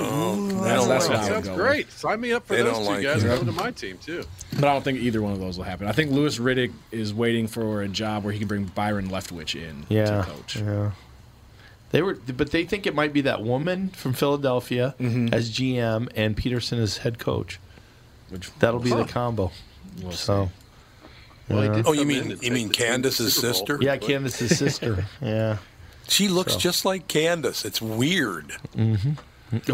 That's, 0.64 0.88
that's 0.88 1.08
That 1.08 1.10
what 1.10 1.20
I 1.20 1.24
would 1.24 1.34
sounds 1.34 1.48
go 1.48 1.56
great. 1.56 1.92
Sign 1.92 2.22
me 2.22 2.32
up 2.32 2.46
for 2.48 2.56
They 2.56 2.62
those 2.64 2.78
two 2.78 2.84
like 2.84 3.04
guys. 3.04 3.24
him. 3.24 3.36
Come 3.38 3.46
to 3.48 3.52
my 3.52 3.72
team 3.72 3.98
too. 3.98 4.24
But 4.54 4.66
I 4.66 4.74
don't 4.74 4.84
think 4.84 5.00
either 5.00 5.22
one 5.22 5.34
of 5.34 5.40
those 5.40 5.58
will 5.58 5.66
happen. 5.66 5.88
I 5.88 5.94
think 5.94 6.12
Louis 6.12 6.38
Riddick 6.38 6.72
is 6.92 7.14
waiting 7.14 7.48
for 7.48 7.82
a 7.82 7.88
job 7.88 8.24
where 8.24 8.32
he 8.34 8.40
can 8.40 8.48
bring 8.48 8.66
Byron 8.66 9.10
Leftwich 9.10 9.56
in 9.56 9.86
yeah, 9.90 10.06
to 10.22 10.24
coach. 10.32 10.56
yeah. 10.58 10.92
They 11.92 12.02
were, 12.02 12.16
but 12.16 12.52
they 12.52 12.66
think 12.66 12.86
it 12.86 12.94
might 12.94 13.14
be 13.14 13.22
that 13.22 13.42
woman 13.42 13.90
from 13.90 14.14
Philadelphia 14.14 14.94
Mm-hmm. 15.00 15.34
as 15.34 15.50
GM 15.50 16.10
and 16.16 16.36
Pederson 16.38 16.80
as 16.80 16.98
head 16.98 17.18
coach. 17.18 17.60
Which 18.30 18.50
That'll 18.60 18.80
be 18.80 18.90
Huh. 18.90 18.98
the 19.04 19.06
combo. 19.06 19.52
we'll 20.02 20.12
So, 20.12 20.50
Well, 21.50 21.62
he 21.62 21.70
did 21.70 21.88
Oh, 21.88 21.94
you 21.94 22.06
mean- 22.06 22.16
you 22.18 22.22
mean 22.24 22.30
the 22.30 22.36
team 22.36 22.54
to 22.54 22.68
the 22.68 22.74
Candace's 22.86 23.36
sister? 23.36 23.78
yeah, 23.82 23.96
But- 23.98 24.08
Candace's 24.08 24.58
sister. 24.58 25.06
Yeah. 25.22 25.58
She 26.10 26.28
looks 26.30 26.54
So. 26.54 26.60
just 26.60 26.86
like 26.86 27.08
Candace. 27.08 27.66
It's 27.66 27.82
weird. 27.82 28.54
Mm-hmm. 28.76 29.12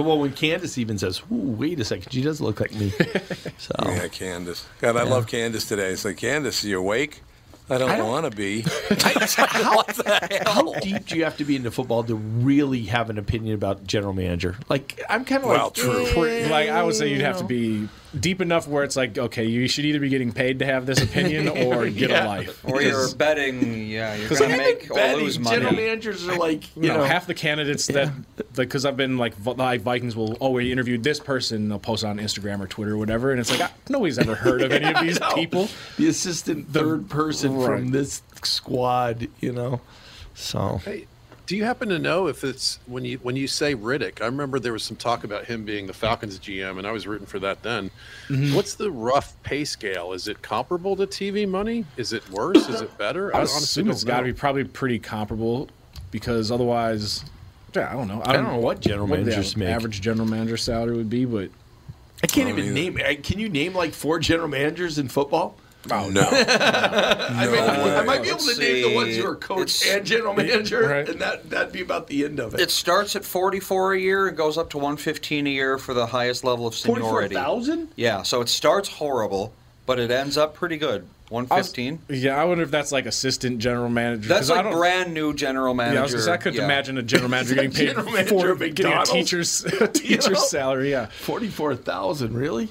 Well, 0.03 0.19
when 0.19 0.33
Candace 0.33 0.77
even 0.77 0.97
says, 0.99 1.21
"Ooh, 1.31 1.35
wait 1.35 1.79
a 1.79 1.83
second, 1.85 2.11
she 2.13 2.21
does 2.21 2.39
look 2.41 2.59
like 2.59 2.73
me." 2.75 2.91
So, 3.57 3.73
Yeah, 3.85 4.07
Candace. 4.07 4.65
God, 4.79 4.97
I 4.97 5.03
love 5.03 5.25
Candace 5.27 5.67
today. 5.67 5.91
It's 5.91 6.05
like, 6.05 6.17
Candace, 6.17 6.63
you 6.63 6.77
awake? 6.79 7.21
I 7.69 7.77
don't, 7.77 7.89
don't- 7.97 8.07
want 8.07 8.29
to 8.29 8.35
be. 8.35 8.61
how, 9.35 9.83
how 10.45 10.73
deep 10.79 11.07
do 11.07 11.15
you 11.17 11.23
have 11.23 11.37
to 11.37 11.45
be 11.45 11.55
into 11.55 11.71
football 11.71 12.03
to 12.03 12.15
really 12.15 12.83
have 12.83 13.09
an 13.09 13.17
opinion 13.17 13.55
about 13.55 13.85
general 13.87 14.13
manager? 14.13 14.57
Like, 14.69 15.01
I'm 15.09 15.23
kind 15.25 15.43
of 15.43 15.49
Well, 15.49 15.65
like, 15.65 15.73
true. 15.73 16.25
eh, 16.27 16.49
Like 16.51 16.69
I 16.69 16.83
would 16.83 16.95
say, 16.95 17.09
you'd 17.09 17.21
have 17.21 17.37
to 17.39 17.43
be 17.43 17.87
deep 18.19 18.41
enough 18.41 18.67
where 18.67 18.83
it's 18.83 18.95
like, 18.95 19.17
okay, 19.17 19.45
you 19.45 19.67
should 19.67 19.85
either 19.85 19.99
be 19.99 20.09
getting 20.09 20.31
paid 20.31 20.59
to 20.59 20.65
have 20.65 20.85
this 20.85 21.01
opinion 21.01 21.47
or 21.67 21.89
get 21.89 22.09
Yeah. 22.11 22.25
a 22.25 22.27
life. 22.27 22.63
or 22.63 22.81
you're 22.81 23.13
betting, 23.15 23.87
yeah, 23.87 24.15
you're 24.15 24.29
going 24.29 24.51
to 24.51 24.57
make 24.57 24.89
or 24.91 24.95
Betting, 24.95 25.23
lose 25.23 25.39
money. 25.39 25.57
General 25.57 25.75
managers 25.75 26.27
are 26.27 26.37
like, 26.37 26.75
you 26.75 26.83
You 26.83 26.87
know, 26.89 26.97
know, 26.97 27.03
half 27.05 27.25
the 27.27 27.33
candidates 27.33 27.87
that, 27.87 28.11
because 28.55 28.85
I've 28.85 28.97
been 28.97 29.17
like, 29.17 29.33
Vi- 29.35 29.51
like 29.53 29.81
Vikings 29.81 30.15
will, 30.15 30.37
oh, 30.39 30.51
we 30.51 30.71
interviewed 30.71 31.03
this 31.03 31.19
person, 31.19 31.69
they'll 31.69 31.79
post 31.79 32.03
on 32.03 32.17
Instagram 32.19 32.59
or 32.61 32.67
Twitter 32.67 32.93
or 32.93 32.97
whatever, 32.97 33.31
and 33.31 33.39
it's 33.39 33.49
like, 33.49 33.61
ah, 33.61 33.71
nobody's 33.89 34.19
ever 34.19 34.35
heard 34.35 34.61
of 34.61 34.71
any 34.71 34.93
of 34.93 35.01
these 35.01 35.19
people. 35.33 35.67
the 35.97 36.07
assistant 36.07 36.71
third 36.71 37.09
person 37.09 37.55
Right. 37.55 37.65
from 37.79 37.89
this 37.91 38.21
squad, 38.43 39.27
you 39.39 39.51
know. 39.51 39.81
So 40.35 40.81
Hey, 40.85 41.05
do 41.45 41.57
you 41.57 41.63
happen 41.65 41.89
to 41.89 41.99
know 41.99 42.27
if 42.27 42.43
it's 42.43 42.79
when 42.85 43.03
you 43.03 43.17
when 43.17 43.35
you 43.35 43.47
say 43.47 43.75
Riddick? 43.75 44.21
I 44.21 44.25
remember 44.25 44.59
there 44.59 44.71
was 44.73 44.83
some 44.83 44.95
talk 44.97 45.23
about 45.23 45.45
him 45.45 45.65
being 45.65 45.87
the 45.87 45.93
Falcons 45.93 46.39
GM, 46.39 46.77
and 46.77 46.87
I 46.87 46.91
was 46.91 47.05
rooting 47.05 47.27
for 47.27 47.39
that 47.39 47.61
then. 47.63 47.91
Mm-hmm. 48.29 48.55
What's 48.55 48.75
the 48.75 48.89
rough 48.89 49.35
pay 49.43 49.65
scale? 49.65 50.13
Is 50.13 50.27
it 50.27 50.41
comparable 50.41 50.95
to 50.95 51.05
TV 51.05 51.47
money? 51.47 51.85
Is 51.97 52.13
it 52.13 52.27
worse? 52.29 52.69
Is 52.69 52.79
it 52.81 52.97
better? 52.97 53.35
I 53.35 53.39
honestly 53.39 53.63
assume 53.63 53.89
it's 53.89 54.03
don't 54.03 54.13
got 54.15 54.19
to 54.21 54.25
be 54.27 54.33
probably 54.33 54.63
pretty 54.63 54.99
comparable 54.99 55.67
because 56.11 56.49
otherwise, 56.51 57.25
yeah, 57.75 57.89
I 57.89 57.93
don't 57.93 58.07
know. 58.07 58.21
I 58.25 58.33
don't 58.33 58.43
know 58.45 58.57
what 58.59 58.79
general 58.79 59.07
what 59.07 59.19
managers 59.19 59.57
make. 59.57 59.67
average 59.69 59.99
general 59.99 60.27
manager 60.27 60.57
salary 60.57 60.95
would 60.95 61.09
be, 61.09 61.25
but 61.25 61.49
I 62.23 62.27
can't 62.27 62.47
Oh, 62.47 62.53
even 62.53 62.65
either. 62.65 62.73
name. 62.73 62.99
I- 63.05 63.15
Can 63.15 63.37
you 63.39 63.49
name 63.49 63.73
like 63.75 63.93
four 63.93 64.17
general 64.19 64.47
managers 64.47 64.97
in 64.97 65.09
football? 65.09 65.57
Oh, 65.91 66.09
no. 66.09 66.21
I, 66.31 67.47
mean, 67.47 67.59
I 67.59 68.03
might 68.03 68.21
be 68.23 68.29
able 68.29 68.39
to 68.39 68.45
Let's 68.45 68.57
name 68.59 68.81
the 68.89 68.95
ones 68.95 69.15
see. 69.15 69.21
who 69.21 69.27
are 69.27 69.35
coach 69.35 69.81
It's- 69.81 69.95
and 69.95 70.05
general 70.05 70.33
manager, 70.33 70.87
Right. 70.87 71.07
and 71.09 71.19
that 71.21 71.49
that'd 71.49 71.73
be 71.73 71.81
about 71.81 72.07
the 72.07 72.23
end 72.25 72.39
of 72.39 72.53
it. 72.53 72.61
It 72.61 72.71
starts 72.71 73.15
at 73.15 73.25
44 73.25 73.93
a 73.93 73.99
year 73.99 74.27
and 74.27 74.37
goes 74.37 74.57
up 74.57 74.69
to 74.71 74.77
115 74.77 75.45
a 75.45 75.49
year 75.49 75.77
for 75.77 75.93
the 75.93 76.05
highest 76.07 76.43
level 76.43 76.67
of 76.67 76.73
forty-four 76.75 77.09
seniority. 77.09 77.35
thousand. 77.35 77.89
Yeah, 77.97 78.23
so 78.23 78.39
it 78.41 78.49
starts 78.49 78.87
horrible, 78.89 79.53
but 79.85 79.99
it 79.99 80.09
ends 80.09 80.37
up 80.37 80.53
pretty 80.53 80.77
good. 80.77 81.05
115. 81.29 81.99
yeah, 82.09 82.39
I 82.39 82.43
wonder 82.45 82.63
if 82.63 82.69
that's 82.69 82.91
like 82.91 83.05
assistant 83.07 83.57
general 83.57 83.89
manager. 83.89 84.27
That's 84.29 84.41
'cause 84.41 84.51
I 84.51 84.55
like 84.57 84.65
don't- 84.65 84.73
brand 84.75 85.13
new 85.15 85.33
general 85.33 85.73
manager. 85.73 85.95
Yeah, 85.95 85.99
I, 86.01 86.03
was 86.03 86.13
gonna 86.13 86.31
I 86.31 86.37
couldn't 86.37 86.59
yeah. 86.59 86.65
imagine 86.65 86.97
a 86.97 87.01
general 87.01 87.29
manager 87.29 87.55
getting 87.55 87.71
paid 87.71 87.87
General 87.87 88.11
manager 88.11 88.55
for 88.55 88.55
getting 88.67 88.85
a 88.85 88.89
McDonald's? 88.89 89.09
teacher's 89.11 89.65
a 89.65 89.87
teacher's 89.87 90.27
know? 90.29 90.39
salary. 90.39 90.91
Yeah, 90.91 91.07
Forty-four 91.07 91.75
thousand, 91.77 92.35
really? 92.37 92.69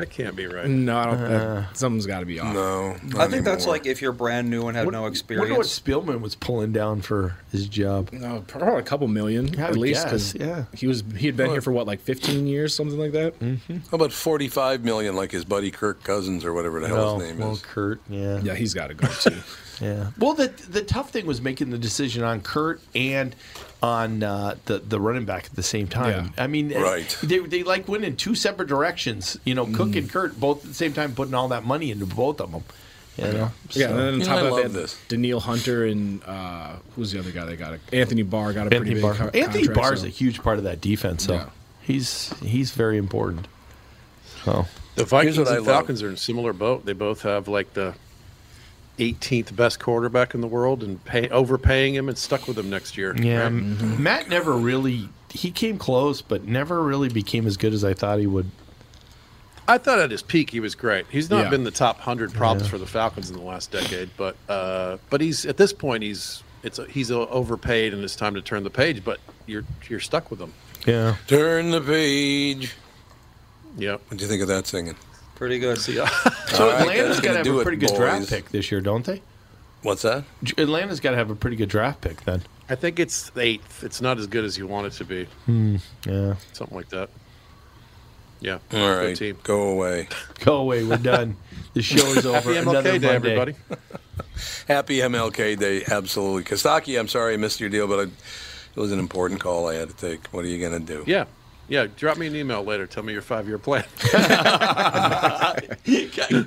That 0.00 0.10
can't 0.10 0.34
be 0.34 0.46
right. 0.46 0.66
No, 0.66 0.98
I 0.98 1.04
don't. 1.04 1.14
Uh, 1.14 1.28
that, 1.28 1.76
something's 1.76 2.06
got 2.06 2.20
to 2.20 2.26
be 2.26 2.40
off. 2.40 2.54
No, 2.54 2.96
I 3.18 3.26
think 3.26 3.44
that's 3.44 3.66
like 3.66 3.86
if 3.86 4.00
you're 4.00 4.12
brand 4.12 4.48
new 4.48 4.66
and 4.68 4.76
have 4.76 4.90
no 4.90 5.06
experience. 5.06 5.42
Wonder 5.42 5.58
what 5.58 5.66
experience. 5.66 6.06
Spielman 6.06 6.20
was 6.22 6.34
pulling 6.34 6.72
down 6.72 7.02
for 7.02 7.36
his 7.52 7.68
job. 7.68 8.10
No, 8.12 8.42
probably 8.46 8.78
a 8.78 8.82
couple 8.82 9.08
million 9.08 9.58
at 9.60 9.76
least. 9.76 10.04
guess, 10.04 10.10
'cause 10.10 10.34
yeah. 10.34 10.64
he 10.74 10.86
was 10.86 11.04
he 11.16 11.26
had 11.26 11.36
been 11.36 11.50
here 11.50 11.60
for 11.60 11.72
what 11.72 11.86
like 11.86 12.00
15 12.00 12.46
years, 12.46 12.74
something 12.74 12.98
like 12.98 13.12
that. 13.12 13.34
How 13.90 13.96
about 13.96 14.12
45 14.12 14.84
million, 14.84 15.14
like 15.14 15.32
his 15.32 15.44
buddy 15.44 15.70
Kirk 15.70 16.02
Cousins 16.02 16.44
or 16.44 16.54
whatever 16.54 16.80
the 16.80 16.88
hell 16.88 17.18
his 17.18 17.28
name 17.28 17.38
well, 17.40 17.52
is? 17.52 17.62
Kurt, 17.62 18.00
yeah. 18.08 18.40
Yeah, 18.42 18.54
he's 18.54 18.72
got 18.74 18.88
to 18.88 18.94
go 18.94 19.06
too. 19.08 19.36
Yeah. 19.80 20.10
Well, 20.18 20.34
the 20.34 20.48
the 20.48 20.82
tough 20.82 21.10
thing 21.10 21.24
was 21.24 21.40
making 21.40 21.70
the 21.70 21.78
decision 21.78 22.22
on 22.22 22.42
Kurt 22.42 22.82
and 22.94 23.34
on 23.82 24.22
uh, 24.22 24.56
the 24.66 24.78
the 24.78 25.00
running 25.00 25.24
back 25.24 25.46
at 25.46 25.54
the 25.56 25.62
same 25.62 25.88
time. 25.88 26.34
I 26.36 26.46
mean, 26.48 26.70
Right. 26.72 27.16
They 27.22 27.38
they 27.38 27.62
like 27.62 27.88
went 27.88 28.04
in 28.04 28.16
two 28.16 28.34
separate 28.34 28.68
directions. 28.68 29.38
You 29.44 29.54
know, 29.54 29.64
Cook 29.66 29.89
and 29.96 30.10
Kurt 30.10 30.38
both 30.38 30.62
at 30.64 30.68
the 30.68 30.74
same 30.74 30.92
time 30.92 31.14
putting 31.14 31.34
all 31.34 31.48
that 31.48 31.64
money 31.64 31.90
into 31.90 32.06
both 32.06 32.40
of 32.40 32.52
them. 32.52 32.64
You 33.18 33.24
know. 33.24 33.32
Yeah, 33.32 33.48
So- 33.70 33.90
and 33.90 33.98
then 33.98 34.14
on 34.14 34.20
Yeah, 34.20 34.24
top 34.26 34.36
of 34.38 34.42
that, 34.44 34.50
love 34.50 34.56
they 34.56 34.62
had 34.62 34.72
this. 34.72 34.96
Danielle 35.08 35.40
Hunter 35.40 35.84
and 35.86 36.22
uh, 36.24 36.76
who's 36.96 37.12
the 37.12 37.18
other 37.18 37.30
guy? 37.32 37.44
They 37.44 37.56
got 37.56 37.74
it. 37.74 37.80
Anthony 37.92 38.22
Barr 38.22 38.52
got 38.52 38.66
a 38.66 38.70
pretty 38.70 38.76
Anthony 38.92 38.94
big 38.94 39.02
Barr. 39.02 39.14
co- 39.14 39.24
Anthony 39.38 39.64
contract, 39.66 39.74
Barr 39.74 39.92
is 39.94 40.00
so- 40.00 40.06
a 40.06 40.10
huge 40.10 40.42
part 40.42 40.58
of 40.58 40.64
that 40.64 40.80
defense. 40.80 41.24
So 41.24 41.34
Yeah. 41.34 41.48
he's 41.82 42.32
he's 42.42 42.70
very 42.70 42.96
important. 42.96 43.46
So 44.44 44.66
The 44.94 45.04
Vikings 45.04 45.38
what 45.38 45.48
I 45.48 45.56
and 45.56 45.66
love. 45.66 45.74
Falcons 45.76 46.02
are 46.02 46.08
in 46.08 46.14
a 46.14 46.18
similar 46.18 46.52
boat. 46.54 46.86
They 46.86 46.94
both 46.94 47.22
have 47.22 47.46
like 47.48 47.74
the 47.74 47.94
18th 48.98 49.54
best 49.56 49.80
quarterback 49.80 50.34
in 50.34 50.40
the 50.40 50.46
world 50.46 50.82
and 50.82 51.02
pay, 51.04 51.28
overpaying 51.30 51.94
him 51.94 52.08
and 52.08 52.18
stuck 52.18 52.46
with 52.46 52.58
him 52.58 52.68
next 52.70 52.96
year. 52.98 53.14
yeah, 53.16 53.38
right? 53.40 53.46
M- 53.46 54.02
Matt 54.02 54.28
never 54.28 54.52
really 54.52 55.08
he 55.32 55.50
came 55.50 55.78
close, 55.78 56.22
but 56.22 56.44
never 56.44 56.82
really 56.82 57.08
became 57.08 57.46
as 57.46 57.56
good 57.56 57.72
as 57.72 57.84
I 57.84 57.94
thought 57.94 58.18
he 58.18 58.26
would. 58.26 58.50
I 59.70 59.78
thought 59.78 60.00
at 60.00 60.10
his 60.10 60.22
peak 60.22 60.50
he 60.50 60.58
was 60.58 60.74
great. 60.74 61.06
He's 61.10 61.30
not 61.30 61.44
Yeah. 61.44 61.50
been 61.50 61.62
the 61.64 61.70
top 61.70 62.00
hundred 62.00 62.32
problems 62.34 62.68
for 62.68 62.76
the 62.76 62.86
Falcons 62.86 63.30
in 63.30 63.36
the 63.36 63.42
last 63.42 63.70
decade, 63.70 64.10
but 64.16 64.36
uh, 64.48 64.96
but 65.10 65.20
he's 65.20 65.46
at 65.46 65.56
this 65.56 65.72
point 65.72 66.02
he's 66.02 66.42
it's 66.62 66.78
a, 66.78 66.84
he's 66.86 67.10
a, 67.10 67.16
overpaid 67.28 67.94
and 67.94 68.02
it's 68.02 68.16
time 68.16 68.34
to 68.34 68.42
turn 68.42 68.64
the 68.64 68.70
page. 68.70 69.04
But 69.04 69.20
you're 69.46 69.64
you're 69.88 70.00
stuck 70.00 70.30
with 70.30 70.40
him. 70.40 70.52
Yeah. 70.86 71.16
Turn 71.28 71.70
the 71.70 71.80
page. 71.80 72.74
Yep. 73.78 74.00
What 74.08 74.18
do 74.18 74.24
you 74.24 74.28
think 74.28 74.42
of 74.42 74.48
that 74.48 74.66
singing? 74.66 74.96
Pretty 75.36 75.58
good. 75.58 75.78
See, 75.78 75.98
uh, 76.00 76.06
So 76.48 76.64
All 76.64 76.70
right, 76.72 76.80
Atlanta's 76.80 77.08
that's 77.08 77.20
got 77.20 77.30
to 77.30 77.36
have 77.38 77.44
do 77.44 77.58
a 77.58 77.60
it, 77.60 77.62
pretty 77.62 77.78
good 77.78 77.94
draft 77.94 78.28
pick 78.28 78.50
this 78.50 78.70
year, 78.72 78.80
don't 78.80 79.04
they? 79.04 79.22
What's 79.82 80.02
that? 80.02 80.24
Atlanta's 80.58 81.00
got 81.00 81.12
to 81.12 81.16
have 81.16 81.30
a 81.30 81.36
pretty 81.36 81.56
good 81.56 81.68
draft 81.68 82.00
pick 82.00 82.22
then. 82.24 82.42
I 82.68 82.74
think 82.74 82.98
it's 82.98 83.30
eighth. 83.36 83.82
It's 83.84 84.00
not 84.02 84.18
as 84.18 84.26
good 84.26 84.44
as 84.44 84.58
you 84.58 84.66
want 84.66 84.88
it 84.88 84.92
to 84.94 85.04
be. 85.04 85.24
Hmm. 85.46 85.76
Yeah. 86.06 86.34
Something 86.52 86.76
like 86.76 86.88
that. 86.90 87.08
Yeah. 88.40 88.58
All 88.72 88.88
right. 88.90 89.06
good 89.08 89.16
team. 89.16 89.38
go 89.42 89.68
away. 89.70 90.08
Go 90.44 90.56
away. 90.58 90.82
We're 90.84 90.96
done. 90.96 91.36
The 91.74 91.82
show 91.82 92.06
is 92.06 92.24
over. 92.26 92.38
Happy 92.54 92.56
Another 92.56 92.80
MLK 92.80 93.00
Day, 93.00 93.12
Monday. 93.12 93.14
everybody. 93.32 93.54
Happy 94.68 94.98
MLK 94.98 95.58
Day, 95.58 95.84
absolutely. 95.90 96.44
Kostaki, 96.44 96.98
I'm 96.98 97.08
sorry 97.08 97.34
I 97.34 97.36
missed 97.36 97.60
your 97.60 97.68
deal, 97.68 97.86
but 97.86 97.98
I, 97.98 98.02
it 98.04 98.80
was 98.80 98.92
an 98.92 98.98
important 98.98 99.40
call 99.40 99.68
I 99.68 99.74
had 99.74 99.88
to 99.90 99.96
take. 99.96 100.26
What 100.28 100.44
are 100.44 100.48
you 100.48 100.58
going 100.58 100.84
to 100.84 100.94
do? 100.94 101.04
Yeah. 101.06 101.26
Yeah. 101.68 101.86
Drop 101.96 102.16
me 102.18 102.26
an 102.28 102.34
email 102.34 102.64
later. 102.64 102.86
Tell 102.86 103.02
me 103.02 103.12
your 103.12 103.20
five 103.22 103.46
year 103.46 103.58
plan. 103.58 103.84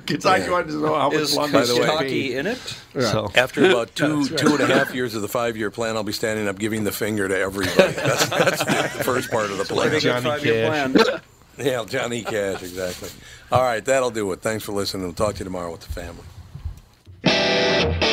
Kentucky 0.06 0.50
wanted 0.50 0.68
to 0.72 0.80
know 0.82 0.94
how 0.94 1.08
much 1.10 1.18
Is 1.20 1.36
longer 1.36 1.52
By 1.60 1.64
the 1.64 1.74
way- 1.74 1.80
Kentucky 1.86 2.36
in 2.36 2.46
it? 2.46 2.58
So 2.98 3.30
After 3.34 3.64
about 3.70 3.94
two 3.94 4.26
two 4.26 4.52
and 4.54 4.60
a 4.60 4.66
half 4.66 4.94
years 4.94 5.14
of 5.14 5.22
the 5.22 5.28
five 5.28 5.56
year 5.56 5.70
plan, 5.70 5.96
I'll 5.96 6.02
be 6.04 6.12
standing 6.12 6.48
up 6.48 6.58
giving 6.58 6.84
the 6.84 6.92
finger 6.92 7.28
to 7.28 7.38
everybody. 7.38 7.92
That's, 7.92 8.28
that's 8.28 8.64
the 8.96 9.04
first 9.04 9.30
part 9.30 9.50
of 9.50 9.58
the 9.58 9.64
plan. 9.64 9.98
Johnny 10.00 10.24
five-year 10.24 10.70
Cash. 10.70 11.20
Yeah, 11.58 11.84
Johnny 11.84 12.22
Cash, 12.22 12.62
exactly. 12.62 13.10
All 13.52 13.62
right, 13.62 13.84
that'll 13.84 14.10
do 14.10 14.32
it. 14.32 14.40
Thanks 14.40 14.64
for 14.64 14.72
listening. 14.72 15.04
We'll 15.04 15.12
talk 15.12 15.34
to 15.34 15.38
you 15.40 15.44
tomorrow 15.44 15.70
with 15.70 15.82
the 15.82 15.92
family. 17.22 18.03